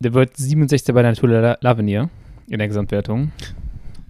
Der 0.00 0.14
wird 0.14 0.36
67. 0.36 0.94
bei 0.94 1.02
der 1.02 1.14
Tour 1.14 1.28
de 1.28 1.40
La- 1.40 1.58
l'Avenir 1.60 2.08
in 2.48 2.58
der 2.58 2.68
Gesamtwertung. 2.68 3.32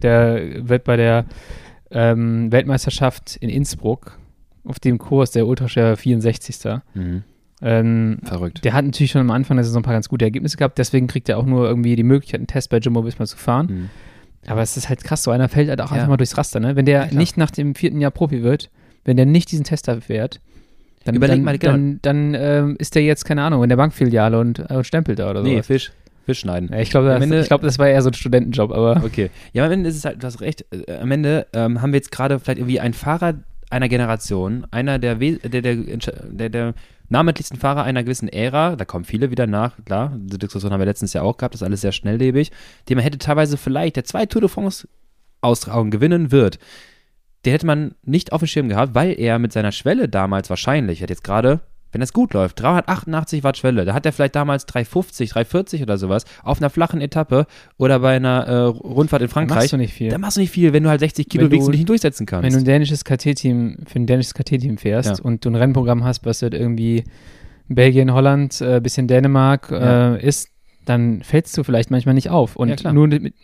Der 0.03 0.69
wird 0.69 0.85
bei 0.85 0.97
der 0.97 1.25
ähm, 1.91 2.53
Weltmeisterschaft 2.53 3.37
in 3.37 3.49
Innsbruck 3.49 4.19
auf 4.69 4.79
dem 4.81 4.99
Kurs 4.99 5.31
der 5.33 5.47
Ultraschwer 5.47 5.97
64. 5.97 6.81
Mhm. 6.95 7.23
Ähm, 7.61 8.19
Verrückt. 8.23 8.65
der 8.65 8.73
hat 8.73 8.85
natürlich 8.85 9.11
schon 9.11 9.21
am 9.21 9.31
Anfang 9.33 9.57
der 9.57 9.65
Saison 9.65 9.81
ein 9.81 9.85
paar 9.85 9.95
ganz 9.95 10.09
gute 10.09 10.25
Ergebnisse 10.25 10.57
gehabt, 10.57 10.79
deswegen 10.79 11.09
kriegt 11.09 11.29
er 11.29 11.39
auch 11.39 11.47
nur 11.47 11.67
irgendwie 11.69 11.97
die 11.97 12.05
Möglichkeit, 12.05 12.39
einen 12.39 12.47
Test 12.47 12.71
bei 12.71 12.79
Jumbo 12.79 13.05
Visma 13.05 13.27
zu 13.27 13.37
fahren. 13.37 13.67
Mhm. 13.67 13.91
Aber 14.47 14.63
es 14.63 14.77
ist 14.77 14.89
halt 14.89 15.03
krass, 15.03 15.25
so 15.25 15.33
einer 15.33 15.49
fällt 15.49 15.69
halt 15.69 15.81
auch 15.81 15.91
Ja. 15.91 15.97
einfach 15.97 16.09
mal 16.09 16.17
durchs 16.17 16.39
Raster, 16.39 16.61
ne? 16.61 16.77
Wenn 16.77 16.87
der 16.87 17.07
Ja, 17.11 17.19
nicht 17.19 17.37
nach 17.37 17.51
dem 17.51 17.75
vierten 17.75 18.01
Jahr 18.01 18.13
Profi 18.13 18.45
wird, 18.45 18.71
wenn 19.05 19.17
der 19.17 19.27
nicht 19.27 19.51
diesen 19.51 19.65
Test 19.65 19.89
da 19.89 20.01
fährt, 20.01 20.41
dann, 21.05 21.17
Überleg 21.17 21.37
dann, 21.37 21.45
mal, 21.45 21.59
genau. 21.59 21.73
dann, 21.73 21.99
dann 22.03 22.35
ähm, 22.35 22.77
ist 22.79 22.95
der 22.95 23.03
jetzt, 23.03 23.25
keine 23.25 23.43
Ahnung, 23.43 23.63
in 23.65 23.69
der 23.69 23.77
Bankfiliale 23.77 24.39
und, 24.39 24.59
äh, 24.61 24.75
und 24.75 24.85
stempelt 24.87 25.19
da 25.19 25.29
oder 25.31 25.43
so. 25.43 25.49
Nee, 25.49 25.63
Fisch. 25.63 25.91
Fisch 26.27 26.41
schneiden. 26.41 26.69
Ja, 26.73 26.79
ich 26.81 26.91
glaube, 26.91 27.09
das, 27.09 27.23
Ende- 27.23 27.41
ich 27.41 27.47
glaub, 27.49 27.63
das 27.63 27.79
war 27.79 27.89
eher 27.89 28.03
so 28.03 28.11
ein 28.11 28.15
Studentenjob, 28.15 28.71
aber 28.71 29.03
Okay. 29.05 29.31
Ja, 29.53 29.65
am 29.65 29.73
Ende 29.73 29.89
ist 29.89 29.97
es 29.97 30.05
halt, 30.05 30.23
du 30.23 30.27
hast 30.27 30.41
recht, 30.41 30.65
äh, 30.71 30.97
am 30.99 31.11
Ende 31.11 31.47
ähm, 31.55 31.81
haben 31.83 31.93
wir 31.93 31.97
jetzt 31.99 32.13
gerade 32.13 32.39
vielleicht 32.39 32.59
irgendwie 32.59 32.79
einen 32.81 32.95
Fahrer 32.95 33.35
einer 33.71 33.89
Generation, 33.89 34.67
einer 34.71 34.99
der, 34.99 35.21
we- 35.21 35.39
der, 35.39 35.63
der, 35.63 35.77
der, 35.77 36.49
der 36.49 36.75
namentlichsten 37.09 37.59
Fahrer 37.59 37.85
einer 37.85 38.03
gewissen 38.03 38.29
Ära, 38.29 38.77
da 38.77 38.85
kommen 38.85 39.05
viele 39.05 39.31
wieder 39.31 39.47
nach, 39.47 39.73
klar, 39.85 40.13
diese 40.17 40.39
Diskussion 40.39 40.73
haben 40.73 40.81
wir 40.81 40.87
letztens 40.87 41.13
ja 41.13 41.23
auch 41.23 41.37
gehabt, 41.37 41.55
das 41.55 41.63
ist 41.63 41.67
alles 41.67 41.81
sehr 41.81 41.93
schnelllebig, 41.93 42.51
den 42.89 42.97
man 42.97 43.03
hätte 43.05 43.19
teilweise 43.19 43.57
vielleicht, 43.57 43.97
der 43.97 44.05
zwei 44.05 44.27
Tour 44.27 44.43
de 44.43 44.51
France 44.51 44.89
Austragung 45.41 45.91
gewinnen 45.91 46.31
wird, 46.33 46.59
den 47.45 47.53
hätte 47.53 47.67
man 47.67 47.95
nicht 48.03 48.33
auf 48.33 48.41
dem 48.41 48.49
Schirm 48.49 48.69
gehabt, 48.69 48.95
weil 48.95 49.19
er 49.19 49.39
mit 49.39 49.53
seiner 49.53 49.73
Schwelle 49.73 50.09
damals 50.09 50.51
wahrscheinlich, 50.51 51.03
hat 51.03 51.11
jetzt 51.11 51.25
gerade, 51.25 51.61
wenn 51.93 52.03
es 52.03 52.13
gut 52.13 52.35
läuft, 52.35 52.61
388 52.61 53.43
Watt 53.45 53.57
Schwelle, 53.57 53.85
da 53.85 53.95
hat 53.95 54.05
er 54.07 54.13
vielleicht 54.13 54.37
damals 54.37 54.67
350, 54.67 55.31
340 55.31 55.83
oder 55.83 55.97
sowas 55.99 56.25
auf 56.43 56.59
einer 56.61 56.71
flachen 56.71 57.01
Etappe 57.01 57.47
oder 57.79 58.01
bei 58.01 58.17
einer 58.17 58.47
äh, 58.47 58.55
Rundfahrt 58.65 59.23
in 59.23 59.29
da 59.29 59.33
Frankreich. 59.33 59.57
machst 59.57 59.73
du 59.73 59.77
nicht 59.79 59.95
viel. 59.95 60.11
Da 60.11 60.19
machst 60.19 60.37
du 60.37 60.41
nicht 60.43 60.51
viel, 60.51 60.73
wenn 60.73 60.83
du 60.83 60.91
halt 60.91 61.01
60 61.01 61.29
Kilo 61.29 61.45
Wenn 61.45 61.51
du- 61.51 61.57
wiegst 61.57 61.67
und 61.67 61.73
dich 61.73 61.81
nicht 61.81 61.89
durchsetzen 61.89 62.27
kannst. 62.27 62.45
Wenn 62.45 62.53
du 62.53 62.59
ein 62.59 62.65
dänisches 62.65 63.05
KT-Team, 63.05 63.79
für 63.87 63.99
ein 63.99 64.07
dänisches 64.07 64.35
KT-Team 64.35 64.79
fährst 64.79 65.19
Ja. 65.19 65.25
und 65.25 65.45
du 65.45 65.51
ein 65.51 65.55
Rennprogramm 65.55 66.05
hast, 66.05 66.25
was 66.27 66.43
halt 66.43 66.55
irgendwie 66.55 67.05
Belgien, 67.69 68.13
Holland, 68.13 68.61
äh, 68.61 68.81
bisschen 68.81 69.09
Dänemark 69.09 69.71
Ja. 69.71 70.15
äh, 70.15 70.27
ist, 70.27 70.49
dann 70.85 71.23
fällst 71.23 71.57
du 71.57 71.65
vielleicht 71.65 71.91
manchmal 71.91 72.15
nicht 72.15 72.31
auf. 72.31 72.57
Und 72.57 72.69
Ja, 72.71 72.77
klar. 72.77 72.93
nur 72.93 73.07
mit, 73.09 73.35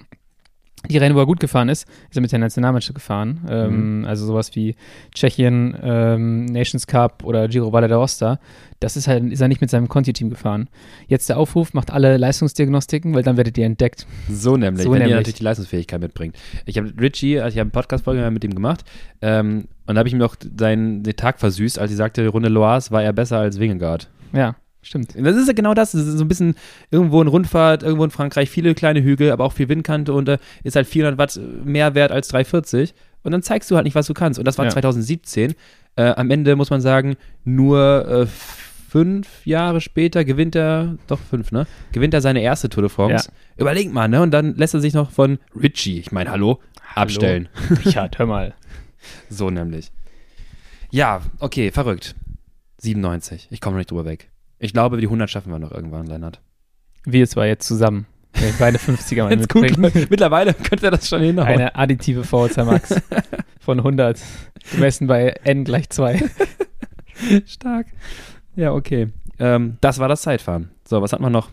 die 0.89 0.99
Rennen, 0.99 1.15
wo 1.15 1.21
er 1.21 1.27
gut 1.27 1.41
gefahren 1.41 1.69
ist, 1.69 1.89
ist 2.11 2.17
er 2.17 2.21
mit 2.23 2.33
der 2.33 2.39
Nationalmannschaft 2.39 2.95
gefahren. 2.95 3.41
Mhm. 3.45 3.51
Ähm, 3.51 4.05
also 4.07 4.27
sowas 4.27 4.55
wie 4.55 4.75
Tschechien, 5.15 5.77
ähm, 5.83 6.45
Nations 6.47 6.87
Cup 6.87 7.25
oder 7.25 7.49
Giro 7.49 7.73
Valle 7.73 7.87
d'Aosta. 7.87 8.39
Das 8.81 8.97
ist 8.97 9.09
halt, 9.09 9.25
ist 9.33 9.41
er 9.41 9.49
nicht 9.49 9.61
mit 9.61 9.71
seinem 9.71 9.89
Conti-Team 9.89 10.31
gefahren. 10.31 10.69
Jetzt 11.07 11.29
der 11.29 11.39
Aufruf, 11.39 11.73
macht 11.73 11.91
alle 11.91 12.17
Leistungsdiagnostiken, 12.19 13.15
weil 13.15 13.23
dann 13.23 13.37
werdet 13.37 13.57
ihr 13.57 13.65
entdeckt. 13.65 14.07
so 14.29 14.57
nämlich, 14.57 14.83
So 14.85 14.91
wenn 14.91 14.97
ihr 14.97 15.07
nämlich. 15.07 15.17
natürlich 15.17 15.39
die 15.39 15.45
Leistungsfähigkeit 15.45 16.01
mitbringt. 16.01 16.37
Ich 16.67 16.77
habe 16.77 16.93
Richie, 17.01 17.41
also 17.41 17.55
ich 17.55 17.61
habe 17.61 17.67
eine 17.67 17.71
Podcast-Folge 17.71 18.31
mit 18.31 18.45
ihm 18.45 18.55
gemacht 18.55 18.85
ähm, 19.23 19.69
und 19.87 19.95
da 19.95 19.99
habe 20.01 20.09
ich 20.09 20.13
ihm 20.15 20.19
noch 20.19 20.37
seinen 20.59 21.03
den 21.03 21.17
Tag 21.17 21.41
versüßt, 21.41 21.79
als 21.79 21.91
ich 21.91 21.97
sagte, 21.97 22.27
Runde 22.29 22.49
Loire 22.49 22.83
war 22.91 23.03
er 23.03 23.13
besser 23.13 23.39
als 23.39 23.59
Wingegaard. 23.59 24.11
Ja, 24.33 24.57
stimmt. 24.85 25.15
Das 25.17 25.37
ist 25.37 25.47
ja 25.49 25.53
genau 25.55 25.75
das. 25.75 25.93
Das 25.93 26.03
ist 26.07 26.19
so 26.19 26.25
ein 26.25 26.29
bisschen 26.29 26.55
irgendwo 26.91 27.21
in 27.21 27.29
Rundfahrt, 27.29 27.83
irgendwo 27.83 28.05
in 28.05 28.11
Frankreich, 28.11 28.51
viele 28.51 28.75
kleine 28.75 29.03
Hügel, 29.03 29.33
aber 29.33 29.45
auch 29.45 29.53
viel 29.53 29.69
Windkante 29.69 30.13
und 30.13 30.29
äh, 30.29 30.39
ist 30.63 30.77
halt 30.77 30.87
400 30.87 31.19
Watt 31.19 31.41
mehr 31.65 31.95
wert 31.95 32.13
als 32.13 32.29
340. 32.29 32.95
Und 33.23 33.33
dann 33.33 33.43
zeigst 33.43 33.71
du 33.71 33.77
halt 33.77 33.85
nicht, 33.85 33.95
was 33.95 34.07
du 34.07 34.15
kannst. 34.15 34.39
Und 34.39 34.45
das 34.47 34.59
war 34.59 34.67
Ja. 34.67 34.71
2017. 34.71 35.55
Äh, 35.97 36.03
am 36.11 36.31
Ende 36.31 36.57
muss 36.57 36.71
man 36.71 36.81
sagen, 36.81 37.17
nur 37.45 38.07
äh, 38.07 38.27
fünf 38.27 39.47
Jahre 39.47 39.81
später 39.81 40.25
gewinnt 40.25 40.55
er, 40.55 40.97
doch 41.07 41.19
fünf, 41.19 41.51
ne? 41.51 41.67
Gewinnt 41.93 42.15
er 42.15 42.21
seine 42.21 42.43
erste 42.43 42.69
Tour 42.69 42.83
de 42.83 42.91
France. 42.91 43.31
Überleg 43.57 43.93
mal, 43.93 44.09
ne? 44.09 44.21
Und 44.23 44.31
dann 44.31 44.55
lässt 44.57 44.75
er 44.75 44.81
sich 44.81 44.93
noch 44.95 45.11
von 45.11 45.39
Richie, 45.61 45.99
ich 46.01 46.13
meine, 46.13 46.31
hallo, 46.31 46.61
abstellen. 46.95 47.49
Richard, 47.85 48.19
hör 48.19 48.27
mal. 48.27 48.55
So 49.31 49.51
nämlich. 49.51 49.91
Ja, 50.91 51.23
okay, 51.41 51.71
verrückt. 51.73 52.15
97. 52.79 53.49
Ich 53.51 53.61
komme 53.61 53.75
noch 53.75 53.79
nicht 53.81 53.91
drüber 53.91 54.05
weg. 54.05 54.31
Ich 54.65 54.73
glaube, 54.73 54.97
die 54.97 55.05
100 55.05 55.29
schaffen 55.29 55.53
wir 55.53 55.59
noch 55.59 55.73
irgendwann, 55.73 56.07
Lennart. 56.07 56.41
Wir 57.05 57.29
zwei 57.29 57.49
jetzt 57.49 57.67
zusammen. 57.69 58.07
Wenn 58.33 58.49
ich 58.49 58.57
beide 58.57 58.79
50er 58.79 59.25
mal 59.25 59.37
gut 59.37 59.41
mitbringen. 59.41 59.83
läuft. 59.83 60.11
Mittlerweile 60.11 60.55
könnte 60.55 60.87
er 60.87 60.91
das 60.91 61.07
schon 61.07 61.21
hinhauen. 61.21 61.47
Eine 61.47 61.77
additive 61.77 62.25
VHC 62.25 62.65
Max 62.65 62.95
von 63.61 63.77
100. 63.81 64.19
Gemessen 64.73 65.07
bei 65.07 65.35
n 65.45 65.65
gleich 65.65 65.91
2. 65.91 66.31
Stark. 67.47 67.89
Ja, 68.57 68.73
okay. 68.73 69.09
Ähm, 69.39 69.77
das 69.83 69.99
war 69.99 70.09
das 70.09 70.23
Zeitfahren. 70.23 70.71
So, 70.89 71.03
was 71.03 71.13
hat 71.13 71.21
man 71.21 71.31
noch? 71.31 71.51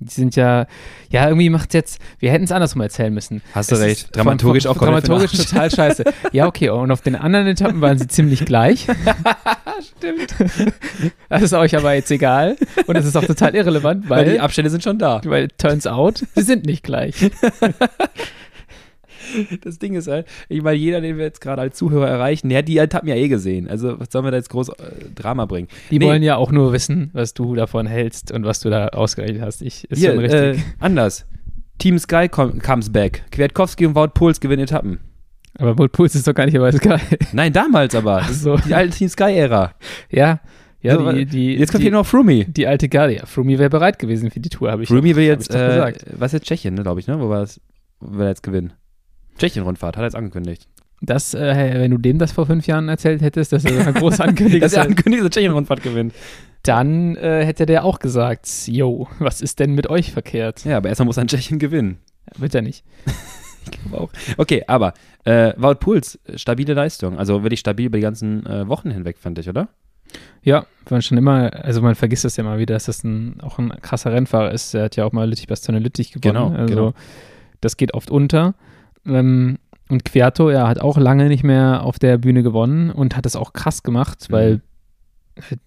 Die 0.00 0.12
sind 0.12 0.36
ja, 0.36 0.66
ja, 1.08 1.28
irgendwie 1.28 1.48
macht 1.50 1.72
jetzt, 1.72 1.98
wir 2.18 2.30
hätten 2.30 2.44
es 2.44 2.52
andersrum 2.52 2.82
erzählen 2.82 3.14
müssen. 3.14 3.42
Hast 3.54 3.70
du 3.70 3.76
Es 3.76 3.80
recht. 3.80 4.16
Dramaturgisch 4.16 4.64
von, 4.64 4.72
auch 4.72 4.76
von, 4.76 4.88
Dramaturgisch 4.88 5.32
total 5.32 5.70
scheiße. 5.70 6.04
Ja, 6.32 6.46
okay, 6.46 6.68
und 6.68 6.90
auf 6.90 7.00
den 7.00 7.14
anderen 7.14 7.46
Etappen 7.46 7.80
waren 7.80 7.98
sie 7.98 8.08
ziemlich 8.08 8.44
gleich. 8.44 8.86
Stimmt. 9.96 10.34
Das 11.28 11.42
ist 11.42 11.52
euch 11.54 11.76
aber 11.76 11.94
jetzt 11.94 12.10
egal. 12.10 12.56
Und 12.86 12.96
es 12.96 13.06
ist 13.06 13.16
auch 13.16 13.24
total 13.24 13.54
irrelevant, 13.54 14.08
Weil 14.08 14.24
die 14.24 14.30
weil, 14.32 14.40
Abstände 14.40 14.70
sind 14.70 14.82
schon 14.82 14.98
da. 14.98 15.20
weil 15.24 15.48
turns 15.58 15.86
out, 15.86 16.24
sie 16.34 16.42
sind 16.42 16.66
nicht 16.66 16.82
gleich. 16.82 17.14
Das 19.62 19.78
Ding 19.78 19.94
ist 19.94 20.08
halt, 20.08 20.26
ich 20.48 20.62
meine, 20.62 20.76
jeder, 20.76 21.00
den 21.00 21.16
wir 21.16 21.24
jetzt 21.24 21.40
gerade 21.40 21.62
als 21.62 21.76
Zuhörer 21.76 22.08
erreichen, 22.08 22.48
der 22.48 22.58
hat 22.58 22.68
die 22.68 22.78
Etappen 22.78 23.08
ja 23.08 23.14
eh 23.14 23.28
gesehen. 23.28 23.68
Also, 23.68 23.98
was 24.00 24.08
sollen 24.10 24.24
wir 24.24 24.30
da 24.30 24.36
jetzt 24.36 24.50
groß 24.50 24.68
äh, 24.70 24.72
Drama 25.14 25.46
bringen? 25.46 25.68
Die 25.90 25.98
Nee. 25.98 26.06
wollen 26.06 26.22
ja 26.22 26.36
auch 26.36 26.50
nur 26.52 26.72
wissen, 26.72 27.10
was 27.12 27.34
du 27.34 27.54
davon 27.54 27.86
hältst 27.86 28.32
und 28.32 28.44
was 28.44 28.60
du 28.60 28.70
da 28.70 28.88
ausgerechnet 28.88 29.42
hast. 29.42 29.62
Ich, 29.62 29.84
ist 29.90 29.98
Hier, 29.98 30.14
schon 30.14 30.24
äh, 30.24 30.34
richtig. 30.36 30.64
anders. 30.80 31.26
Team 31.78 31.98
Sky 31.98 32.28
com 32.28 32.58
comes 32.60 32.90
back. 32.90 33.24
Kwiatkowski 33.32 33.86
und 33.86 33.94
Wout 33.94 34.08
Puls 34.14 34.38
gewinnen 34.40 34.62
Etappen. 34.64 35.00
aber 35.58 35.76
Wout 35.78 35.88
Puls 35.88 36.14
ist 36.14 36.26
doch 36.28 36.34
gar 36.34 36.46
nicht 36.46 36.56
aber 36.56 36.68
ist 36.68 36.80
geil. 36.80 37.00
Nein, 37.32 37.52
damals 37.52 37.94
aber. 37.94 38.20
Ist 38.28 38.42
so. 38.42 38.56
die 38.56 38.74
alte 38.74 38.96
Team 38.96 39.08
Sky-Ära. 39.08 39.72
Ja, 40.10 40.40
Ja, 40.82 40.94
So, 40.98 41.10
die, 41.12 41.24
die, 41.26 41.54
Jetzt 41.56 41.72
kommt 41.72 41.80
die, 41.80 41.86
hier 41.86 41.92
noch 41.92 42.06
Frumi. 42.06 42.44
die 42.44 42.66
alte 42.66 42.88
Garde. 42.88 43.16
Ja, 43.16 43.26
Frumi 43.26 43.58
wäre 43.58 43.70
bereit 43.70 43.98
gewesen 43.98 44.30
für 44.30 44.38
die 44.40 44.50
Tour, 44.50 44.70
habe 44.70 44.82
ich 44.84 44.88
Frumi 44.88 45.16
will 45.16 45.24
jetzt, 45.24 45.52
äh, 45.54 45.92
was 46.16 46.32
jetzt 46.32 46.46
Tschechien, 46.46 46.74
ne, 46.74 46.82
glaube 46.82 47.00
ich, 47.00 47.06
ne? 47.08 47.18
Wo 47.18 47.28
war 47.28 47.40
das? 47.40 47.60
Will 48.00 48.22
er 48.26 48.28
jetzt 48.28 48.42
gewinnen? 48.42 48.72
Tschechien-Rundfahrt, 49.38 49.96
hat 49.96 50.02
er 50.02 50.06
jetzt 50.06 50.16
angekündigt. 50.16 50.68
Das, 51.00 51.34
äh, 51.34 51.80
wenn 51.80 51.90
du 51.90 51.98
dem 51.98 52.18
das 52.18 52.32
vor 52.32 52.46
fünf 52.46 52.66
Jahren 52.66 52.88
erzählt 52.88 53.20
hättest, 53.20 53.52
dass 53.52 53.64
er 53.64 53.74
so 53.74 53.80
eine 53.80 53.92
große 53.92 54.22
Ankündigung 54.22 54.60
Dass 54.62 54.72
er 54.72 54.82
ankündigt, 54.82 55.20
dass 55.20 55.26
er 55.26 55.30
Tschechien-Rundfahrt 55.30 55.82
gewinnt. 55.82 56.14
dann 56.62 57.16
äh, 57.16 57.44
hätte 57.44 57.66
der 57.66 57.84
auch 57.84 57.98
gesagt, 57.98 58.48
yo, 58.66 59.08
was 59.18 59.40
ist 59.42 59.58
denn 59.58 59.72
mit 59.72 59.88
euch 59.88 60.12
verkehrt? 60.12 60.64
Ja, 60.64 60.78
aber 60.78 60.88
erstmal 60.88 61.06
muss 61.06 61.18
er 61.18 61.22
in 61.22 61.28
Tschechien 61.28 61.58
gewinnen. 61.58 61.98
Wird 62.36 62.54
er 62.54 62.62
nicht. 62.62 62.84
Aber 63.86 64.02
auch. 64.02 64.10
Okay, 64.36 64.62
aber 64.66 64.92
äh, 65.24 65.54
Wout 65.56 65.76
Puls, 65.76 66.18
stabile 66.34 66.74
Leistung. 66.74 67.18
Also 67.18 67.42
wirklich 67.42 67.60
stabil 67.60 67.86
über 67.86 67.96
die 67.96 68.02
ganzen 68.02 68.44
äh, 68.44 68.68
Wochen 68.68 68.90
hinweg, 68.90 69.18
fand 69.18 69.38
ich, 69.38 69.48
oder? 69.48 69.68
Ja, 70.42 70.66
man 70.90 71.02
schon 71.02 71.16
immer, 71.16 71.50
also 71.64 71.80
man 71.80 71.94
vergisst 71.94 72.24
das 72.24 72.36
ja 72.36 72.44
mal 72.44 72.58
wieder, 72.58 72.74
dass 72.74 72.84
das 72.84 73.02
ein, 73.04 73.40
auch 73.40 73.58
ein 73.58 73.70
krasser 73.80 74.12
Rennfahrer 74.12 74.52
ist. 74.52 74.74
Er 74.74 74.84
hat 74.84 74.96
ja 74.96 75.04
auch 75.04 75.12
mal 75.12 75.28
Lüttich 75.28 75.46
Bastogne 75.46 75.80
Lüttich 75.80 76.12
gewonnen. 76.12 76.34
Genau, 76.34 76.50
also 76.50 76.74
genau. 76.74 76.94
das 77.60 77.76
geht 77.76 77.94
oft 77.94 78.10
unter. 78.10 78.54
Ähm, 79.06 79.58
und 79.88 80.04
Querto, 80.04 80.48
er 80.48 80.66
hat 80.66 80.80
auch 80.80 80.96
lange 80.96 81.28
nicht 81.28 81.44
mehr 81.44 81.82
auf 81.84 81.98
der 81.98 82.16
Bühne 82.18 82.42
gewonnen 82.42 82.90
und 82.90 83.16
hat 83.16 83.26
das 83.26 83.36
auch 83.36 83.52
krass 83.52 83.82
gemacht, 83.82 84.26
weil 84.30 84.60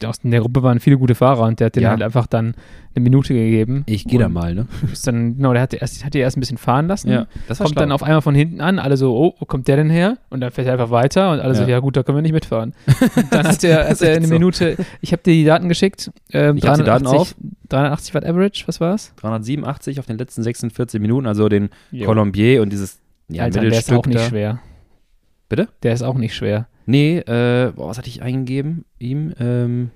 aus 0.05 0.19
der 0.23 0.39
Gruppe 0.39 0.63
waren 0.63 0.79
viele 0.79 0.97
gute 0.97 1.13
Fahrer 1.13 1.43
und 1.43 1.59
der 1.59 1.65
hat 1.65 1.75
den 1.75 1.81
Mhm. 1.81 1.83
Ja. 1.83 1.89
halt 1.91 2.01
einfach 2.01 2.25
dann 2.25 2.55
eine 2.95 3.03
Minute 3.03 3.33
gegeben. 3.33 3.83
Ich 3.85 4.05
gehe 4.05 4.17
da 4.17 4.29
mal, 4.29 4.55
ne? 4.55 4.65
Dann, 5.03 5.35
genau, 5.35 5.51
der 5.51 5.61
hat, 5.61 5.73
erst, 5.73 6.05
hat 6.05 6.13
die 6.13 6.19
erst 6.19 6.37
ein 6.37 6.39
bisschen 6.39 6.57
fahren 6.57 6.87
lassen. 6.87 7.27
das 7.49 7.59
Kommt 7.59 7.77
dann 7.77 7.91
auf 7.91 8.01
einmal 8.01 8.21
von 8.21 8.33
hinten 8.33 8.61
an, 8.61 8.79
alle 8.79 8.95
so, 8.95 9.13
oh, 9.15 9.35
wo 9.39 9.45
kommt 9.45 9.67
der 9.67 9.75
denn 9.75 9.89
her? 9.89 10.17
Und 10.29 10.39
dann 10.39 10.51
fährt 10.51 10.67
er 10.67 10.73
einfach 10.73 10.89
weiter 10.89 11.31
und 11.33 11.41
alle 11.41 11.53
so, 11.53 11.63
Ja. 11.63 11.67
ja 11.67 11.79
gut, 11.79 11.97
da 11.97 12.03
können 12.03 12.17
wir 12.17 12.21
nicht 12.21 12.31
mitfahren. 12.31 12.73
Und 13.17 13.31
dann 13.33 13.45
hat 13.45 13.61
er, 13.65 13.89
Das 13.89 13.99
hat 14.01 14.07
er 14.07 14.15
eine 14.15 14.27
so. 14.27 14.33
Minute, 14.33 14.77
ich 15.01 15.11
habe 15.11 15.21
dir 15.21 15.33
die 15.33 15.43
Daten 15.43 15.67
geschickt, 15.67 16.11
ähm, 16.31 16.55
Ich 16.57 16.65
hab 16.65 16.77
die 16.77 16.83
Daten 16.83 17.03
380 17.03 17.35
380 17.67 18.13
Watt 18.15 18.25
Average, 18.25 18.63
was 18.67 18.79
war's? 18.79 19.13
387 19.17 19.99
auf 19.99 20.05
den 20.05 20.17
letzten 20.17 20.43
46 20.43 21.01
Minuten, 21.01 21.27
also 21.27 21.49
den 21.49 21.69
Jo. 21.91 22.05
Colombier 22.05 22.61
und 22.61 22.71
dieses 22.71 22.99
ja, 23.29 23.43
Alter, 23.43 23.61
der 23.61 23.71
ist 23.71 23.91
auch 23.91 24.05
nicht 24.05 24.19
da. 24.19 24.27
schwer. 24.27 24.59
Bitte? 25.49 25.69
Der 25.83 25.93
ist 25.93 26.03
auch 26.03 26.15
nicht 26.15 26.35
schwer. 26.35 26.67
Nee, 26.85 27.19
äh, 27.19 27.71
boah, 27.75 27.89
was 27.89 27.97
hatte 27.97 28.09
ich 28.09 28.21
eingegeben? 28.21 28.85
Ihm, 28.99 29.33
ähm, 29.39 29.91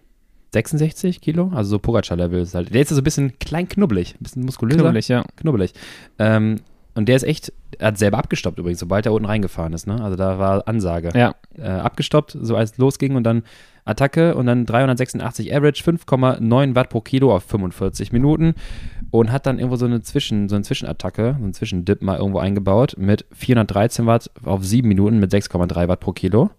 66 0.54 1.22
Kilo, 1.22 1.50
also 1.56 1.72
so 1.72 1.80
Pogacar-Level 1.80 2.42
ist 2.42 2.56
halt. 2.56 2.74
Der 2.74 2.82
ist 2.82 2.90
ja 2.90 2.96
so 2.96 3.02
ein 3.02 3.06
bisschen 3.06 3.40
klein 3.40 3.70
knubbelig, 3.70 4.16
ein 4.16 4.24
bisschen 4.24 4.44
muskulöser. 4.44 4.82
Knubbelig, 4.82 5.08
ja. 5.08 5.24
knubbelig. 5.38 5.74
Ähm, 6.20 6.58
und 6.94 7.08
der 7.08 7.16
ist 7.16 7.24
echt, 7.24 7.54
er 7.80 7.88
hat 7.88 7.98
selber 7.98 8.18
abgestoppt 8.18 8.60
übrigens, 8.60 8.80
sobald 8.80 9.06
er 9.06 9.14
unten 9.14 9.26
reingefahren 9.26 9.72
ist, 9.72 9.88
ne? 9.88 10.04
Also 10.04 10.18
da 10.18 10.40
war 10.40 10.68
Ansage. 10.68 11.12
Ja. 11.16 11.36
Äh, 11.58 11.70
abgestoppt, 11.70 12.38
so 12.42 12.58
als 12.58 12.72
es 12.72 12.78
losging 12.78 13.16
und 13.16 13.24
dann 13.24 13.44
Attacke 13.86 14.36
und 14.36 14.46
dann 14.46 14.66
386 14.66 15.56
Average, 15.56 15.84
5,9 15.84 16.76
Watt 16.76 16.90
pro 16.90 17.00
Kilo 17.00 17.34
auf 17.34 17.44
45 17.44 18.12
Minuten 18.12 18.56
und 19.12 19.32
hat 19.32 19.46
dann 19.46 19.60
irgendwo 19.60 19.76
so 19.76 19.86
eine 19.86 20.02
Zwischen, 20.02 20.50
so 20.50 20.56
eine 20.56 20.64
Zwischenattacke, 20.64 21.36
so 21.38 21.44
einen 21.44 21.54
Zwischendip 21.54 22.02
mal 22.02 22.18
irgendwo 22.18 22.40
eingebaut 22.40 22.96
mit 22.98 23.26
413 23.34 24.06
Watt 24.06 24.32
auf 24.44 24.66
7 24.66 24.88
Minuten 24.88 25.20
mit 25.20 25.32
6,3 25.32 25.88
Watt 25.88 26.00
pro 26.00 26.14
Kilo. 26.14 26.50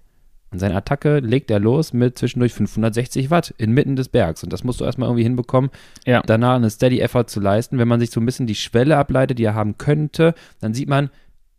Und 0.52 0.58
seine 0.58 0.76
Attacke 0.76 1.20
legt 1.20 1.50
er 1.50 1.58
los 1.60 1.94
mit 1.94 2.18
zwischendurch 2.18 2.52
560 2.52 3.30
Watt 3.30 3.54
inmitten 3.56 3.96
des 3.96 4.10
Bergs. 4.10 4.44
Und 4.44 4.52
das 4.52 4.64
musst 4.64 4.80
du 4.80 4.84
erstmal 4.84 5.08
irgendwie 5.08 5.22
hinbekommen, 5.22 5.70
Ja. 6.06 6.20
danach 6.26 6.56
eine 6.56 6.68
Steady 6.68 7.00
Effort 7.00 7.24
zu 7.28 7.40
leisten. 7.40 7.78
Wenn 7.78 7.88
man 7.88 8.00
sich 8.00 8.10
so 8.10 8.20
ein 8.20 8.26
bisschen 8.26 8.46
die 8.46 8.54
Schwelle 8.54 8.98
ableitet, 8.98 9.38
die 9.38 9.44
er 9.44 9.54
haben 9.54 9.78
könnte, 9.78 10.34
dann 10.60 10.74
sieht 10.74 10.90
man, 10.90 11.08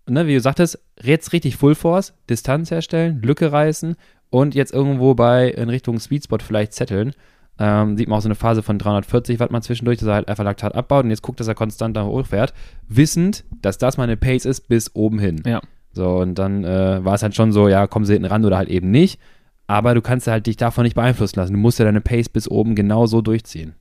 ne, 0.08 0.28
wie 0.28 0.36
du 0.36 0.40
sagtest, 0.40 0.80
jetzt 1.02 1.34
richtig 1.34 1.56
Full 1.58 1.74
Force, 1.74 2.14
Distanz 2.30 2.70
herstellen, 2.70 3.20
Lücke 3.24 3.52
reißen 3.52 3.96
und 4.30 4.54
jetzt 4.54 4.72
irgendwo 4.74 5.16
bei 5.16 5.50
in 5.50 5.70
Richtung 5.70 6.00
Sweet 6.00 6.26
Spot 6.26 6.38
vielleicht 6.38 6.74
zetteln. 6.74 7.14
Ähm, 7.60 7.98
sieht 7.98 8.08
man 8.08 8.18
auch 8.18 8.22
so 8.22 8.28
eine 8.28 8.36
Phase 8.36 8.64
von 8.64 8.80
340 8.80 9.40
Watt 9.40 9.52
mal 9.52 9.62
zwischendurch, 9.62 10.00
dass 10.00 10.08
er 10.08 10.16
halt 10.16 10.28
einfach 10.28 10.44
Laktat 10.44 10.74
abbaut 10.74 11.04
und 11.04 11.12
jetzt 11.12 11.22
guckt, 11.22 11.40
dass 11.40 11.48
er 11.48 11.56
konstant 11.56 11.96
da 11.96 12.04
hochfährt, 12.04 12.54
wissend, 12.88 13.44
dass 13.62 13.78
das 13.78 13.98
mal 13.98 14.04
eine 14.04 14.18
Pace 14.18 14.46
ist 14.46 14.68
bis 14.68 14.96
oben 14.96 15.20
hin. 15.20 15.44
Ja. 15.46 15.62
So, 15.92 16.18
und 16.18 16.36
dann 16.40 16.64
äh, 16.64 17.06
war 17.06 17.14
es 17.14 17.22
halt 17.22 17.36
schon 17.36 17.52
so, 17.52 17.68
ja, 17.68 17.86
kommen 17.86 18.06
sie 18.06 18.14
hinten 18.14 18.28
ran 18.28 18.44
oder 18.44 18.58
halt 18.58 18.70
eben 18.70 18.90
nicht. 18.90 19.20
Aber 19.68 19.94
du 19.94 20.02
kannst 20.02 20.28
halt 20.28 20.48
dich 20.48 20.58
davon 20.58 20.84
nicht 20.84 20.96
beeinflussen 20.96 21.40
lassen. 21.40 21.54
Du 21.54 21.60
musst 21.60 21.80
ja 21.80 21.86
deine 21.86 22.02
Pace 22.02 22.30
bis 22.30 22.50
oben 22.50 22.76
genau 22.76 23.06
so 23.06 23.22
durchziehen. 23.22 23.76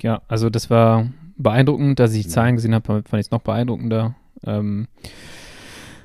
Ja, 0.00 0.22
also 0.28 0.50
das 0.50 0.70
war 0.70 1.08
beeindruckend, 1.36 1.98
dass 1.98 2.14
ich 2.14 2.24
die 2.24 2.28
Zahlen 2.28 2.56
gesehen 2.56 2.74
habe, 2.74 3.02
fand 3.02 3.14
ich 3.14 3.26
es 3.26 3.30
noch 3.30 3.40
beeindruckender. 3.40 4.14
Ähm, 4.44 4.86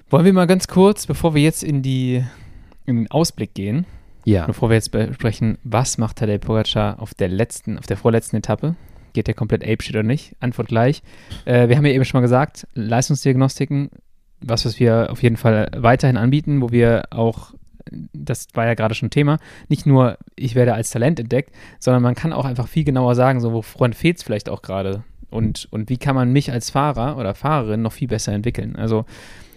wollen 0.10 0.26
wir 0.26 0.34
mal 0.34 0.48
ganz 0.48 0.68
kurz, 0.68 1.06
bevor 1.06 1.36
wir 1.36 1.42
jetzt 1.42 1.64
in 1.64 1.82
die 1.82 2.24
in 2.86 2.98
den 2.98 3.12
Ausblick 3.12 3.54
gehen, 3.54 3.86
Ja. 4.26 4.46
bevor 4.46 4.70
wir 4.70 4.76
jetzt 4.76 4.92
besprechen, 4.92 5.58
was 5.64 5.98
macht 5.98 6.18
Tadej 6.18 6.40
Pogacar 6.40 7.00
auf 7.00 7.14
der 7.14 7.28
letzten, 7.28 7.78
auf 7.78 7.88
der 7.88 7.98
vorletzten 7.98 8.38
Etappe? 8.38 8.76
Geht 9.14 9.28
der 9.28 9.34
komplett 9.34 9.64
apeshit 9.64 9.96
oder 9.96 10.04
nicht? 10.04 10.36
Antwort 10.40 10.70
gleich. 10.70 11.02
Äh, 11.46 11.68
wir 11.68 11.76
haben 11.76 11.86
ja 11.86 11.92
eben 11.92 12.06
schon 12.06 12.20
mal 12.20 12.22
gesagt, 12.22 12.68
Leistungsdiagnostiken, 12.76 13.90
was, 14.40 14.66
was 14.66 14.80
wir 14.80 15.12
auf 15.12 15.22
jeden 15.22 15.38
Fall 15.38 15.70
weiterhin 15.76 16.18
anbieten, 16.18 16.62
wo 16.62 16.72
wir 16.72 17.04
auch, 17.12 17.54
das 18.14 18.48
war 18.54 18.66
ja 18.66 18.74
gerade 18.74 18.96
schon 18.96 19.10
Thema, 19.10 19.38
nicht 19.68 19.86
nur 19.86 20.18
ich 20.36 20.56
werde 20.56 20.74
als 20.74 20.92
Talent 20.92 21.20
entdeckt, 21.20 21.52
sondern 21.80 22.04
man 22.04 22.16
kann 22.16 22.34
auch 22.34 22.46
einfach 22.46 22.68
viel 22.68 22.84
genauer 22.84 23.16
sagen, 23.16 23.40
so 23.42 23.54
woran 23.54 23.94
fehlt 23.94 24.18
es 24.18 24.24
vielleicht 24.24 24.50
auch 24.50 24.62
gerade 24.62 25.04
und, 25.32 25.68
und 25.72 25.90
wie 25.90 25.98
kann 25.98 26.16
man 26.16 26.32
mich 26.32 26.52
als 26.52 26.70
Fahrer 26.70 27.18
oder 27.18 27.34
Fahrerin 27.34 27.82
noch 27.82 27.94
viel 27.94 28.08
besser 28.10 28.34
entwickeln. 28.34 28.76
Also 28.76 29.06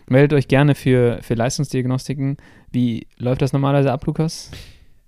meldet 0.07 0.32
euch 0.32 0.48
gerne 0.48 0.74
für, 0.74 1.18
für 1.22 1.34
Leistungsdiagnostiken. 1.34 2.36
Wie 2.70 3.07
läuft 3.16 3.42
das 3.42 3.52
normalerweise 3.52 3.92
ab, 3.92 4.07
Lukas? 4.07 4.50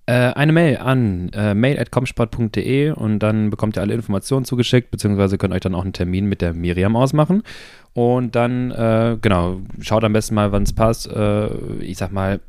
Äh, 0.08 0.32
eine 0.34 0.52
Mail 0.52 0.76
an 0.76 1.30
äh, 1.30 1.52
mail.comsport.de 1.54 2.92
und 2.92 3.18
dann 3.18 3.50
bekommt 3.50 3.76
ihr 3.76 3.80
alle 3.80 3.94
Informationen 3.94 4.44
zugeschickt, 4.44 4.92
beziehungsweise 4.92 5.36
könnt 5.36 5.52
euch 5.52 5.60
dann 5.60 5.74
auch 5.74 5.82
einen 5.82 5.92
Termin 5.92 6.26
mit 6.26 6.42
der 6.42 6.54
Miriam 6.54 6.94
ausmachen. 6.94 7.42
Und 7.92 8.36
dann, 8.36 8.70
äh, 8.70 9.16
genau, 9.20 9.60
schaut 9.80 10.04
am 10.04 10.12
besten 10.12 10.36
mal, 10.36 10.52
wann 10.52 10.62
es 10.62 10.72
passt. 10.72 11.10
Äh, 11.10 11.48
ich 11.80 11.96
sag 11.96 12.12
mal, 12.12 12.40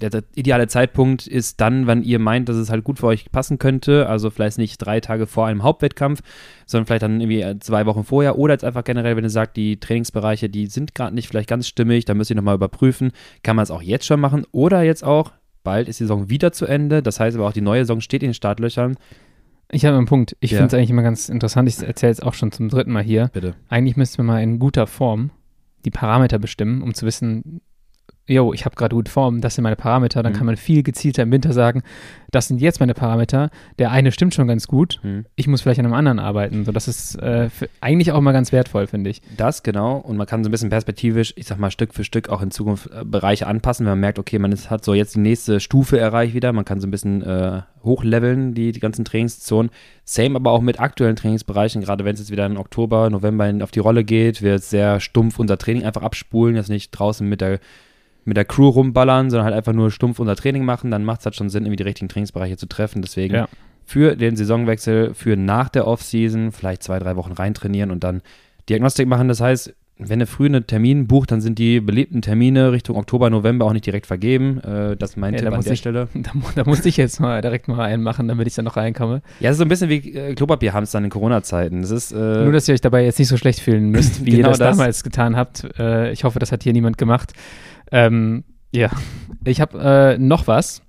der, 0.00 0.08
der 0.08 0.24
ideale 0.34 0.66
Zeitpunkt 0.66 1.26
ist 1.26 1.60
dann, 1.60 1.86
wann 1.86 2.02
ihr 2.02 2.18
meint, 2.18 2.48
dass 2.48 2.56
es 2.56 2.70
halt 2.70 2.84
gut 2.84 2.98
für 3.00 3.08
euch 3.08 3.30
passen 3.30 3.58
könnte. 3.58 4.08
Also 4.08 4.30
vielleicht 4.30 4.56
nicht 4.56 4.78
drei 4.78 5.00
Tage 5.00 5.26
vor 5.26 5.46
einem 5.46 5.62
Hauptwettkampf, 5.62 6.22
sondern 6.64 6.86
vielleicht 6.86 7.02
dann 7.02 7.20
irgendwie 7.20 7.42
äh, 7.42 7.58
zwei 7.60 7.84
Wochen 7.84 8.04
vorher. 8.04 8.38
Oder 8.38 8.54
jetzt 8.54 8.64
einfach 8.64 8.84
generell, 8.84 9.14
wenn 9.16 9.24
ihr 9.24 9.30
sagt, 9.30 9.58
die 9.58 9.78
Trainingsbereiche, 9.78 10.48
die 10.48 10.68
sind 10.68 10.94
gerade 10.94 11.14
nicht 11.14 11.28
vielleicht 11.28 11.50
ganz 11.50 11.68
stimmig, 11.68 12.06
da 12.06 12.14
müsst 12.14 12.30
ihr 12.30 12.36
nochmal 12.36 12.54
überprüfen. 12.54 13.12
Kann 13.42 13.56
man 13.56 13.62
es 13.62 13.70
auch 13.70 13.82
jetzt 13.82 14.06
schon 14.06 14.20
machen 14.20 14.46
oder 14.52 14.82
jetzt 14.82 15.04
auch 15.04 15.32
Bald 15.64 15.88
ist 15.88 15.98
die 15.98 16.04
Saison 16.04 16.28
wieder 16.30 16.52
zu 16.52 16.66
Ende. 16.66 17.02
Das 17.02 17.18
heißt 17.18 17.36
aber 17.36 17.48
auch, 17.48 17.52
die 17.52 17.60
neue 17.60 17.80
Saison 17.80 18.00
steht 18.00 18.22
in 18.22 18.28
den 18.28 18.34
Startlöchern. 18.34 18.96
Ich 19.72 19.84
habe 19.84 19.96
einen 19.96 20.06
Punkt. 20.06 20.36
Ich 20.40 20.52
Ja. 20.52 20.58
finde 20.58 20.68
es 20.68 20.74
eigentlich 20.74 20.90
immer 20.90 21.02
ganz 21.02 21.28
interessant. 21.28 21.68
Ich 21.68 21.82
erzähle 21.82 22.12
es 22.12 22.20
auch 22.20 22.34
schon 22.34 22.52
zum 22.52 22.68
dritten 22.68 22.92
Mal 22.92 23.02
hier. 23.02 23.30
Bitte. 23.32 23.54
Eigentlich 23.68 23.96
müssten 23.96 24.18
wir 24.18 24.24
mal 24.24 24.42
in 24.42 24.58
guter 24.60 24.86
Form 24.86 25.30
die 25.84 25.90
Parameter 25.90 26.38
bestimmen, 26.38 26.82
um 26.82 26.94
zu 26.94 27.04
wissen, 27.06 27.60
yo, 28.26 28.52
ich 28.54 28.64
habe 28.64 28.74
gerade 28.74 28.94
gute 28.94 29.10
Form, 29.10 29.40
das 29.40 29.54
sind 29.54 29.64
meine 29.64 29.76
Parameter. 29.76 30.22
Dann 30.22 30.32
Mhm. 30.32 30.36
kann 30.36 30.46
man 30.46 30.56
viel 30.56 30.82
gezielter 30.82 31.22
im 31.22 31.30
Winter 31.30 31.52
sagen, 31.52 31.82
das 32.30 32.48
sind 32.48 32.60
jetzt 32.60 32.80
meine 32.80 32.94
Parameter. 32.94 33.50
Der 33.78 33.90
eine 33.90 34.10
stimmt 34.12 34.34
schon 34.34 34.48
ganz 34.48 34.66
gut. 34.66 34.98
Hm. 35.02 35.24
Ich 35.36 35.46
muss 35.46 35.60
vielleicht 35.62 35.78
an 35.78 35.86
einem 35.86 35.94
anderen 35.94 36.18
arbeiten. 36.18 36.64
So, 36.64 36.72
das 36.72 36.88
ist 36.88 37.16
äh, 37.22 37.48
für, 37.50 37.68
eigentlich 37.80 38.12
auch 38.12 38.20
mal 38.20 38.32
ganz 38.32 38.50
wertvoll, 38.50 38.86
finde 38.86 39.10
ich. 39.10 39.20
Das 39.36 39.62
genau. 39.62 39.98
Und 39.98 40.16
man 40.16 40.26
kann 40.26 40.42
so 40.42 40.48
ein 40.48 40.50
bisschen 40.52 40.70
perspektivisch, 40.70 41.32
ich 41.36 41.46
sag 41.46 41.58
mal, 41.58 41.70
Stück 41.70 41.94
für 41.94 42.02
Stück 42.02 42.28
auch 42.30 42.42
in 42.42 42.50
Zukunft 42.50 42.90
äh, 42.90 43.04
Bereiche 43.04 43.46
anpassen, 43.46 43.86
wenn 43.86 43.92
man 43.92 44.00
merkt, 44.00 44.18
okay, 44.18 44.38
man 44.38 44.50
ist, 44.52 44.70
hat 44.70 44.84
so 44.84 44.94
jetzt 44.94 45.14
die 45.14 45.20
nächste 45.20 45.60
Stufe 45.60 45.98
erreicht 45.98 46.34
wieder. 46.34 46.52
Man 46.52 46.64
kann 46.64 46.80
so 46.80 46.86
ein 46.86 46.90
bisschen 46.90 47.22
äh, 47.22 47.62
hochleveln, 47.84 48.54
die, 48.54 48.72
die 48.72 48.80
ganzen 48.80 49.04
Trainingszonen. 49.04 49.70
Same 50.04 50.36
aber 50.36 50.50
auch 50.50 50.60
mit 50.62 50.80
aktuellen 50.80 51.16
Trainingsbereichen, 51.16 51.82
gerade 51.82 52.04
wenn 52.04 52.14
es 52.14 52.20
jetzt 52.20 52.30
wieder 52.30 52.46
in 52.46 52.56
Oktober, 52.56 53.10
November 53.10 53.52
auf 53.62 53.70
die 53.70 53.80
Rolle 53.80 54.02
geht, 54.02 54.42
wir 54.42 54.58
sehr 54.58 54.98
stumpf 55.00 55.38
unser 55.38 55.58
Training 55.58 55.84
einfach 55.84 56.02
abspulen, 56.02 56.56
jetzt 56.56 56.68
nicht 56.70 56.90
draußen 56.90 57.28
mit 57.28 57.40
der 57.40 57.60
mit 58.24 58.36
der 58.36 58.44
Crew 58.44 58.68
rumballern, 58.68 59.30
sondern 59.30 59.46
halt 59.46 59.54
einfach 59.56 59.72
nur 59.72 59.90
stumpf 59.90 60.18
unser 60.18 60.36
Training 60.36 60.64
machen, 60.64 60.90
dann 60.90 61.04
macht 61.04 61.20
es 61.20 61.26
halt 61.26 61.34
schon 61.36 61.50
Sinn, 61.50 61.64
irgendwie 61.64 61.76
die 61.76 61.82
richtigen 61.84 62.08
Trainingsbereiche 62.08 62.56
zu 62.56 62.66
treffen. 62.66 63.02
Deswegen 63.02 63.34
Ja. 63.34 63.48
für 63.84 64.16
den 64.16 64.36
Saisonwechsel, 64.36 65.14
für 65.14 65.36
nach 65.36 65.68
der 65.68 65.86
Offseason, 65.86 66.52
vielleicht 66.52 66.82
zwei, 66.82 66.98
drei 66.98 67.16
Wochen 67.16 67.32
reintrainieren 67.32 67.90
und 67.90 68.02
dann 68.04 68.22
Diagnostik 68.68 69.06
machen. 69.08 69.28
Das 69.28 69.40
heißt, 69.40 69.74
wenn 69.96 70.18
ihr 70.18 70.26
früh 70.26 70.46
einen 70.46 70.66
Termin 70.66 71.06
bucht, 71.06 71.30
dann 71.30 71.40
sind 71.40 71.56
die 71.60 71.80
beliebten 71.80 72.20
Termine 72.20 72.72
Richtung 72.72 72.96
Oktober, 72.96 73.30
November 73.30 73.64
auch 73.66 73.72
nicht 73.72 73.86
direkt 73.86 74.06
vergeben. 74.06 74.58
Äh, 74.58 74.96
das 74.96 75.10
ist 75.10 75.16
mein 75.16 75.34
Ja, 75.34 75.38
Tipp 75.38 75.44
da 75.46 75.50
an 75.52 75.56
muss 75.58 75.64
der 75.66 75.72
ich- 75.74 75.78
Stelle. 75.78 76.08
Da, 76.14 76.30
da 76.56 76.64
musste 76.64 76.88
ich 76.88 76.96
jetzt 76.96 77.20
mal 77.20 77.40
direkt 77.42 77.68
mal 77.68 77.78
einen 77.84 78.02
machen, 78.02 78.26
damit 78.26 78.48
ich 78.48 78.54
da 78.54 78.62
noch 78.62 78.76
reinkomme. 78.76 79.22
Ja, 79.38 79.50
es 79.50 79.54
ist 79.54 79.58
so 79.58 79.64
ein 79.64 79.68
bisschen 79.68 79.90
wie 79.90 80.12
äh, 80.14 80.34
Klopapierhamstern 80.34 81.04
in 81.04 81.10
Corona-Zeiten. 81.10 81.82
Das 81.82 81.92
ist, 81.92 82.10
äh, 82.10 82.16
Nur, 82.16 82.50
dass 82.52 82.66
ihr 82.66 82.74
euch 82.74 82.80
dabei 82.80 83.04
jetzt 83.04 83.20
nicht 83.20 83.28
so 83.28 83.36
schlecht 83.36 83.60
fühlen 83.60 83.90
müsst, 83.90 84.24
wie 84.26 84.30
ihr 84.32 84.36
Genau 84.38 84.48
das, 84.48 84.58
das. 84.58 84.76
damals 84.76 85.04
getan 85.04 85.36
habt. 85.36 85.64
Äh, 85.78 86.10
ich 86.10 86.24
hoffe, 86.24 86.40
das 86.40 86.50
hat 86.50 86.64
hier 86.64 86.72
niemand 86.72 86.98
gemacht. 86.98 87.32
Ähm, 87.94 88.42
ja, 88.72 88.90
ich 89.44 89.60
habe 89.60 89.78
äh, 89.78 90.18
noch 90.18 90.48
was, 90.48 90.82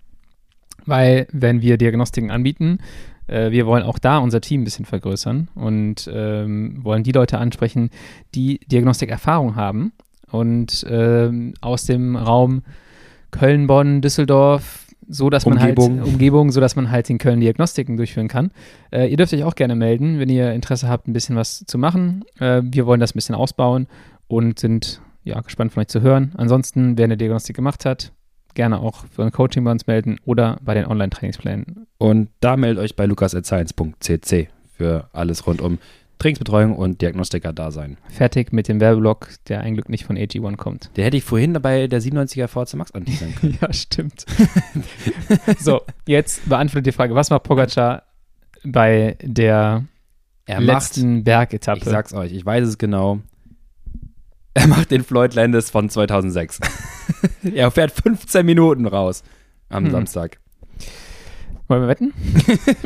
weil 0.87 1.27
wenn 1.31 1.61
wir 1.61 1.77
Diagnostiken 1.77 2.31
anbieten, 2.31 2.79
äh, 3.27 3.51
wir 3.51 3.67
wollen 3.67 3.83
auch 3.83 3.99
da 3.99 4.17
unser 4.17 4.41
Team 4.41 4.61
ein 4.61 4.63
bisschen 4.63 4.85
vergrößern 4.85 5.49
und 5.53 6.09
ähm, 6.11 6.83
wollen 6.83 7.03
die 7.03 7.11
Leute 7.11 7.37
ansprechen, 7.37 7.91
die 8.33 8.59
Diagnostikerfahrung 8.71 9.55
haben 9.55 9.93
und 10.31 10.83
ähm, 10.89 11.53
aus 11.61 11.85
dem 11.85 12.15
Raum 12.15 12.63
Köln, 13.29 13.67
Bonn, 13.67 14.01
Düsseldorf, 14.01 14.87
so 15.07 15.29
dass 15.29 15.45
man 15.45 15.59
Umgebung. 15.59 15.99
halt 15.99 16.07
Umgebung, 16.07 16.51
so 16.51 16.59
dass 16.59 16.75
man 16.75 16.89
halt 16.89 17.07
in 17.11 17.19
Köln 17.19 17.39
Diagnostiken 17.39 17.97
durchführen 17.97 18.29
kann. 18.29 18.49
Äh, 18.91 19.11
ihr 19.11 19.17
dürft 19.17 19.31
euch 19.31 19.43
auch 19.43 19.53
gerne 19.53 19.75
melden, 19.75 20.17
wenn 20.17 20.29
ihr 20.29 20.53
Interesse 20.53 20.89
habt, 20.89 21.07
ein 21.07 21.13
bisschen 21.13 21.35
was 21.35 21.65
zu 21.67 21.77
machen. 21.77 22.25
Äh, 22.39 22.63
wir 22.63 22.87
wollen 22.87 22.99
das 22.99 23.11
ein 23.11 23.19
bisschen 23.19 23.35
ausbauen 23.35 23.85
und 24.27 24.57
sind 24.57 25.01
ja 25.25 25.39
gespannt 25.41 25.73
von 25.73 25.81
euch 25.81 25.87
zu 25.87 26.01
hören. 26.01 26.31
Ansonsten, 26.37 26.97
wer 26.97 27.03
eine 27.05 27.17
Diagnostik 27.17 27.55
gemacht 27.55 27.83
hat, 27.85 28.13
gerne 28.53 28.79
auch 28.79 29.05
für 29.11 29.23
ein 29.23 29.31
Coaching 29.31 29.63
bei 29.65 29.71
uns 29.71 29.85
melden 29.87 30.17
oder 30.23 30.57
bei 30.63 30.73
den 30.73 30.85
Online-Trainingsplänen. 30.85 31.87
Und 31.97 32.29
da 32.39 32.55
meldet 32.55 32.81
euch 32.83 32.95
bei 32.95 33.05
lukas.science.cc 33.05 34.47
für 34.77 35.09
alles 35.11 35.45
rund 35.47 35.59
um 35.61 35.79
Trainingsbetreuung 36.19 36.77
und 36.77 37.01
Diagnostiker-Dasein. 37.01 37.97
Fertig 38.07 38.53
mit 38.53 38.69
dem 38.69 38.79
Werbeblock, 38.79 39.27
der 39.49 39.59
ein 39.61 39.73
Glück 39.73 39.89
nicht 39.89 40.05
von 40.05 40.17
AG1 40.17 40.55
kommt. 40.55 40.89
Der 40.95 41.03
hätte 41.05 41.17
ich 41.17 41.25
vorhin 41.25 41.51
bei 41.61 41.87
der 41.87 42.01
97er 42.01 42.47
VC 42.47 42.75
Max 42.75 42.91
anteasern 42.91 43.35
können. 43.41 43.57
Ja, 43.61 43.73
stimmt. 43.73 44.25
so, 45.59 45.81
jetzt 46.07 46.47
beantwortet 46.47 46.85
die 46.87 46.91
Frage, 46.93 47.15
was 47.15 47.29
macht 47.29 47.43
Pogacar 47.43 48.03
bei 48.63 49.17
der 49.21 49.83
Er 50.45 50.61
macht, 50.61 50.67
letzten 50.95 51.23
Bergetappe? 51.25 51.79
ich 51.79 51.85
sag's 51.85 52.13
euch, 52.13 52.31
ich 52.31 52.45
weiß 52.45 52.65
es 52.65 52.77
genau. 52.77 53.19
Er 54.57 54.67
macht 54.67 54.89
den 54.89 55.03
Floyd 55.03 55.33
Landis 55.35 55.69
von 55.69 55.89
2006. 55.89 56.59
er 57.53 57.71
fährt 57.71 57.91
15 57.91 58.45
Minuten 58.45 58.85
raus 58.87 59.21
am 59.69 59.85
Hm. 59.85 59.91
Samstag. 59.91 60.39
Wollen 61.67 61.81
wir 61.81 61.87
wetten? 61.89 62.13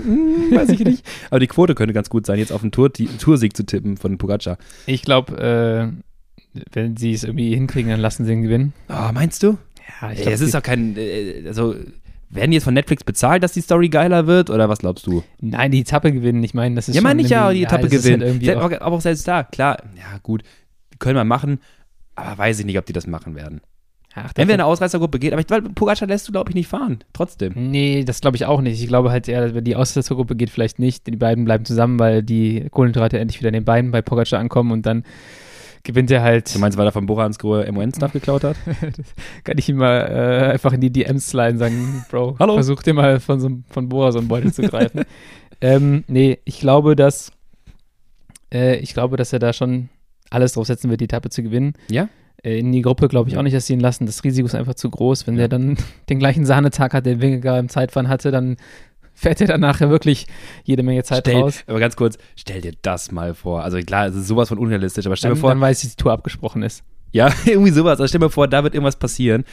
Hm, 0.03 0.55
weiß 0.55 0.69
ich 0.69 0.79
nicht. 0.79 1.05
Aber 1.29 1.39
die 1.39 1.47
Quote 1.47 1.75
könnte 1.75 1.93
ganz 1.93 2.09
gut 2.09 2.25
sein, 2.25 2.39
jetzt 2.39 2.51
auf 2.51 2.61
den 2.61 2.71
Tour, 2.71 2.91
Toursieg 2.91 3.55
zu 3.55 3.65
tippen 3.65 3.97
von 3.97 4.17
Pogacar. 4.17 4.57
Ich 4.87 5.03
glaube, 5.03 5.93
äh, 6.55 6.59
wenn 6.71 6.97
sie 6.97 7.13
es 7.13 7.23
irgendwie 7.23 7.53
hinkriegen, 7.53 7.91
dann 7.91 7.99
lassen 7.99 8.25
sie 8.25 8.33
ihn 8.33 8.41
gewinnen. 8.41 8.73
Oh, 8.89 9.11
meinst 9.13 9.43
du? 9.43 9.57
Ja, 10.01 10.09
Ey, 10.11 10.31
es 10.33 10.41
ist 10.41 10.55
doch 10.55 10.63
kein, 10.63 10.95
äh, 10.97 11.43
also, 11.45 11.75
werden 12.29 12.51
die 12.51 12.55
jetzt 12.55 12.63
von 12.63 12.73
Netflix 12.73 13.03
bezahlt, 13.03 13.43
dass 13.43 13.53
die 13.53 13.61
Story 13.61 13.89
geiler 13.89 14.27
wird 14.27 14.49
oder 14.49 14.69
was 14.69 14.79
glaubst 14.79 15.05
du? 15.07 15.23
Nein, 15.41 15.71
die 15.71 15.81
Etappe 15.81 16.11
gewinnen. 16.11 16.43
Ich 16.43 16.53
meine, 16.53 16.75
das 16.75 16.87
ist 16.89 16.95
ja, 16.95 17.01
meine 17.01 17.21
ich 17.21 17.29
ja, 17.29 17.51
die 17.51 17.63
Etappe 17.63 17.87
ist 17.87 17.91
gewinnen. 18.03 18.39
Halt 18.41 18.81
aber 18.81 18.95
auch 18.95 19.01
selbst 19.01 19.27
da, 19.27 19.43
klar, 19.43 19.77
ja 19.97 20.17
gut, 20.23 20.43
können 20.99 21.15
wir 21.15 21.23
machen, 21.23 21.59
aber 22.15 22.37
weiß 22.37 22.59
ich 22.59 22.65
nicht, 22.65 22.77
ob 22.77 22.85
die 22.85 22.93
das 22.93 23.07
machen 23.07 23.35
werden. 23.35 23.61
ach, 24.13 24.31
Wenn 24.35 24.47
wir 24.47 24.55
eine 24.55 24.65
Ausreißergruppe 24.65 25.19
geht, 25.19 25.33
aber 25.33 25.41
ich, 25.41 25.49
weil 25.49 25.61
Pogacar 25.61 26.07
lässt 26.07 26.27
du, 26.27 26.31
glaube 26.31 26.51
ich, 26.51 26.55
nicht 26.55 26.67
fahren, 26.67 26.99
trotzdem. 27.13 27.53
Nee, 27.55 28.03
das 28.03 28.21
glaube 28.21 28.37
ich 28.37 28.45
auch 28.45 28.61
nicht. 28.61 28.81
Ich 28.81 28.87
glaube 28.87 29.11
halt 29.11 29.27
eher, 29.27 29.53
wenn 29.55 29.63
die 29.63 29.75
Ausreißergruppe 29.75 30.35
geht, 30.35 30.49
vielleicht 30.49 30.79
nicht. 30.79 31.07
Die 31.07 31.15
beiden 31.15 31.45
bleiben 31.45 31.65
zusammen, 31.65 31.97
weil 31.99 32.21
die 32.23 32.67
Kohlenhydrate 32.71 33.17
endlich 33.19 33.39
wieder 33.39 33.49
in 33.49 33.53
den 33.53 33.65
Beinen 33.65 33.91
bei 33.91 34.01
Pogacar 34.01 34.39
ankommen 34.39 34.71
und 34.71 34.85
dann 34.85 35.03
gewinnt 35.83 36.11
er 36.11 36.21
halt. 36.21 36.53
Du 36.53 36.59
meinst, 36.59 36.77
weil 36.77 36.85
er 36.85 36.91
von 36.91 37.05
Bora 37.05 37.25
ins 37.25 37.39
Grohe 37.39 37.71
MON-Stuff 37.71 38.11
geklaut 38.11 38.43
hat? 38.43 38.57
Kann 39.45 39.57
ich 39.57 39.69
ihm 39.69 39.77
mal 39.77 39.99
äh, 40.01 40.51
einfach 40.51 40.73
in 40.73 40.81
die 40.81 40.91
DMs 40.91 41.29
sliden 41.29 41.53
und 41.53 41.59
sagen, 41.59 42.05
Bro, 42.11 42.35
Hallo. 42.39 42.55
versuch 42.55 42.83
dir 42.83 42.93
mal 42.93 43.19
von, 43.21 43.39
so, 43.39 43.49
von 43.69 43.87
Bora 43.87 44.11
so 44.11 44.19
einen 44.19 44.27
Beutel 44.27 44.51
zu 44.51 44.63
greifen. 44.63 45.03
ähm, 45.61 46.03
nee, 46.07 46.39
ich 46.43 46.59
glaube, 46.59 46.95
dass 46.97 47.31
äh, 48.53 48.77
ich 48.79 48.93
glaube, 48.93 49.15
dass 49.15 49.31
er 49.31 49.39
da 49.39 49.53
schon 49.53 49.87
alles 50.29 50.53
drauf 50.53 50.67
setzen 50.67 50.89
wird, 50.89 51.01
die 51.01 51.05
Etappe 51.05 51.29
zu 51.29 51.43
gewinnen. 51.43 51.73
Ja? 51.89 52.09
Äh, 52.43 52.59
in 52.59 52.71
die 52.71 52.81
Gruppe 52.81 53.07
glaube 53.07 53.29
ich 53.29 53.37
auch 53.37 53.41
nicht, 53.43 53.55
dass 53.55 53.65
sie 53.67 53.73
ihn 53.73 53.79
lassen. 53.79 54.05
Das 54.05 54.23
Risiko 54.23 54.45
ist 54.45 54.55
einfach 54.55 54.75
zu 54.75 54.89
groß. 54.89 55.27
Wenn 55.27 55.35
Ja. 55.35 55.39
der 55.47 55.47
dann 55.49 55.77
den 56.09 56.19
gleichen 56.19 56.45
Sahnetag 56.45 56.93
hat, 56.93 57.05
den 57.05 57.21
Wingegar 57.21 57.59
im 57.59 57.69
Zeitfahren 57.69 58.07
hatte, 58.09 58.31
dann 58.31 58.57
fährt 59.13 59.41
er 59.41 59.47
dann 59.47 59.59
nachher 59.61 59.89
wirklich 59.89 60.27
jede 60.63 60.81
Menge 60.83 61.03
Zeit 61.03 61.21
Stell, 61.27 61.35
raus. 61.41 61.63
aber 61.67 61.79
ganz 61.79 61.95
kurz, 61.97 62.17
stell 62.37 62.61
dir 62.61 62.71
das 62.81 63.11
mal 63.11 63.33
vor. 63.33 63.63
Also 63.63 63.77
klar, 63.79 64.07
es 64.07 64.15
ist 64.15 64.27
sowas 64.27 64.47
von 64.49 64.57
unrealistisch, 64.57 65.05
aber 65.05 65.15
stell 65.17 65.29
Dann, 65.31 65.37
mir 65.37 65.41
vor, 65.41 65.49
dann 65.49 65.59
weiß 65.59 65.79
ich, 65.83 65.89
dass 65.89 65.95
die 65.97 66.03
Tour 66.03 66.13
abgesprochen 66.13 66.63
ist. 66.63 66.83
ja, 67.11 67.29
irgendwie 67.45 67.71
sowas. 67.71 67.99
Also 67.99 68.07
stell 68.07 68.21
mir 68.21 68.29
vor, 68.29 68.47
da 68.47 68.63
wird 68.63 68.73
irgendwas 68.75 68.95
passieren 68.97 69.43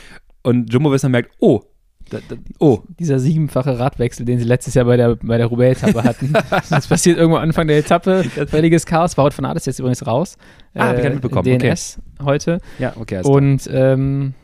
und 0.42 0.72
Jumbo 0.72 0.92
Visma 0.92 1.08
merkt, 1.08 1.32
oh, 1.40 1.62
da, 2.10 2.18
da, 2.28 2.36
oh, 2.58 2.82
dieser 2.98 3.18
siebenfache 3.18 3.78
Radwechsel, 3.78 4.24
den 4.24 4.38
sie 4.38 4.44
letztes 4.44 4.74
Jahr 4.74 4.84
bei 4.84 4.96
der, 4.96 5.16
bei 5.16 5.38
der 5.38 5.46
Roubaix-Etappe 5.46 6.04
hatten. 6.04 6.32
das 6.70 6.86
passiert 6.86 7.18
irgendwo 7.18 7.38
Anfang 7.38 7.66
der 7.66 7.78
Etappe. 7.78 8.24
Völliges 8.48 8.86
Chaos. 8.86 9.16
Wout 9.18 9.30
von 9.30 9.44
ist 9.56 9.66
jetzt 9.66 9.78
übrigens 9.78 10.06
raus. 10.06 10.36
Äh, 10.74 10.80
Ah, 10.80 10.88
hab 10.88 10.98
ich 10.98 11.04
nicht 11.04 11.14
mitbekommen. 11.14 11.58
DNS 11.58 11.98
heute. 12.22 12.60
ja, 12.78 12.92
okay. 12.96 13.22
Und 13.24 13.68
ähm, 13.72 14.34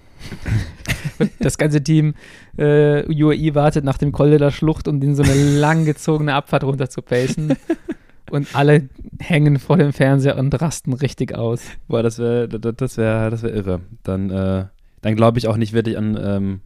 das 1.40 1.58
ganze 1.58 1.82
Team 1.82 2.14
äh, 2.56 3.04
UAE 3.06 3.54
wartet 3.54 3.84
nach 3.84 3.98
dem 3.98 4.12
Col 4.12 4.30
de 4.30 4.38
la 4.38 4.50
Schlucht, 4.50 4.88
um 4.88 5.00
den 5.00 5.14
so 5.14 5.22
eine 5.22 5.34
langgezogene 5.34 6.34
Abfahrt 6.34 6.64
runter 6.64 6.88
zu 6.88 7.02
pacen. 7.02 7.56
Und 8.30 8.56
alle 8.56 8.88
hängen 9.20 9.58
vor 9.58 9.76
dem 9.76 9.92
Fernseher 9.92 10.38
und 10.38 10.58
rasten 10.60 10.94
richtig 10.94 11.34
aus. 11.34 11.62
Boah, 11.86 12.02
das 12.02 12.18
wäre 12.18 12.48
das 12.48 12.96
wär, 12.96 13.30
das 13.30 13.42
wär 13.42 13.54
irre. 13.54 13.80
Dann, 14.04 14.30
äh, 14.30 14.64
dann 15.02 15.16
glaube 15.16 15.38
ich 15.38 15.48
auch 15.48 15.58
nicht 15.58 15.74
wirklich 15.74 15.98
an, 15.98 16.18
ähm, 16.20 16.60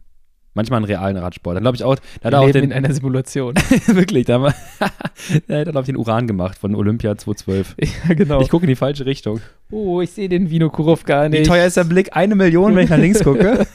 manchmal 0.57 0.77
an 0.79 0.83
realen 0.83 1.15
Radsport. 1.15 1.55
Dann 1.55 1.63
glaube 1.63 1.77
ich 1.77 1.83
auch, 1.85 1.95
da 2.21 2.25
hat 2.27 2.33
er 2.33 2.41
auch 2.41 2.51
den, 2.51 2.65
in 2.65 2.73
einer 2.73 2.93
Simulation. 2.93 3.55
wirklich, 3.87 4.25
da, 4.25 4.33
haben 4.33 4.43
wir- 4.43 4.55
da 4.79 4.85
hat 4.87 5.41
er, 5.47 5.63
glaube 5.71 5.81
ich, 5.81 5.85
den 5.85 5.95
Uran 5.97 6.27
gemacht 6.27 6.57
von 6.57 6.75
Olympia 6.75 7.17
2012. 7.17 7.75
ja, 8.09 8.13
genau. 8.15 8.41
Ich 8.41 8.49
gucke 8.49 8.65
in 8.65 8.69
die 8.69 8.75
falsche 8.75 9.05
Richtung. 9.05 9.39
oh, 9.71 10.01
ich 10.01 10.11
sehe 10.11 10.27
den 10.27 10.49
Vino 10.49 10.69
Kurov 10.69 11.05
gar 11.05 11.29
nicht. 11.29 11.39
Wie 11.39 11.43
teuer 11.47 11.65
ist 11.65 11.77
der 11.77 11.85
Blick? 11.85 12.09
Eine 12.17 12.35
Million, 12.35 12.75
wenn 12.75 12.83
ich 12.83 12.89
nach 12.89 12.97
links 12.97 13.23
gucke? 13.23 13.65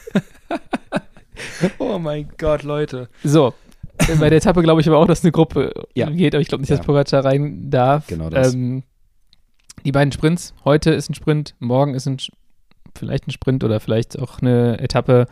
oh 1.79 1.97
mein 1.99 2.29
Gott, 2.37 2.63
Leute. 2.63 3.09
So, 3.23 3.53
äh, 3.97 4.15
bei 4.19 4.29
der 4.29 4.37
Etappe 4.37 4.61
glaube 4.61 4.81
ich 4.81 4.87
aber 4.87 4.97
auch, 4.97 5.07
dass 5.07 5.23
eine 5.23 5.31
Gruppe 5.31 5.73
Ja. 5.95 6.09
geht, 6.09 6.35
aber 6.35 6.41
ich 6.41 6.47
glaube 6.47 6.61
nicht, 6.61 6.71
dass 6.71 6.79
Ja. 6.79 6.85
Pogacar 6.85 7.25
rein 7.25 7.69
darf. 7.69 8.07
Genau 8.07 8.29
das. 8.29 8.53
Ähm, 8.53 8.83
die 9.85 9.91
beiden 9.91 10.11
Sprints, 10.11 10.53
heute 10.65 10.91
ist 10.91 11.09
ein 11.09 11.13
Sprint, 11.13 11.55
morgen 11.59 11.93
ist 11.93 12.07
ein, 12.07 12.17
vielleicht 12.95 13.27
ein 13.27 13.31
Sprint 13.31 13.63
oder 13.63 13.79
vielleicht 13.79 14.17
auch 14.19 14.39
eine 14.41 14.79
Etappe. 14.79 15.25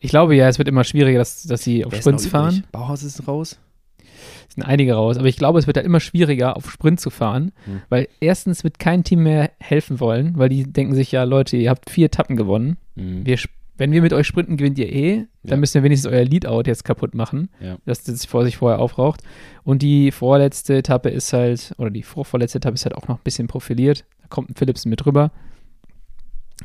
Ich 0.00 0.10
glaube 0.10 0.34
ja, 0.34 0.48
es 0.48 0.58
wird 0.58 0.66
immer 0.68 0.82
schwieriger, 0.84 1.18
dass, 1.18 1.42
dass 1.44 1.62
sie 1.62 1.84
auf 1.84 1.92
Wer 1.92 2.00
Sprints 2.00 2.26
fahren. 2.26 2.64
Bauhaus 2.72 3.02
ist 3.02 3.28
raus. 3.28 3.58
Es 4.48 4.54
sind 4.54 4.64
einige 4.64 4.94
raus, 4.94 5.16
aber 5.16 5.28
ich 5.28 5.36
glaube, 5.36 5.58
es 5.60 5.66
wird 5.68 5.76
halt 5.76 5.86
immer 5.86 6.00
schwieriger, 6.00 6.56
auf 6.56 6.70
Sprint 6.70 6.98
zu 7.00 7.10
fahren, 7.10 7.52
Hm. 7.66 7.82
weil 7.88 8.08
erstens 8.18 8.64
wird 8.64 8.78
kein 8.80 9.04
Team 9.04 9.22
mehr 9.22 9.50
helfen 9.60 10.00
wollen, 10.00 10.36
weil 10.36 10.48
die 10.48 10.64
denken 10.64 10.94
sich 10.94 11.12
ja, 11.12 11.22
Leute, 11.24 11.56
ihr 11.56 11.70
habt 11.70 11.88
vier 11.88 12.06
Etappen 12.06 12.36
gewonnen. 12.36 12.76
Mhm. 12.96 13.24
Wir, 13.24 13.38
wenn 13.76 13.92
wir 13.92 14.02
mit 14.02 14.12
euch 14.12 14.26
sprinten, 14.26 14.56
gewinnt 14.56 14.78
ihr 14.78 14.92
eh. 14.92 15.16
Ja. 15.18 15.24
Dann 15.44 15.60
müsst 15.60 15.74
ihr 15.76 15.82
wenigstens 15.84 16.10
euer 16.12 16.24
Leadout 16.24 16.62
jetzt 16.66 16.84
kaputt 16.84 17.14
machen, 17.14 17.48
Ja. 17.60 17.76
dass 17.86 18.02
das 18.02 18.24
vor 18.26 18.44
sich 18.44 18.56
vorher 18.56 18.80
aufraucht. 18.80 19.22
Und 19.62 19.82
die 19.82 20.10
vorletzte 20.10 20.76
Etappe 20.78 21.10
ist 21.10 21.32
halt, 21.32 21.72
oder 21.78 21.90
die 21.90 22.02
vorvorletzte 22.02 22.58
Etappe 22.58 22.74
ist 22.74 22.84
halt 22.84 22.96
auch 22.96 23.06
noch 23.06 23.18
ein 23.18 23.24
bisschen 23.24 23.46
profiliert. 23.46 24.04
Da 24.22 24.26
kommt 24.28 24.50
ein 24.50 24.54
Philipsen 24.56 24.90
mit 24.90 25.06
rüber. 25.06 25.30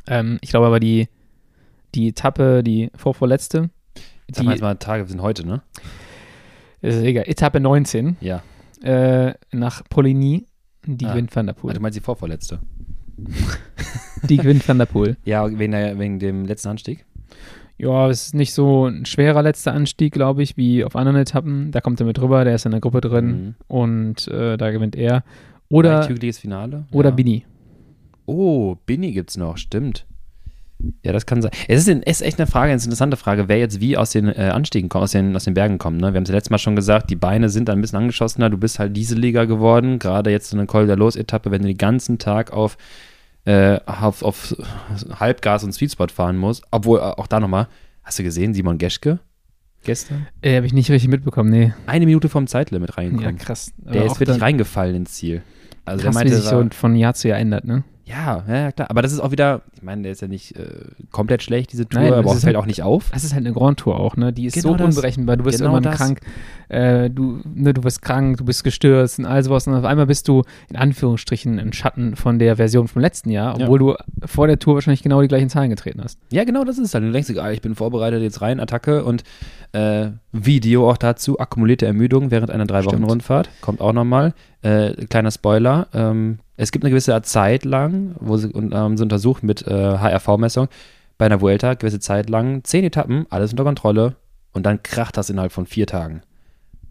Ähm, 0.08 0.38
ich 0.40 0.50
glaube 0.50 0.66
aber, 0.66 0.80
die, 0.80 1.08
die 1.96 2.08
Etappe, 2.08 2.62
die 2.62 2.90
vorvorletzte, 2.94 3.62
mal 3.62 3.70
die, 4.28 4.46
jetzt 4.46 4.60
mal 4.62 4.74
Tage, 4.76 5.04
wir 5.04 5.08
sind 5.08 5.22
heute, 5.22 5.46
ne? 5.46 5.62
ist 6.82 6.96
egal, 7.02 7.24
Etappe 7.26 7.58
19 7.60 8.16
Ja. 8.20 8.42
äh, 8.82 9.34
nach 9.52 9.82
Poligny, 9.88 10.46
die 10.84 11.06
Ah. 11.06 11.10
gewinnt 11.12 11.34
Van 11.34 11.46
der 11.46 11.54
Poel. 11.54 11.68
Warte, 11.70 11.78
du 11.78 11.82
meinst 11.82 11.96
die 11.98 12.02
vorvorletzte? 12.02 12.60
Die 14.28 14.36
gewinnt 14.36 14.66
Van 14.68 14.78
der 14.78 14.86
Poel. 14.86 15.16
Ja, 15.24 15.46
wegen, 15.58 15.72
der, 15.72 15.98
wegen 15.98 16.18
dem 16.18 16.44
letzten 16.44 16.68
Anstieg. 16.68 17.04
Ja, 17.78 18.08
es 18.08 18.26
ist 18.26 18.34
nicht 18.34 18.52
so 18.54 18.86
ein 18.86 19.04
schwerer 19.06 19.42
letzter 19.42 19.72
Anstieg, 19.72 20.12
glaube 20.12 20.42
ich, 20.42 20.56
wie 20.56 20.84
auf 20.84 20.96
anderen 20.96 21.16
Etappen. 21.18 21.70
Da 21.70 21.80
kommt 21.80 22.00
er 22.00 22.06
mit 22.06 22.20
rüber, 22.20 22.44
der 22.44 22.54
ist 22.54 22.64
in 22.66 22.72
der 22.72 22.80
Gruppe 22.80 23.00
drin 23.00 23.26
Mhm. 23.26 23.54
und 23.68 24.28
äh, 24.28 24.56
da 24.56 24.70
gewinnt 24.70 24.96
er. 24.96 25.22
Oder, 25.68 26.08
hügeliges 26.08 26.38
Finale. 26.38 26.86
oder 26.92 27.10
ja. 27.10 27.14
Bini. 27.14 27.44
Oh, 28.26 28.76
Binny 28.86 29.12
gibt's 29.12 29.36
noch, 29.36 29.56
stimmt. 29.58 30.06
Ja, 31.02 31.12
das 31.12 31.24
kann 31.24 31.40
sein. 31.40 31.50
Es 31.68 31.86
ist, 31.86 31.88
ist 31.88 32.22
echt 32.22 32.38
eine 32.38 32.46
Frage, 32.46 32.70
eine 32.72 32.80
interessante 32.82 33.16
Frage, 33.16 33.48
wer 33.48 33.58
jetzt 33.58 33.80
wie 33.80 33.96
aus 33.96 34.10
den 34.10 34.28
äh, 34.28 34.50
Anstiegen 34.52 34.88
kommt, 34.88 35.04
aus 35.04 35.12
den, 35.12 35.34
aus 35.34 35.44
den 35.44 35.54
Bergen 35.54 35.78
kommt. 35.78 36.00
Ne? 36.00 36.12
Wir 36.12 36.16
haben 36.16 36.24
es 36.24 36.28
ja 36.28 36.34
letztes 36.34 36.50
Mal 36.50 36.58
schon 36.58 36.76
gesagt, 36.76 37.08
die 37.10 37.16
Beine 37.16 37.48
sind 37.48 37.70
ein 37.70 37.80
bisschen 37.80 37.98
angeschossener, 37.98 38.50
du 38.50 38.58
bist 38.58 38.78
halt 38.78 38.94
dieseliger 38.96 39.46
geworden, 39.46 39.98
gerade 39.98 40.30
jetzt 40.30 40.50
so 40.50 40.56
eine 40.56 40.66
Col 40.66 40.86
der 40.86 40.96
Los-Etappe, 40.96 41.50
wenn 41.50 41.62
du 41.62 41.68
den 41.68 41.78
ganzen 41.78 42.18
Tag 42.18 42.52
auf, 42.52 42.76
äh, 43.46 43.80
auf, 43.86 44.22
auf 44.22 44.54
Halbgas 45.18 45.64
und 45.64 45.72
Sweetspot 45.72 46.12
fahren 46.12 46.36
musst. 46.36 46.62
Obwohl, 46.70 46.98
äh, 46.98 47.02
auch 47.02 47.26
da 47.26 47.40
nochmal, 47.40 47.68
hast 48.02 48.18
du 48.18 48.22
gesehen, 48.22 48.52
Simon 48.52 48.76
Geschke 48.78 49.18
gestern? 49.84 50.26
Äh, 50.42 50.56
Habe 50.56 50.66
ich 50.66 50.72
nicht 50.74 50.90
richtig 50.90 51.08
mitbekommen, 51.08 51.48
nee. 51.50 51.72
Eine 51.86 52.04
Minute 52.06 52.28
vom 52.28 52.46
Zeitlimit 52.46 52.90
Ja, 52.90 52.96
reingekommen. 52.96 53.38
krass. 53.38 53.72
der 53.78 53.92
Aber 53.92 54.04
ist 54.04 54.12
auch 54.12 54.20
wirklich 54.20 54.42
reingefallen 54.42 54.94
ins 54.96 55.14
Ziel. 55.14 55.42
Also 55.84 56.02
der 56.02 56.06
krass, 56.06 56.14
meinte, 56.14 56.32
wie 56.32 56.36
sich 56.36 56.44
so 56.44 56.66
von 56.72 56.96
Jahr 56.96 57.14
zu 57.14 57.28
Jahr 57.28 57.38
ändert, 57.38 57.64
ne? 57.64 57.84
Ja, 58.08 58.44
ja, 58.46 58.54
ja, 58.56 58.72
klar. 58.72 58.88
Aber 58.88 59.02
das 59.02 59.12
ist 59.12 59.18
auch 59.20 59.32
wieder, 59.32 59.62
ich 59.74 59.82
meine, 59.82 60.02
der 60.02 60.12
ist 60.12 60.22
ja 60.22 60.28
nicht 60.28 60.56
äh, 60.56 60.64
komplett 61.10 61.42
schlecht, 61.42 61.72
diese 61.72 61.88
Tour, 61.88 62.00
Nein, 62.02 62.12
aber 62.12 62.32
ist 62.32 62.40
fällt 62.42 62.54
halt- 62.54 62.56
auch 62.56 62.66
nicht 62.66 62.82
auf. 62.82 63.10
Das 63.12 63.24
ist 63.24 63.34
halt 63.34 63.44
eine 63.44 63.52
Grand 63.52 63.80
Tour 63.80 63.98
auch, 63.98 64.16
ne? 64.16 64.32
Die 64.32 64.46
ist 64.46 64.54
Genau 64.54 64.68
so 64.70 64.76
das. 64.76 64.94
unberechenbar. 64.96 65.36
Du 65.36 65.44
wirst 65.44 65.58
Genau 65.58 65.72
irgendwann 65.74 65.90
das. 65.92 65.98
krank, 65.98 66.20
äh, 66.68 67.10
du, 67.10 67.40
ne, 67.52 67.74
du 67.74 67.82
wirst 67.82 68.02
krank, 68.02 68.36
du 68.38 68.44
bist 68.44 68.62
gestürzt 68.62 69.18
und 69.18 69.24
all 69.26 69.42
sowas. 69.42 69.66
Und 69.66 69.74
auf 69.74 69.84
einmal 69.84 70.06
bist 70.06 70.28
du 70.28 70.42
in 70.70 70.76
Anführungsstrichen 70.76 71.58
im 71.58 71.72
Schatten 71.72 72.14
von 72.14 72.38
der 72.38 72.56
Version 72.56 72.86
vom 72.86 73.02
letzten 73.02 73.30
Jahr, 73.30 73.58
Ja. 73.58 73.64
obwohl 73.64 73.78
du 73.80 73.94
vor 74.24 74.46
der 74.46 74.58
Tour 74.60 74.74
wahrscheinlich 74.74 75.02
genau 75.02 75.20
die 75.20 75.28
gleichen 75.28 75.48
Zahlen 75.50 75.70
getreten 75.70 76.00
hast. 76.02 76.18
Ja, 76.30 76.44
genau, 76.44 76.62
das 76.64 76.78
ist 76.78 76.84
es 76.86 76.94
halt. 76.94 77.02
Du 77.04 77.10
denkst, 77.10 77.30
ah, 77.36 77.50
ich 77.50 77.60
bin 77.60 77.74
vorbereitet, 77.74 78.22
jetzt 78.22 78.40
rein, 78.40 78.60
Attacke 78.60 79.04
und 79.04 79.24
äh, 79.72 80.10
Video 80.32 80.88
auch 80.88 80.96
dazu, 80.96 81.40
akkumulierte 81.40 81.86
Ermüdung 81.86 82.30
während 82.30 82.50
einer 82.50 82.66
drei 82.66 82.84
Wochen. 82.84 83.02
Rundfahrt. 83.02 83.48
Kommt 83.60 83.80
auch 83.80 83.92
nochmal. 83.92 84.32
Äh, 84.62 85.06
kleiner 85.06 85.30
Spoiler. 85.32 85.88
Ähm, 85.92 86.38
es 86.56 86.72
gibt 86.72 86.84
eine 86.84 86.90
gewisse 86.90 87.20
Zeit 87.22 87.64
lang, 87.64 88.14
wo 88.18 88.36
sie 88.36 88.48
und, 88.48 88.72
ähm, 88.74 88.96
sie 88.96 89.02
untersucht 89.02 89.42
mit 89.42 89.66
äh, 89.66 89.98
HRV-Messung 89.98 90.68
bei 91.18 91.26
einer 91.26 91.40
Vuelta, 91.40 91.74
gewisse 91.74 92.00
Zeit 92.00 92.28
lang, 92.28 92.64
zehn 92.64 92.84
Etappen, 92.84 93.26
alles 93.30 93.52
unter 93.52 93.64
Kontrolle 93.64 94.16
und 94.52 94.64
dann 94.64 94.82
kracht 94.82 95.16
das 95.16 95.30
innerhalb 95.30 95.52
von 95.52 95.66
vier 95.66 95.86
Tagen. 95.86 96.22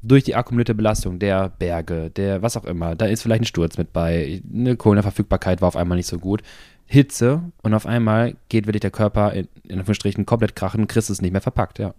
Durch 0.02 0.24
die 0.24 0.36
akkumulierte 0.36 0.76
Belastung 0.76 1.18
der 1.18 1.50
Berge, 1.50 2.12
der 2.12 2.44
was 2.44 2.58
auch 2.58 2.66
immer, 2.66 2.96
da 2.96 3.08
ist 3.08 3.24
vielleicht 3.24 3.42
ein 3.42 3.46
Sturz 3.46 3.78
mit 3.78 3.92
bei, 3.92 4.42
eine 4.54 4.76
Kohlenverfügbarkeit 4.76 5.62
war 5.62 5.68
auf 5.68 5.76
einmal 5.76 5.98
nicht 5.98 6.08
so 6.08 6.20
gut, 6.20 6.44
Hitze 6.86 7.42
und 7.64 7.74
auf 7.74 7.88
einmal 7.88 8.36
geht 8.50 8.68
wirklich 8.68 8.82
der 8.82 8.92
Körper 8.92 9.34
in, 9.34 9.48
in 9.64 9.80
Anführungsstrichen 9.80 10.28
komplett 10.28 10.56
krachen, 10.56 10.86
kriegst 10.86 11.10
es 11.10 11.22
nicht 11.22 11.32
mehr 11.32 11.42
verpackt, 11.42 11.80
ja. 11.80 11.96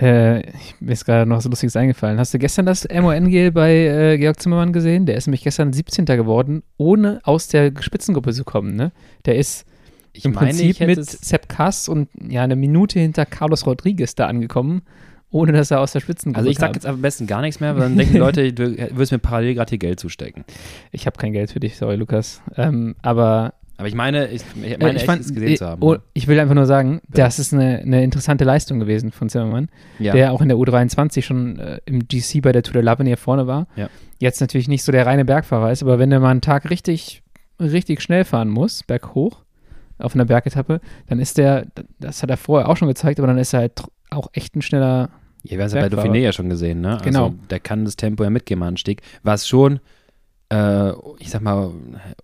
Äh, 0.00 0.40
ich, 0.50 0.74
mir 0.80 0.92
ist 0.92 1.04
gerade 1.04 1.28
noch 1.28 1.40
so 1.40 1.48
Lustiges 1.48 1.76
eingefallen. 1.76 2.18
Hast 2.18 2.32
du 2.34 2.38
gestern 2.38 2.66
das 2.66 2.88
MON-Gel 2.88 3.52
bei 3.52 3.72
äh, 3.72 4.18
Georg 4.18 4.40
Zimmermann 4.40 4.72
gesehen? 4.72 5.06
Der 5.06 5.16
ist 5.16 5.26
nämlich 5.26 5.42
gestern 5.42 5.72
17. 5.72 6.06
geworden, 6.06 6.62
ohne 6.76 7.20
aus 7.24 7.48
der 7.48 7.72
Spitzengruppe 7.78 8.32
zu 8.32 8.44
kommen. 8.44 8.74
Ne? 8.74 8.92
Der 9.26 9.36
ist 9.36 9.66
Ich 10.12 10.24
im 10.24 10.32
meine, 10.32 10.48
Prinzip 10.48 10.80
mit 10.80 11.04
Sepp 11.04 11.48
Kass 11.48 11.88
und 11.88 12.08
ja 12.28 12.42
eine 12.42 12.56
Minute 12.56 12.98
hinter 13.00 13.26
Carlos 13.26 13.66
Rodriguez 13.66 14.14
da 14.14 14.26
angekommen, 14.26 14.82
ohne 15.30 15.52
dass 15.52 15.70
er 15.70 15.80
aus 15.80 15.92
der 15.92 16.00
Spitzengruppe 16.00 16.38
Also 16.38 16.50
ich 16.50 16.58
sag 16.58 16.68
kam. 16.68 16.74
jetzt 16.74 16.86
am 16.86 17.00
besten 17.02 17.26
gar 17.26 17.40
nichts 17.42 17.60
mehr, 17.60 17.74
weil 17.74 17.82
dann 17.82 17.96
denken 17.96 18.14
die 18.14 18.18
Leute, 18.20 18.52
du 18.52 18.76
wirst 18.96 19.12
mir 19.12 19.18
parallel 19.18 19.54
gerade 19.54 19.70
hier 19.70 19.78
Geld 19.78 20.00
zustecken. 20.00 20.44
Ich 20.90 21.06
habe 21.06 21.16
kein 21.18 21.32
Geld 21.32 21.50
für 21.50 21.60
dich, 21.60 21.76
sorry 21.76 21.96
Lukas. 21.96 22.42
Ähm, 22.56 22.96
aber 23.02 23.54
Aber 23.78 23.88
ich 23.88 23.94
meine, 23.94 24.28
ich, 24.28 24.42
ich 24.62 24.78
meine 24.78 24.96
ich, 24.96 25.04
fand, 25.04 25.22
es 25.22 25.32
gesehen 25.32 25.52
äh, 25.52 25.56
zu 25.56 25.66
haben. 25.66 25.82
oh, 25.82 25.96
ich 26.12 26.28
will 26.28 26.38
einfach 26.38 26.54
nur 26.54 26.66
sagen, 26.66 27.00
Ja. 27.14 27.24
das 27.24 27.38
ist 27.38 27.52
eine, 27.52 27.78
eine 27.78 28.04
interessante 28.04 28.44
Leistung 28.44 28.78
gewesen 28.78 29.10
von 29.12 29.28
Zimmermann, 29.28 29.68
ja. 29.98 30.12
der 30.12 30.32
auch 30.32 30.40
in 30.40 30.48
der 30.48 30.58
U23 30.58 31.22
schon 31.22 31.58
äh, 31.58 31.80
im 31.86 32.06
GC 32.06 32.42
bei 32.42 32.52
der 32.52 32.62
Tour 32.62 32.74
de 32.74 32.82
Lavenir 32.82 33.16
vorne 33.16 33.46
war. 33.46 33.66
Ja. 33.76 33.88
Jetzt 34.18 34.40
natürlich 34.40 34.68
nicht 34.68 34.84
so 34.84 34.92
der 34.92 35.06
reine 35.06 35.24
Bergfahrer 35.24 35.72
ist, 35.72 35.82
aber 35.82 35.98
wenn 35.98 36.12
er 36.12 36.20
mal 36.20 36.30
einen 36.30 36.42
Tag 36.42 36.70
richtig, 36.70 37.22
richtig 37.58 38.02
schnell 38.02 38.24
fahren 38.24 38.48
muss, 38.50 38.82
berghoch, 38.84 39.42
auf 39.98 40.14
einer 40.14 40.24
Bergetappe, 40.24 40.80
dann 41.08 41.18
ist 41.18 41.38
der, 41.38 41.66
das 41.98 42.22
hat 42.22 42.30
er 42.30 42.36
vorher 42.36 42.68
auch 42.68 42.76
schon 42.76 42.88
gezeigt, 42.88 43.18
aber 43.20 43.26
dann 43.28 43.38
ist 43.38 43.52
er 43.52 43.60
halt 43.60 43.82
auch 44.10 44.28
echt 44.32 44.54
ein 44.56 44.62
schneller 44.62 45.10
Ja, 45.44 45.52
wir 45.52 45.58
haben 45.60 45.66
es 45.66 45.72
ja 45.72 45.80
bei. 45.80 45.88
Dauphiné 45.88 46.18
ja 46.18 46.32
schon 46.32 46.48
gesehen, 46.48 46.80
ne? 46.80 46.92
Also, 46.92 47.04
Genau. 47.04 47.34
Der 47.50 47.60
kann 47.60 47.84
das 47.84 47.96
Tempo 47.96 48.22
ja 48.24 48.30
mitgeben, 48.30 48.62
Anstieg. 48.62 49.02
Was 49.22 49.46
schon, 49.48 49.80
ich 51.18 51.30
sag 51.30 51.40
mal, 51.40 51.70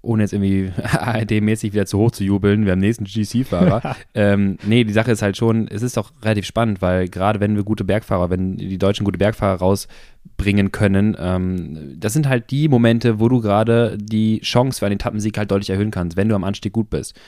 ohne 0.02 0.22
jetzt 0.22 0.32
irgendwie 0.32 0.70
ARD-mäßig 0.82 1.72
wieder 1.72 1.86
zu 1.86 1.98
hoch 1.98 2.10
zu 2.10 2.24
jubeln, 2.24 2.64
wir 2.64 2.72
haben 2.72 2.80
nächsten 2.80 3.04
GC-Fahrer. 3.04 3.96
ähm, 4.14 4.58
nee, 4.66 4.84
die 4.84 4.92
Sache 4.92 5.12
ist 5.12 5.22
halt 5.22 5.36
schon, 5.36 5.68
es 5.68 5.82
ist 5.82 5.96
doch 5.96 6.12
relativ 6.22 6.44
spannend, 6.44 6.82
weil 6.82 7.08
gerade 7.08 7.40
wenn 7.40 7.56
wir 7.56 7.64
gute 7.64 7.84
Bergfahrer, 7.84 8.30
wenn 8.30 8.56
die 8.56 8.78
Deutschen 8.78 9.04
gute 9.04 9.18
Bergfahrer 9.18 9.58
rausbringen 9.58 10.72
können, 10.72 11.16
ähm, 11.18 11.96
das 11.98 12.12
sind 12.12 12.28
halt 12.28 12.50
die 12.50 12.68
Momente, 12.68 13.20
wo 13.20 13.28
du 13.28 13.40
gerade 13.40 13.96
die 13.98 14.40
Chance 14.40 14.80
für 14.80 14.86
einen 14.86 14.96
Etappensieg 14.96 15.38
halt 15.38 15.50
deutlich 15.50 15.70
erhöhen 15.70 15.90
kannst, 15.90 16.16
wenn 16.16 16.28
du 16.28 16.34
am 16.34 16.44
Anstieg 16.44 16.72
gut 16.72 16.90
bist. 16.90 17.18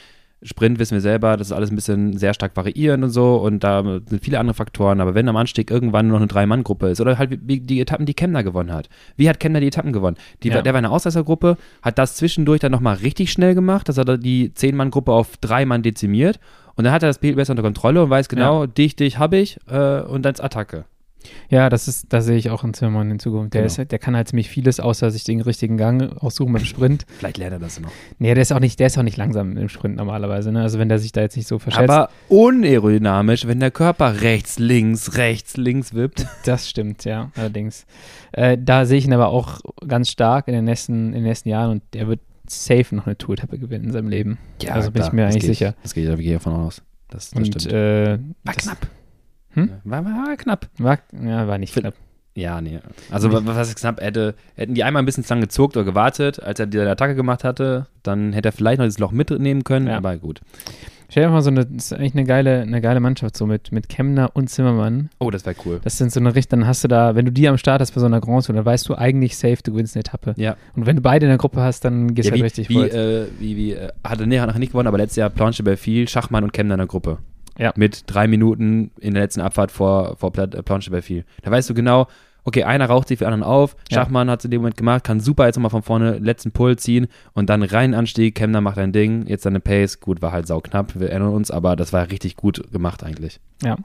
Sprint 0.43 0.78
wissen 0.78 0.95
wir 0.95 1.01
selber, 1.01 1.36
das 1.36 1.49
ist 1.49 1.53
alles 1.53 1.70
ein 1.70 1.76
bisschen 1.76 2.16
sehr 2.16 2.32
stark 2.32 2.57
variierend 2.57 3.05
und 3.05 3.11
so 3.11 3.36
und 3.36 3.62
da 3.62 3.82
sind 3.82 4.24
viele 4.24 4.38
andere 4.38 4.55
Faktoren, 4.55 5.01
aber 5.01 5.14
wenn 5.14 5.28
am 5.28 5.36
Anstieg 5.36 5.70
irgendwann 5.70 6.09
nur 6.09 6.16
noch 6.16 6.22
eine 6.22 6.28
Drei-Mann-Gruppe 6.28 6.88
ist 6.88 7.01
oder 7.01 7.18
halt 7.18 7.38
wie 7.47 7.61
die 7.61 7.80
Etappen, 7.80 8.07
die 8.07 8.14
Kemner 8.14 8.43
gewonnen 8.43 8.72
hat. 8.72 8.88
Wie 9.16 9.28
hat 9.28 9.38
Kemner 9.38 9.61
die 9.61 9.66
Etappen 9.66 9.93
gewonnen? 9.93 10.16
Die, 10.43 10.49
Ja. 10.49 10.62
Der 10.62 10.72
war 10.72 10.78
in 10.78 10.86
einer 10.86 10.95
Ausreißergruppe, 10.95 11.57
hat 11.82 11.99
das 11.99 12.16
zwischendurch 12.16 12.61
dann 12.61 12.72
nochmal 12.72 12.97
richtig 12.97 13.32
schnell 13.32 13.55
gemacht, 13.55 13.88
dass 13.88 13.99
er 13.99 14.16
die 14.16 14.55
Zehn-Mann-Gruppe 14.55 15.12
auf 15.12 15.36
drei 15.36 15.66
Mann 15.66 15.82
dezimiert 15.82 16.41
und 16.74 16.84
dann 16.84 16.93
hat 16.93 17.03
er 17.03 17.09
das 17.09 17.18
Bild 17.18 17.36
besser 17.36 17.53
unter 17.53 17.62
Kontrolle 17.62 18.03
und 18.03 18.09
weiß 18.11 18.28
genau, 18.28 18.64
dich, 18.66 18.97
dich 18.97 19.18
habe 19.18 19.36
ich 19.36 19.59
äh, 19.68 20.01
und 20.01 20.22
dann 20.22 20.32
ist 20.32 20.43
Attacke. 20.43 20.86
Ja, 21.48 21.68
das 21.68 21.86
ist, 21.88 22.06
da 22.12 22.20
sehe 22.22 22.36
ich 22.36 22.50
auch 22.50 22.64
einen 22.64 22.74
Zimmermann 22.74 23.10
in 23.10 23.18
Zukunft. 23.18 23.54
Der, 23.54 23.62
Genau. 23.62 23.66
ist, 23.82 23.90
der 23.92 23.98
kann 23.98 24.16
halt 24.16 24.28
ziemlich 24.28 24.48
vieles, 24.48 24.80
außer 24.80 25.10
sich 25.10 25.24
den 25.24 25.40
richtigen 25.40 25.76
Gang 25.76 26.16
aussuchen 26.18 26.52
beim 26.52 26.64
Sprint. 26.64 27.04
Vielleicht 27.18 27.38
lernt 27.38 27.52
er 27.52 27.58
das 27.58 27.78
noch. 27.80 27.90
Nee, 28.18 28.32
der 28.34 28.42
ist 28.42 28.52
auch 28.52 28.60
nicht, 28.60 28.78
der 28.80 28.86
ist 28.86 28.96
auch 28.98 29.02
nicht 29.02 29.16
langsam 29.16 29.56
im 29.56 29.68
Sprint 29.68 29.96
normalerweise, 29.96 30.50
ne? 30.52 30.62
Also 30.62 30.78
wenn 30.78 30.88
der 30.88 30.98
sich 30.98 31.12
da 31.12 31.20
jetzt 31.20 31.36
nicht 31.36 31.48
so 31.48 31.58
verschätzt. 31.58 31.88
Aber 31.90 32.08
unaerodynamisch, 32.28 33.46
wenn 33.46 33.60
der 33.60 33.70
Körper 33.70 34.20
rechts, 34.22 34.58
links, 34.58 35.16
rechts, 35.16 35.56
links 35.56 35.94
wippt. 35.94 36.26
Das 36.44 36.68
stimmt, 36.68 37.04
ja, 37.04 37.30
allerdings. 37.36 37.86
Äh, 38.32 38.56
da 38.60 38.84
sehe 38.86 38.98
ich 38.98 39.04
ihn 39.06 39.12
aber 39.12 39.28
auch 39.28 39.60
ganz 39.86 40.08
stark 40.10 40.48
in 40.48 40.54
den 40.54 40.64
nächsten, 40.64 41.08
in 41.08 41.12
den 41.12 41.22
nächsten 41.24 41.48
Jahren 41.48 41.70
und 41.72 41.82
der 41.94 42.08
wird 42.08 42.20
safe 42.46 42.94
noch 42.94 43.06
eine 43.06 43.16
Tour-Etappe 43.16 43.58
gewinnen 43.58 43.86
in 43.86 43.92
seinem 43.92 44.08
Leben. 44.08 44.38
also 44.68 44.90
bin 44.90 45.02
ich 45.02 45.12
mir 45.12 45.26
eigentlich 45.26 45.44
sicher. 45.44 45.74
Das 45.82 45.94
gehe 45.94 46.04
ich, 46.04 46.10
da 46.10 46.16
gehe 46.16 46.26
ich 46.26 46.32
davon 46.32 46.54
aus. 46.54 46.82
Das, 47.08 47.30
das 47.30 47.38
Und 47.38 47.46
stimmt. 47.46 47.72
äh, 47.72 48.18
war 48.44 48.54
das 48.54 48.56
knapp. 48.64 48.86
Hm? 49.55 49.70
War, 49.84 50.05
war, 50.05 50.12
war 50.28 50.36
knapp. 50.36 50.68
War, 50.78 50.98
ja, 51.24 51.46
war 51.48 51.59
nicht 51.59 51.72
Für- 51.74 51.80
knapp. 51.80 51.94
Ja, 52.36 52.61
nee. 52.61 52.78
Also 53.11 53.32
wa- 53.32 53.42
was 53.44 53.68
ist 53.68 53.80
knapp? 53.80 54.01
Hätte, 54.01 54.34
hätten 54.55 54.74
die 54.74 54.84
einmal 54.84 55.03
ein 55.03 55.07
bisschen 55.07 55.24
zu 55.24 55.30
lange 55.34 55.42
gezuckt 55.46 55.76
oder 55.76 55.84
gewartet, 55.84 56.40
als 56.40 56.61
er 56.61 56.66
die 56.66 56.78
Attacke 56.78 57.16
gemacht 57.16 57.42
hatte, 57.42 57.86
dann 58.05 58.32
hätte 58.32 58.51
er 58.51 58.53
vielleicht 58.53 58.78
noch 58.78 58.84
dieses 58.86 59.01
Loch 59.01 59.11
mitnehmen 59.11 59.64
können, 59.64 59.88
Ja. 59.88 59.96
aber 59.96 60.16
gut. 60.16 60.40
Stell 61.09 61.24
dir 61.24 61.30
mal 61.30 61.42
so 61.42 61.51
eine, 61.51 61.66
das 61.66 61.86
ist 61.86 61.92
eigentlich 61.92 62.14
eine 62.14 62.22
geile, 62.22 62.61
eine 62.61 62.80
geile 62.80 63.01
Mannschaft 63.01 63.36
so 63.36 63.44
mit, 63.44 63.72
mit 63.72 63.88
Kemner 63.88 64.30
und 64.34 64.48
Zimmermann. 64.48 65.11
Oh, 65.18 65.32
das 65.32 65.44
wäre 65.44 65.57
cool. 65.66 65.80
Das 65.82 65.98
sind 65.98 66.12
so 66.12 66.20
eine 66.20 66.36
Richt, 66.36 66.53
dann 66.53 66.68
hast 66.68 66.84
du 66.84 66.88
da, 66.88 67.16
wenn 67.16 67.24
du 67.24 67.32
die 67.32 67.48
am 67.48 67.59
Start 67.59 67.80
hast 67.80 67.90
bei 67.96 68.01
so 68.01 68.07
einer 68.07 68.20
Grand 68.20 68.46
Tour, 68.46 68.55
dann 68.55 68.64
weißt 68.64 68.88
du 68.88 68.94
eigentlich 68.94 69.36
safe, 69.36 69.57
du 69.64 69.72
gewinnst 69.72 69.96
eine 69.96 70.03
Etappe. 70.03 70.34
Ja. 70.36 70.57
Und 70.76 70.86
wenn 70.86 70.94
du 70.94 71.03
beide 71.03 71.26
in 71.26 71.30
der 71.30 71.38
Gruppe 71.38 71.61
hast, 71.62 71.84
dann 71.84 72.14
gehst 72.14 72.26
Ja, 72.26 72.30
du 72.30 72.36
wie, 72.36 72.42
halt 72.42 72.53
richtig 72.53 72.68
wie, 72.68 72.74
voll. 72.74 72.86
äh, 72.86 73.40
wie, 73.40 73.57
wie, 73.57 73.72
äh, 73.72 73.88
hatte 74.05 74.28
nee, 74.28 74.38
hat 74.38 74.57
nicht 74.57 74.70
gewonnen, 74.70 74.86
aber 74.86 74.98
letztes 74.98 75.16
Jahr 75.16 75.30
Planche 75.30 75.64
Belfil, 75.64 76.07
Schachmann 76.09 76.44
und 76.44 76.53
Kemner 76.53 76.74
in 76.74 76.78
der 76.78 76.86
Gruppe. 76.86 77.18
Ja. 77.61 77.72
Mit 77.76 78.04
drei 78.06 78.26
Minuten 78.26 78.90
in 78.98 79.14
der 79.14 79.22
letzten 79.22 79.40
Abfahrt 79.42 79.70
vor, 79.70 80.16
vor 80.16 80.32
Pla- 80.32 80.44
äh, 80.44 80.62
Planche 80.62 80.90
Belfil. 80.90 81.24
Da 81.42 81.50
weißt 81.50 81.68
du 81.68 81.74
genau, 81.74 82.06
okay, 82.44 82.64
einer 82.64 82.86
raucht 82.86 83.08
sich 83.08 83.18
für 83.18 83.26
anderen 83.26 83.42
auf, 83.44 83.76
Ja. 83.90 83.98
Schachmann 83.98 84.30
hat 84.30 84.40
es 84.40 84.46
in 84.46 84.50
dem 84.50 84.62
Moment 84.62 84.78
gemacht, 84.78 85.04
kann 85.04 85.20
super 85.20 85.44
jetzt 85.46 85.56
nochmal 85.56 85.70
von 85.70 85.82
vorne 85.82 86.18
letzten 86.18 86.52
Pull 86.52 86.76
ziehen 86.76 87.06
und 87.34 87.50
dann 87.50 87.62
rein 87.62 87.92
Anstieg, 87.94 88.34
Kemner 88.34 88.62
macht 88.62 88.78
ein 88.78 88.92
Ding, 88.92 89.26
jetzt 89.26 89.42
seine 89.42 89.61
Pace, 89.61 90.00
gut, 90.00 90.22
war 90.22 90.32
halt 90.32 90.46
sauknapp, 90.46 90.98
wir 90.98 91.11
erinnern 91.11 91.34
uns, 91.34 91.50
aber 91.50 91.76
das 91.76 91.92
war 91.92 92.11
richtig 92.11 92.36
gut 92.36 92.72
gemacht 92.72 93.04
eigentlich. 93.04 93.40
ja. 93.62 93.76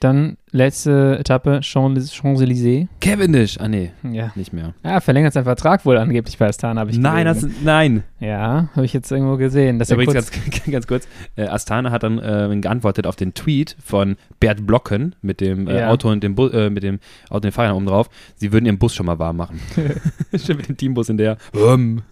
Dann 0.00 0.36
letzte 0.50 1.16
Etappe, 1.18 1.60
Champs- 1.62 2.12
Champs-Élysées. 2.12 2.86
Cavendish, 3.00 3.58
ah 3.58 3.68
nee, 3.68 3.90
Ja. 4.08 4.30
nicht 4.34 4.52
mehr. 4.52 4.74
Ja, 4.84 5.00
verlängert 5.00 5.32
seinen 5.32 5.44
Vertrag 5.44 5.84
wohl 5.86 5.96
angeblich 5.96 6.36
bei 6.38 6.46
Astana, 6.46 6.80
habe 6.80 6.90
ich 6.90 6.98
Nein, 6.98 7.24
das, 7.26 7.46
nein. 7.64 8.04
Ja, 8.20 8.68
habe 8.76 8.84
ich 8.84 8.92
jetzt 8.92 9.10
irgendwo 9.10 9.36
gesehen. 9.36 9.78
Dass 9.78 9.90
Übrigens 9.90 10.12
kurz, 10.30 10.30
ganz, 10.50 10.70
ganz 10.70 10.86
kurz, 10.86 11.08
äh, 11.36 11.46
Astana 11.46 11.90
hat 11.90 12.02
dann 12.02 12.18
äh, 12.18 12.56
geantwortet 12.60 13.06
auf 13.06 13.16
den 13.16 13.34
Tweet 13.34 13.76
von 13.82 14.16
Bert 14.40 14.66
Blocken 14.66 15.14
mit 15.22 15.40
dem 15.40 15.66
äh, 15.68 15.80
Ja. 15.80 15.88
Auto 15.90 16.08
und 16.10 16.22
dem, 16.22 16.34
Bu 16.34 16.48
äh, 16.48 16.70
mit 16.70 16.82
dem 16.82 17.00
Auto 17.28 17.36
und 17.36 17.44
den 17.44 17.52
Fahrern 17.52 17.74
oben 17.74 17.86
drauf. 17.86 18.08
Sie 18.36 18.52
würden 18.52 18.66
ihren 18.66 18.78
Bus 18.78 18.94
schon 18.94 19.06
mal 19.06 19.18
warm 19.18 19.36
machen. 19.38 19.58
Schön 20.36 20.56
mit 20.58 20.68
dem 20.68 20.76
Teambus 20.76 21.08
in 21.08 21.16
der. 21.16 21.36
Ähm. 21.54 22.02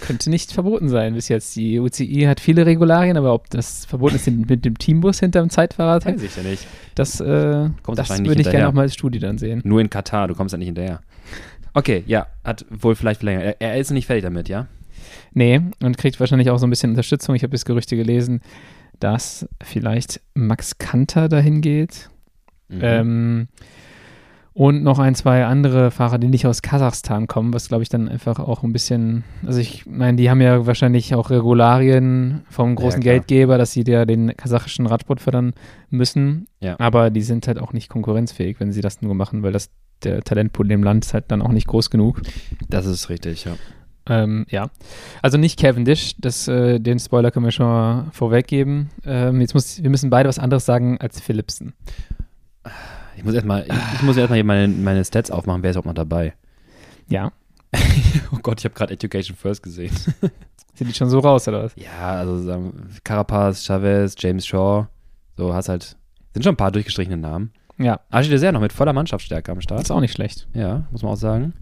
könnte 0.00 0.30
nicht 0.30 0.52
verboten 0.52 0.88
sein 0.88 1.14
bis 1.14 1.28
jetzt. 1.28 1.54
Die 1.56 1.78
UCI 1.80 2.24
hat 2.26 2.40
viele 2.40 2.64
Regularien, 2.64 3.16
aber 3.16 3.34
ob 3.34 3.50
das 3.50 3.84
verboten 3.84 4.16
ist 4.16 4.26
mit 4.30 4.64
dem 4.64 4.78
Teambus 4.78 5.20
hinterm 5.20 5.50
Zeitfahrer, 5.50 6.04
Weiß 6.04 6.22
ich 6.22 6.36
ja 6.36 6.42
nicht. 6.42 6.66
das, 6.94 7.20
äh, 7.30 7.94
das 7.94 8.18
würde 8.24 8.40
ich 8.40 8.50
gerne 8.50 8.68
auch 8.68 8.72
mal 8.72 8.82
als 8.82 8.94
Studie 8.94 9.18
dann 9.18 9.38
sehen. 9.38 9.60
Nur 9.64 9.80
in 9.80 9.90
Katar, 9.90 10.28
du 10.28 10.34
kommst 10.34 10.52
da 10.52 10.58
nicht 10.58 10.66
hinterher. 10.66 11.00
Okay, 11.72 12.02
ja, 12.06 12.26
hat 12.44 12.66
wohl 12.70 12.94
vielleicht 12.94 13.20
verlängert. 13.20 13.44
Er, 13.44 13.60
er 13.60 13.78
ist 13.78 13.90
nicht 13.90 14.06
fertig 14.06 14.24
damit, 14.24 14.48
ja? 14.48 14.66
Nee, 15.32 15.60
und 15.82 15.96
kriegt 15.96 16.18
wahrscheinlich 16.18 16.50
auch 16.50 16.58
so 16.58 16.66
ein 16.66 16.70
bisschen 16.70 16.90
Unterstützung. 16.90 17.34
Ich 17.34 17.42
habe 17.42 17.52
das 17.52 17.64
Gerüchte 17.64 17.96
gelesen, 17.96 18.40
dass 18.98 19.48
vielleicht 19.62 20.20
Max 20.34 20.78
Kanter 20.78 21.28
dahin 21.28 21.60
geht. 21.60 22.10
Mhm. 22.68 22.80
Ähm, 22.82 23.48
und 24.60 24.82
noch 24.82 24.98
ein, 24.98 25.14
zwei 25.14 25.46
andere 25.46 25.90
Fahrer, 25.90 26.18
die 26.18 26.28
nicht 26.28 26.46
aus 26.46 26.60
Kasachstan 26.60 27.26
kommen, 27.26 27.54
was 27.54 27.68
glaube 27.68 27.82
ich 27.82 27.88
dann 27.88 28.10
einfach 28.10 28.38
auch 28.38 28.62
ein 28.62 28.74
bisschen, 28.74 29.24
also 29.46 29.58
ich 29.58 29.86
meine, 29.86 30.18
die 30.18 30.28
haben 30.28 30.42
ja 30.42 30.66
wahrscheinlich 30.66 31.14
auch 31.14 31.30
Regularien 31.30 32.42
vom 32.50 32.74
großen 32.74 33.00
klar. 33.00 33.14
Geldgeber, 33.14 33.56
dass 33.56 33.72
sie 33.72 33.84
ja 33.86 34.04
den 34.04 34.36
kasachischen 34.36 34.86
Radsport 34.86 35.22
fördern 35.22 35.54
müssen. 35.88 36.46
Ja. 36.60 36.78
Aber 36.78 37.08
die 37.08 37.22
sind 37.22 37.48
halt 37.48 37.58
auch 37.58 37.72
nicht 37.72 37.88
konkurrenzfähig, 37.88 38.60
wenn 38.60 38.70
sie 38.70 38.82
das 38.82 39.00
nur 39.00 39.14
machen, 39.14 39.42
weil 39.42 39.52
das 39.52 39.70
der 40.02 40.20
Talentpool 40.22 40.66
in 40.66 40.70
dem 40.70 40.82
Land 40.82 41.06
ist 41.06 41.14
halt 41.14 41.24
dann 41.28 41.40
auch 41.40 41.52
nicht 41.52 41.66
groß 41.66 41.88
genug. 41.88 42.20
das 42.68 42.84
ist 42.84 43.08
richtig, 43.08 43.46
ja. 43.46 43.52
Ähm, 44.10 44.44
ja, 44.50 44.68
also 45.22 45.38
nicht 45.38 45.58
Cavendish, 45.58 46.16
das, 46.18 46.48
äh, 46.48 46.78
den 46.80 46.98
Spoiler 46.98 47.30
können 47.30 47.46
wir 47.46 47.52
schon 47.52 47.64
mal 47.64 48.08
vorweggeben. 48.12 48.90
Ähm, 49.06 49.40
jetzt 49.40 49.54
muss, 49.54 49.82
wir 49.82 49.88
müssen 49.88 50.10
beide 50.10 50.28
was 50.28 50.38
anderes 50.38 50.66
sagen 50.66 50.98
als 51.00 51.18
Philipsen. 51.18 51.72
Ich 53.20 53.24
muss 53.26 53.34
erstmal, 53.34 53.64
ich, 53.66 53.94
ich 53.94 54.02
muss 54.02 54.16
erstmal 54.16 54.36
hier 54.38 54.44
meine, 54.44 54.68
meine 54.68 55.04
Stats 55.04 55.30
aufmachen, 55.30 55.62
wer 55.62 55.70
ist 55.70 55.76
auch 55.76 55.84
noch 55.84 55.94
dabei. 55.94 56.34
Ja, 57.08 57.32
Oh 58.32 58.38
Gott, 58.42 58.60
ich 58.60 58.64
habe 58.64 58.74
gerade 58.74 58.92
Education 58.92 59.36
First 59.36 59.62
gesehen. 59.62 59.94
sind 60.74 60.88
die 60.88 60.94
schon 60.94 61.10
so 61.10 61.18
raus 61.18 61.46
oder 61.48 61.64
was? 61.64 61.74
Ja, 61.76 62.12
also 62.12 62.72
Carapaz, 63.04 63.64
Chavez, 63.64 64.14
James 64.18 64.46
Shaw, 64.46 64.86
so 65.36 65.54
hast 65.54 65.68
halt, 65.68 65.96
sind 66.32 66.42
schon 66.42 66.54
ein 66.54 66.58
paar 66.58 66.72
durchgestrichene 66.72 67.16
Namen. 67.16 67.52
Ja, 67.78 68.00
Archie 68.10 68.30
Dessert 68.30 68.52
noch 68.52 68.60
mit 68.60 68.72
voller 68.72 68.92
Mannschaftsstärke 68.92 69.52
am 69.52 69.58
das 69.58 69.64
Start. 69.64 69.82
ist 69.82 69.90
auch 69.90 70.00
nicht 70.00 70.12
schlecht. 70.12 70.48
Ja, 70.52 70.86
muss 70.90 71.02
man 71.02 71.12
auch 71.12 71.16
sagen. 71.16 71.54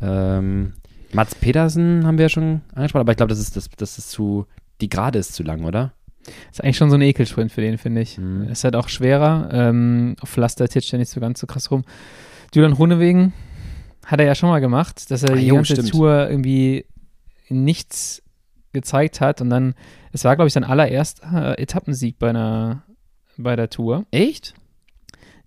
Ähm, 0.00 0.74
Mats 1.12 1.34
Petersen 1.34 2.06
haben 2.06 2.18
wir 2.18 2.26
ja 2.26 2.28
schon 2.30 2.62
angesprochen, 2.74 3.02
aber 3.02 3.12
ich 3.12 3.16
glaube, 3.16 3.30
das 3.30 3.38
ist, 3.38 3.56
das, 3.56 3.68
das 3.76 3.98
ist 3.98 4.10
zu, 4.10 4.46
die 4.80 4.88
Gerade 4.88 5.18
ist 5.18 5.34
zu 5.34 5.42
lang, 5.42 5.64
oder? 5.64 5.92
Ist 6.50 6.62
eigentlich 6.62 6.76
schon 6.76 6.90
so 6.90 6.96
ein 6.96 7.02
Ekelsprint 7.02 7.52
für 7.52 7.60
den, 7.60 7.78
finde 7.78 8.00
ich. 8.02 8.18
Mhm. 8.18 8.48
Ist 8.48 8.64
halt 8.64 8.76
auch 8.76 8.88
schwerer. 8.88 9.48
Ähm, 9.52 10.16
auf 10.20 10.28
Pflaster 10.30 10.68
titscht 10.68 10.92
er 10.92 10.98
nicht 10.98 11.10
so 11.10 11.20
ganz 11.20 11.40
so 11.40 11.46
krass 11.46 11.70
rum. 11.70 11.84
Julian 12.54 12.72
Runewegen 12.72 13.32
hat 14.06 14.20
er 14.20 14.26
ja 14.26 14.34
schon 14.34 14.48
mal 14.48 14.60
gemacht, 14.60 15.10
dass 15.10 15.22
er 15.22 15.32
Ah, 15.32 15.36
die 15.36 15.46
jo, 15.46 15.54
ganze 15.56 15.74
stimmt. 15.74 15.90
Tour 15.90 16.28
irgendwie 16.30 16.86
nichts 17.48 18.22
gezeigt 18.72 19.20
hat 19.20 19.40
und 19.40 19.50
dann, 19.50 19.74
es 20.12 20.24
war, 20.24 20.36
glaube 20.36 20.46
ich, 20.48 20.52
sein 20.52 20.64
allererster 20.64 21.58
äh, 21.58 21.62
Etappensieg 21.62 22.18
bei 22.18 22.30
einer 22.30 22.82
bei 23.36 23.54
der 23.56 23.70
Tour. 23.70 24.04
Echt? 24.10 24.54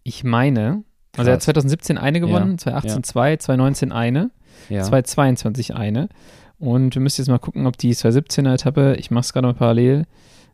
Ich 0.03 0.23
meine, 0.23 0.83
also 1.17 1.29
er 1.29 1.33
hat 1.33 1.39
Krass. 1.39 1.45
2017 1.45 1.97
eine 1.97 2.19
gewonnen, 2.21 2.57
2018 2.57 3.03
zwei, 3.03 3.35
2019 3.35 3.91
eine, 3.91 4.31
Ja. 4.69 4.81
2022 4.83 5.75
eine. 5.75 6.07
Und 6.57 6.95
wir 6.95 7.01
müssen 7.01 7.21
jetzt 7.21 7.27
mal 7.27 7.37
gucken, 7.39 7.65
ob 7.67 7.77
die 7.77 7.93
2017er 7.93 8.53
Etappe, 8.53 8.95
ich 8.97 9.11
mache 9.11 9.21
es 9.21 9.33
gerade 9.33 9.47
mal 9.47 9.53
parallel, 9.53 10.05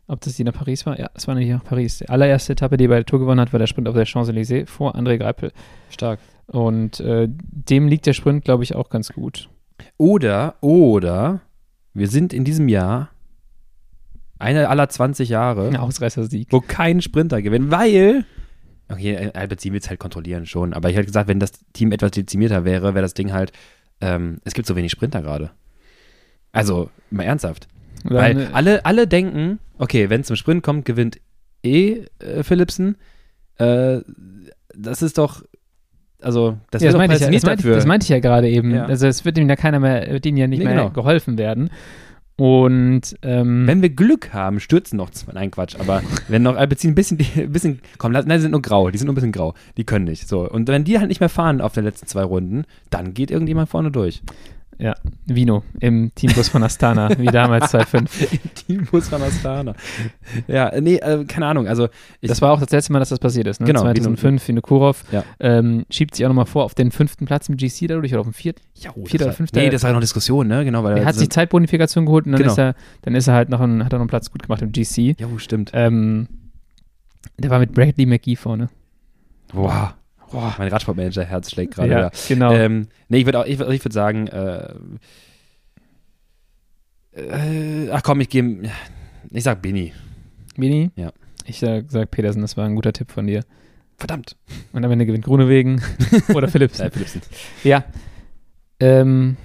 ob 0.08 0.20
das 0.22 0.34
die 0.36 0.44
nach 0.44 0.54
Paris 0.54 0.86
war. 0.86 0.98
Ja, 0.98 1.10
es 1.14 1.28
war 1.28 1.34
nämlich 1.34 1.52
nach 1.52 1.64
Paris. 1.64 1.98
Die 1.98 2.08
allererste 2.08 2.54
Etappe, 2.54 2.76
die 2.76 2.86
er 2.86 2.88
bei 2.88 2.96
der 2.96 3.06
Tour 3.06 3.20
gewonnen 3.20 3.40
hat, 3.40 3.52
war 3.52 3.58
der 3.58 3.66
Sprint 3.66 3.88
auf 3.88 3.94
der 3.94 4.06
Champs-Élysées 4.06 4.66
vor 4.66 4.96
André 4.96 5.18
Greipel. 5.18 5.52
Stark. 5.90 6.18
Und 6.46 6.98
äh, 7.00 7.28
dem 7.28 7.88
liegt 7.88 8.06
der 8.06 8.14
Sprint, 8.14 8.44
glaube 8.44 8.64
ich, 8.64 8.74
auch 8.74 8.88
ganz 8.88 9.12
gut. 9.12 9.48
Oder, 9.98 10.56
oder, 10.60 11.42
wir 11.92 12.08
sind 12.08 12.32
in 12.32 12.44
diesem 12.44 12.68
Jahr 12.68 13.10
einer 14.38 14.70
aller 14.70 14.88
20 14.88 15.28
Jahre, 15.28 15.68
Ein 15.68 15.76
Ausreißersieg. 15.76 16.48
wo 16.50 16.60
kein 16.60 17.02
Sprinter 17.02 17.42
gewinnt, 17.42 17.70
weil. 17.70 18.24
Okay, 18.90 19.30
Albert 19.34 19.66
es 19.66 19.90
halt 19.90 20.00
kontrollieren 20.00 20.46
schon, 20.46 20.72
aber 20.72 20.88
ich 20.88 20.96
hätte 20.96 21.06
gesagt, 21.06 21.28
wenn 21.28 21.40
das 21.40 21.52
Team 21.74 21.92
etwas 21.92 22.12
dezimierter 22.12 22.64
wäre, 22.64 22.94
wäre 22.94 23.02
das 23.02 23.12
Ding 23.12 23.32
halt, 23.32 23.52
ähm, 24.00 24.38
es 24.44 24.54
gibt 24.54 24.66
so 24.66 24.76
wenig 24.76 24.90
Sprinter 24.90 25.20
gerade. 25.20 25.50
Also, 26.52 26.88
mal 27.10 27.24
ernsthaft. 27.24 27.68
Weil 28.04 28.34
Dann, 28.34 28.42
äh, 28.44 28.48
alle, 28.52 28.84
alle 28.84 29.06
denken, 29.06 29.58
okay, 29.78 30.10
wenn 30.10 30.20
es 30.22 30.26
zum 30.28 30.36
Sprint 30.36 30.62
kommt, 30.62 30.84
gewinnt 30.84 31.18
eh 31.62 32.04
äh, 32.20 32.42
Philipsen. 32.42 32.96
Äh, 33.56 34.00
das 34.74 35.02
ist 35.02 35.18
doch, 35.18 35.42
also, 36.20 36.56
das 36.70 36.82
ja, 36.82 36.86
wird 36.86 36.94
das, 36.94 36.98
meinte 36.98 37.14
ich 37.16 37.20
ja, 37.22 37.30
das, 37.30 37.42
meinte, 37.44 37.68
das 37.70 37.86
meinte 37.86 38.04
ich 38.04 38.10
ja 38.10 38.18
gerade 38.20 38.48
eben. 38.48 38.72
Ja. 38.72 38.86
Also 38.86 39.06
es 39.06 39.24
wird 39.24 39.38
ihm 39.38 39.48
ja 39.48 39.56
keiner 39.56 39.80
mehr, 39.80 40.10
wird 40.10 40.26
ihnen 40.26 40.36
ja 40.36 40.46
nicht 40.46 40.58
Nee, 40.60 40.64
mehr 40.66 40.74
genau. 40.74 40.90
geholfen 40.90 41.38
werden. 41.38 41.70
Und 42.36 43.16
ähm, 43.22 43.66
Wenn 43.66 43.82
wir 43.82 43.88
Glück 43.90 44.32
haben, 44.32 44.60
stürzen 44.60 44.96
noch 44.96 45.10
zwei. 45.10 45.32
Nein, 45.32 45.50
Quatsch. 45.50 45.74
Aber 45.76 46.02
wenn 46.28 46.42
noch 46.42 46.54
Alpecin 46.56 46.92
ein 46.92 46.94
bisschen, 46.94 47.18
ein 47.36 47.50
bisschen, 47.52 47.80
komm, 47.98 48.12
lass- 48.12 48.26
nein, 48.26 48.38
die 48.38 48.42
sind 48.42 48.52
nur 48.52 48.62
grau. 48.62 48.90
Die 48.90 48.98
sind 48.98 49.06
nur 49.06 49.12
ein 49.12 49.16
bisschen 49.16 49.32
grau. 49.32 49.54
Die 49.76 49.82
können 49.84 50.04
nicht. 50.04 50.28
So. 50.28 50.48
Und 50.48 50.68
wenn 50.68 50.84
die 50.84 50.98
halt 51.00 51.08
nicht 51.08 51.18
mehr 51.18 51.28
fahren 51.28 51.60
auf 51.60 51.72
den 51.72 51.82
letzten 51.82 52.06
zwei 52.06 52.22
Runden, 52.22 52.64
dann 52.90 53.12
geht 53.12 53.32
irgendjemand 53.32 53.68
vorne 53.68 53.90
durch. 53.90 54.22
Ja, 54.78 54.94
Vino 55.26 55.64
im 55.80 56.12
Teambus 56.14 56.48
von 56.48 56.62
Astana, 56.62 57.10
wie 57.18 57.26
damals 57.32 57.70
2005. 57.72 58.32
Im 58.32 58.54
Teambus 58.54 59.08
von 59.08 59.20
Astana. 59.22 59.74
ja, 60.46 60.72
nee, 60.80 60.96
äh, 60.96 61.24
keine 61.24 61.46
Ahnung. 61.46 61.66
Also, 61.66 61.88
Das 62.22 62.40
war 62.40 62.52
auch 62.52 62.60
das 62.60 62.70
letzte 62.70 62.92
Mal, 62.92 63.00
dass 63.00 63.08
das 63.08 63.18
passiert 63.18 63.46
ist. 63.48 63.60
Ne? 63.60 63.66
Genau, 63.66 63.80
2005, 63.80 64.46
Vinokurov 64.46 65.04
Ja. 65.10 65.24
ähm, 65.40 65.84
schiebt 65.90 66.14
sich 66.14 66.24
auch 66.24 66.28
nochmal 66.30 66.46
vor 66.46 66.64
auf 66.64 66.74
den 66.74 66.90
fünften 66.92 67.26
Platz 67.26 67.48
im 67.48 67.56
GC 67.56 67.88
dadurch 67.88 68.12
oder 68.12 68.20
auf 68.20 68.26
den 68.28 68.34
vierten. 68.34 68.62
ja, 68.76 68.92
Vierter 68.92 69.10
das 69.18 69.22
oder 69.26 69.32
fünfter- 69.32 69.60
Nee, 69.60 69.70
das 69.70 69.82
war 69.82 69.92
noch 69.92 70.00
Diskussion, 70.00 70.46
ne? 70.46 70.64
Genau, 70.64 70.84
weil 70.84 70.98
Er 70.98 71.04
hat 71.06 71.14
so- 71.14 71.20
sich 71.20 71.30
Zeitbonifikation 71.30 72.06
geholt 72.06 72.26
und 72.26 72.32
dann, 72.32 72.40
Genau. 72.42 72.52
ist 72.52 72.58
er, 72.58 72.74
dann 73.02 73.14
ist 73.16 73.26
er 73.26 73.34
halt 73.34 73.48
noch 73.48 73.60
einen, 73.60 73.84
hat 73.84 73.92
er 73.92 73.98
noch 73.98 74.02
einen 74.02 74.08
Platz 74.10 74.30
gut 74.30 74.42
gemacht 74.44 74.62
im 74.62 74.70
GC. 74.72 75.16
Ja, 75.18 75.26
stimmt. 75.38 75.72
Ähm, 75.74 76.28
der 77.36 77.50
war 77.50 77.58
mit 77.58 77.72
Bradley 77.72 78.06
McGee 78.06 78.36
vorne. 78.36 78.68
Boah. 79.52 79.94
Boah. 80.30 80.54
Mein 80.58 80.68
Radsportmanager 80.68 81.24
Herz 81.24 81.50
schlägt 81.50 81.74
gerade. 81.74 81.90
ja, 81.90 82.00
Ja. 82.00 82.10
genau. 82.28 82.52
Ähm, 82.52 82.88
nee, 83.08 83.18
ich 83.18 83.24
würde 83.26 83.44
ich, 83.46 83.58
würd- 83.58 83.70
ich 83.70 83.84
würd 83.84 83.92
sagen, 83.92 84.26
äh, 84.26 84.74
äh, 87.12 87.90
ach 87.90 88.02
komm, 88.02 88.20
ich 88.20 88.28
gehe, 88.28 88.70
ich 89.30 89.44
sag 89.44 89.62
Bini. 89.62 89.92
Mini? 90.56 90.90
Ja. 90.96 91.12
Ich 91.46 91.58
sag, 91.60 91.86
sag 91.90 92.10
Petersen, 92.10 92.42
das 92.42 92.56
war 92.56 92.66
ein 92.66 92.74
guter 92.74 92.92
Tipp 92.92 93.10
von 93.10 93.26
dir. 93.26 93.44
Verdammt. 93.96 94.36
Und 94.72 94.84
am 94.84 94.90
Ende 94.90 95.06
gewinnt 95.06 95.24
Grunewegen 95.24 95.80
oder 96.34 96.48
Philips. 96.48 96.78
Äh, 96.78 96.90
Philipsen. 96.90 97.22
Ja. 97.64 97.84
Ähm, 98.80 99.36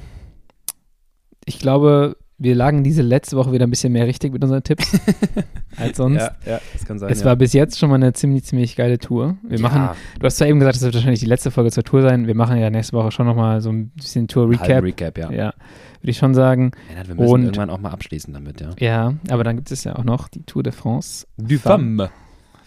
ich 1.45 1.59
glaube, 1.59 2.17
wir 2.43 2.55
lagen 2.55 2.83
diese 2.83 3.01
letzte 3.01 3.37
Woche 3.37 3.51
wieder 3.53 3.65
ein 3.65 3.69
bisschen 3.69 3.93
mehr 3.93 4.05
richtig 4.05 4.33
mit 4.33 4.43
unseren 4.43 4.61
Tipps 4.63 4.99
als 5.77 5.97
sonst. 5.97 6.17
Ja, 6.17 6.35
ja, 6.45 6.59
das 6.73 6.85
kann 6.85 6.99
sein. 6.99 7.09
Es 7.11 7.21
ja. 7.21 7.25
war 7.25 7.35
bis 7.37 7.53
jetzt 7.53 7.79
schon 7.79 7.89
mal 7.89 7.95
eine 7.95 8.13
ziemlich, 8.13 8.43
ziemlich 8.43 8.75
geile 8.75 8.99
Tour. 8.99 9.37
Wir 9.47 9.59
machen, 9.59 9.81
ja, 9.81 9.95
du 10.19 10.25
hast 10.25 10.37
zwar 10.37 10.47
eben 10.47 10.59
gesagt, 10.59 10.75
das 10.75 10.83
wird 10.83 10.93
wahrscheinlich 10.95 11.21
die 11.21 11.25
letzte 11.25 11.51
Folge 11.51 11.71
zur 11.71 11.83
Tour 11.83 12.01
sein. 12.01 12.27
Wir 12.27 12.35
machen 12.35 12.57
ja 12.57 12.69
nächste 12.69 12.93
Woche 12.97 13.11
schon 13.11 13.25
nochmal 13.25 13.61
so 13.61 13.71
ein 13.71 13.89
bisschen 13.89 14.27
Tour-Recap. 14.27 14.67
halben 14.69 14.85
Recap, 14.87 15.17
ja. 15.17 15.31
Ja, 15.31 15.53
würde 16.01 16.11
ich 16.11 16.17
schon 16.17 16.33
sagen. 16.33 16.71
Ja, 16.95 17.07
wir 17.07 17.15
müssen 17.15 17.31
Und- 17.33 17.43
irgendwann 17.43 17.69
auch 17.69 17.79
mal 17.79 17.91
abschließen 17.91 18.33
damit, 18.33 18.59
ja. 18.61 18.71
Ja, 18.77 19.13
aber 19.29 19.43
dann 19.43 19.55
gibt 19.55 19.71
es 19.71 19.83
ja 19.85 19.95
auch 19.95 20.03
noch 20.03 20.27
die 20.27 20.43
Tour 20.43 20.63
de 20.63 20.73
France. 20.73 21.25
Du 21.37 21.57
Femme. 21.57 22.09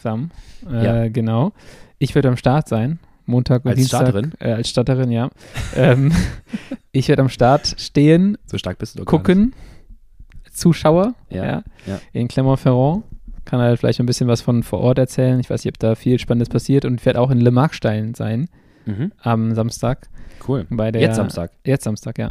Sam. 0.03 0.31
Äh, 0.71 0.85
Ja. 0.85 1.09
Genau. 1.09 1.53
Ich 1.99 2.15
werde 2.15 2.29
am 2.29 2.37
Start 2.37 2.69
sein. 2.69 2.99
Montag 3.27 3.65
und 3.65 3.71
Als 3.71 3.79
Dienstag. 3.79 4.01
Starterin? 4.09 4.33
Äh, 4.39 4.53
als 4.53 4.69
Starterin, 4.69 5.11
ja. 5.11 5.31
ähm, 5.75 6.13
ich 6.93 7.09
werde 7.09 7.23
am 7.23 7.29
Start 7.29 7.75
stehen, 7.79 8.39
So 8.47 8.59
stark 8.59 8.79
bist 8.79 8.95
du 8.95 9.01
doch 9.01 9.07
gucken, 9.07 9.55
Zuschauer 10.53 11.15
Ja, 11.29 11.45
ja, 11.45 11.63
ja. 11.87 12.01
in 12.13 12.29
Clermont-Ferrand. 12.29 13.05
Kann 13.45 13.61
halt 13.61 13.79
vielleicht 13.79 14.01
ein 14.01 14.07
bisschen 14.07 14.27
was 14.27 14.41
von 14.41 14.63
vor 14.63 14.81
Ort 14.81 14.99
erzählen. 14.99 15.39
Ich 15.39 15.49
weiß 15.51 15.65
nicht, 15.65 15.73
ob 15.75 15.79
da 15.79 15.95
viel 15.95 16.19
Spannendes 16.19 16.49
passiert. 16.49 16.85
Und 16.85 17.01
ich 17.01 17.07
werde 17.07 17.21
auch 17.21 17.31
in 17.31 17.41
Le 17.41 17.51
Markstein 17.53 18.15
sein. 18.15 18.49
Mhm. 18.87 19.13
am 19.21 19.55
Samstag. 19.55 20.09
Cool. 20.47 20.65
Bei 20.71 20.93
der, 20.93 21.03
Jetzt 21.03 21.17
Samstag. 21.17 21.51
Jetzt 21.65 21.85
Samstag, 21.85 22.19
ja. 22.19 22.31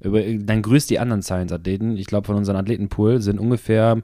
Über, 0.00 0.22
dann 0.22 0.62
grüßt 0.62 0.88
die 0.88 0.98
anderen 0.98 1.20
Science-Athleten. 1.22 1.96
Ich 1.98 2.06
glaube, 2.06 2.26
von 2.26 2.36
unserem 2.36 2.58
Athletenpool 2.58 3.20
sind 3.20 3.38
ungefähr 3.38 4.00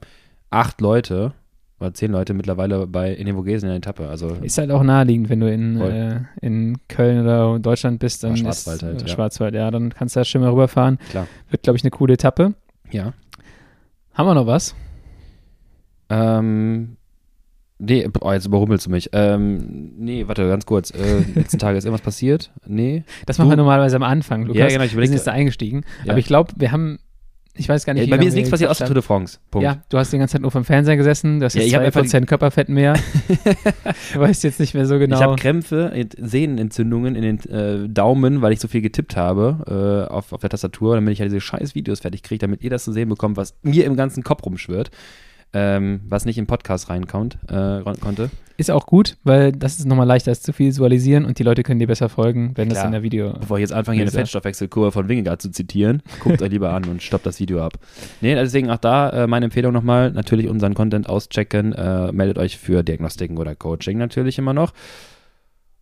acht 0.50 0.80
Leute 0.82 1.32
oder 1.78 1.92
zehn 1.92 2.10
Leute 2.10 2.32
mittlerweile 2.34 2.86
bei 2.86 3.12
in 3.12 3.26
den 3.26 3.36
Vogesen 3.36 3.66
in 3.66 3.70
der 3.72 3.76
Etappe. 3.78 4.08
Also 4.08 4.28
Ist 4.42 4.56
halt 4.58 4.70
auch 4.70 4.82
naheliegend, 4.82 5.28
wenn 5.28 5.40
du 5.40 5.50
in, 5.52 5.80
äh, 5.80 6.20
in 6.40 6.78
Köln 6.88 7.20
oder 7.22 7.58
Deutschland 7.58 7.98
bist. 7.98 8.24
Dann 8.24 8.30
Oder 8.32 8.38
Schwarzwald 8.40 8.76
ist, 8.76 8.82
halt, 8.82 9.02
ja. 9.02 9.08
Schwarzwald, 9.08 9.54
ja. 9.54 9.70
Dann 9.70 9.90
kannst 9.92 10.16
du 10.16 10.20
da 10.20 10.24
schon 10.24 10.40
mal 10.40 10.50
rüberfahren. 10.50 10.98
Klar. 11.10 11.26
Wird, 11.50 11.62
glaube 11.62 11.76
ich, 11.76 11.84
eine 11.84 11.90
coole 11.90 12.14
Etappe. 12.14 12.54
ja. 12.90 13.12
Haben 14.14 14.28
wir 14.28 14.34
noch 14.34 14.46
was? 14.46 14.74
Ähm, 16.08 16.96
nee, 17.78 18.08
oh, 18.20 18.32
jetzt 18.32 18.46
überrumpelst 18.46 18.86
du 18.86 18.90
mich. 18.90 19.10
Ähm, 19.12 19.92
nee, 19.98 20.26
warte, 20.26 20.48
ganz 20.48 20.66
kurz. 20.66 20.90
Äh, 20.90 21.20
letzten 21.34 21.58
Tage 21.58 21.78
ist 21.78 21.84
irgendwas 21.84 22.00
passiert? 22.04 22.50
Nee. 22.66 23.04
Das 23.26 23.38
machen 23.38 23.48
Du- 23.48 23.52
wir 23.52 23.56
normalerweise 23.58 23.96
am 23.96 24.02
Anfang, 24.02 24.42
Lukas. 24.46 24.58
Ja, 24.60 24.68
genau, 24.68 24.84
ich 24.84 24.92
wir 24.92 24.98
überleg- 25.02 25.06
sind 25.08 25.14
jetzt 25.16 25.26
da 25.26 25.32
eingestiegen. 25.32 25.82
Ja. 26.04 26.12
Aber 26.12 26.18
ich 26.18 26.26
glaube, 26.26 26.52
wir 26.56 26.72
haben, 26.72 26.98
ich 27.56 27.68
weiß 27.68 27.84
gar 27.84 27.94
nicht, 27.94 28.06
wie 28.06 28.10
bei 28.10 28.18
mir 28.18 28.28
ist 28.28 28.34
nichts 28.34 28.50
passiert 28.50 28.70
außer 28.70 28.84
gequatscht 28.84 28.88
Tour 28.88 28.94
de 28.94 29.02
France. 29.02 29.38
Punkt. 29.50 29.64
Ja, 29.64 29.82
du 29.88 29.98
hast 29.98 30.12
die 30.12 30.18
ganze 30.18 30.32
Zeit 30.32 30.42
nur 30.42 30.50
vom 30.50 30.64
Fernseher 30.64 30.96
gesessen, 30.96 31.40
du 31.40 31.46
hast 31.46 31.54
Ja, 31.54 31.60
jetzt 31.60 31.68
ich 31.68 31.74
hab 31.74 31.82
einfach 31.82 32.02
2% 32.02 32.26
Körperfett 32.26 32.68
mehr. 32.68 32.94
du 34.12 34.20
weißt 34.20 34.44
jetzt 34.44 34.60
nicht 34.60 34.74
mehr 34.74 34.86
so 34.86 34.98
genau. 34.98 35.16
Ich 35.16 35.22
habe 35.22 35.36
Krämpfe, 35.36 35.92
Sehnenentzündungen 36.18 37.14
in 37.14 37.22
den 37.22 37.50
äh, 37.50 37.88
Daumen, 37.88 38.42
weil 38.42 38.52
ich 38.52 38.60
so 38.60 38.68
viel 38.68 38.82
getippt 38.82 39.16
habe 39.16 40.06
äh, 40.08 40.12
auf, 40.12 40.32
auf 40.32 40.40
der 40.40 40.50
Tastatur, 40.50 40.94
damit 40.94 41.12
ich 41.12 41.20
halt 41.20 41.30
diese 41.30 41.40
scheiß 41.40 41.74
Videos 41.74 42.00
fertig 42.00 42.22
kriege, 42.22 42.38
damit 42.38 42.62
ihr 42.62 42.70
das 42.70 42.84
zu 42.84 42.92
sehen 42.92 43.08
bekommt, 43.08 43.36
was 43.36 43.56
mir 43.62 43.84
im 43.84 43.96
ganzen 43.96 44.22
Kopf 44.22 44.44
rumschwirrt. 44.44 44.90
Ähm, 45.52 46.00
was 46.08 46.24
nicht 46.24 46.38
im 46.38 46.46
Podcast 46.46 46.90
reinkommt, 46.90 47.38
äh, 47.48 47.80
konnte. 48.00 48.30
Ist 48.56 48.70
auch 48.70 48.86
gut, 48.86 49.16
weil 49.24 49.52
das 49.52 49.78
ist 49.78 49.86
nochmal 49.86 50.06
leichter 50.06 50.30
als 50.30 50.42
zu 50.42 50.56
visualisieren 50.58 51.24
und 51.24 51.38
die 51.38 51.42
Leute 51.42 51.62
können 51.62 51.78
dir 51.78 51.86
besser 51.86 52.08
folgen, 52.08 52.52
wenn 52.54 52.68
das 52.68 52.78
Klar. 52.78 52.86
in 52.86 52.92
der 52.92 53.02
Video. 53.02 53.32
Bevor 53.32 53.58
ich 53.58 53.62
jetzt 53.62 53.72
anfange, 53.72 53.96
hier 53.96 54.04
eine. 54.04 54.10
Fettstoffwechselkurve 54.10 54.92
von 54.92 55.08
Wingegaard 55.08 55.42
zu 55.42 55.50
zitieren, 55.50 56.02
guckt 56.20 56.40
euch 56.42 56.50
lieber 56.50 56.72
an 56.72 56.84
und 56.84 57.02
stoppt 57.02 57.26
das 57.26 57.38
Video 57.40 57.62
ab. 57.62 57.74
Nee, 58.20 58.34
deswegen 58.34 58.70
auch 58.70 58.78
da 58.78 59.10
äh, 59.10 59.26
meine 59.26 59.46
Empfehlung 59.46 59.72
nochmal, 59.72 60.10
natürlich 60.10 60.48
unseren 60.48 60.74
Content 60.74 61.08
auschecken, 61.08 61.72
äh, 61.72 62.12
meldet 62.12 62.38
euch 62.38 62.58
für 62.58 62.82
Diagnostiken 62.82 63.38
oder 63.38 63.54
Coaching 63.54 63.98
natürlich 63.98 64.38
immer 64.38 64.54
noch. 64.54 64.72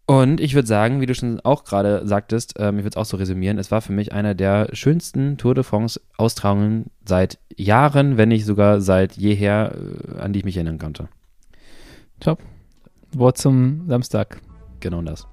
Und 0.06 0.40
ich 0.40 0.54
würde 0.54 0.68
sagen, 0.68 1.00
wie 1.00 1.06
du 1.06 1.14
schon 1.14 1.40
auch 1.40 1.64
gerade 1.64 2.06
sagtest, 2.06 2.54
ähm, 2.58 2.78
ich 2.78 2.84
würde 2.84 2.90
es 2.90 2.96
auch 2.96 3.06
so 3.06 3.16
resümieren, 3.16 3.58
es 3.58 3.70
war 3.70 3.80
für 3.80 3.92
mich 3.92 4.12
einer 4.12 4.34
der 4.34 4.68
schönsten 4.72 5.38
Tour 5.38 5.54
de 5.54 5.64
France 5.64 6.00
Austragungen 6.18 6.90
seit 7.06 7.38
Jahren, 7.56 8.18
wenn 8.18 8.28
nicht 8.28 8.44
sogar 8.44 8.82
seit 8.82 9.16
jeher, 9.16 9.72
äh, 9.74 10.20
an 10.20 10.32
die 10.32 10.40
ich 10.40 10.44
mich 10.44 10.56
erinnern 10.56 10.78
konnte. 10.78 11.08
Wort 13.18 13.38
zum 13.38 13.86
Samstag. 13.88 14.40
Genau 14.80 15.02
das. 15.02 15.26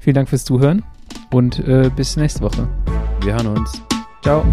Vielen 0.00 0.14
Dank 0.14 0.28
fürs 0.28 0.44
Zuhören 0.44 0.84
und 1.32 1.58
äh, 1.60 1.90
bis 1.94 2.16
nächste 2.16 2.42
Woche. 2.42 2.68
Wir 3.22 3.34
hören 3.34 3.48
uns. 3.48 3.82
Ciao. 4.22 4.44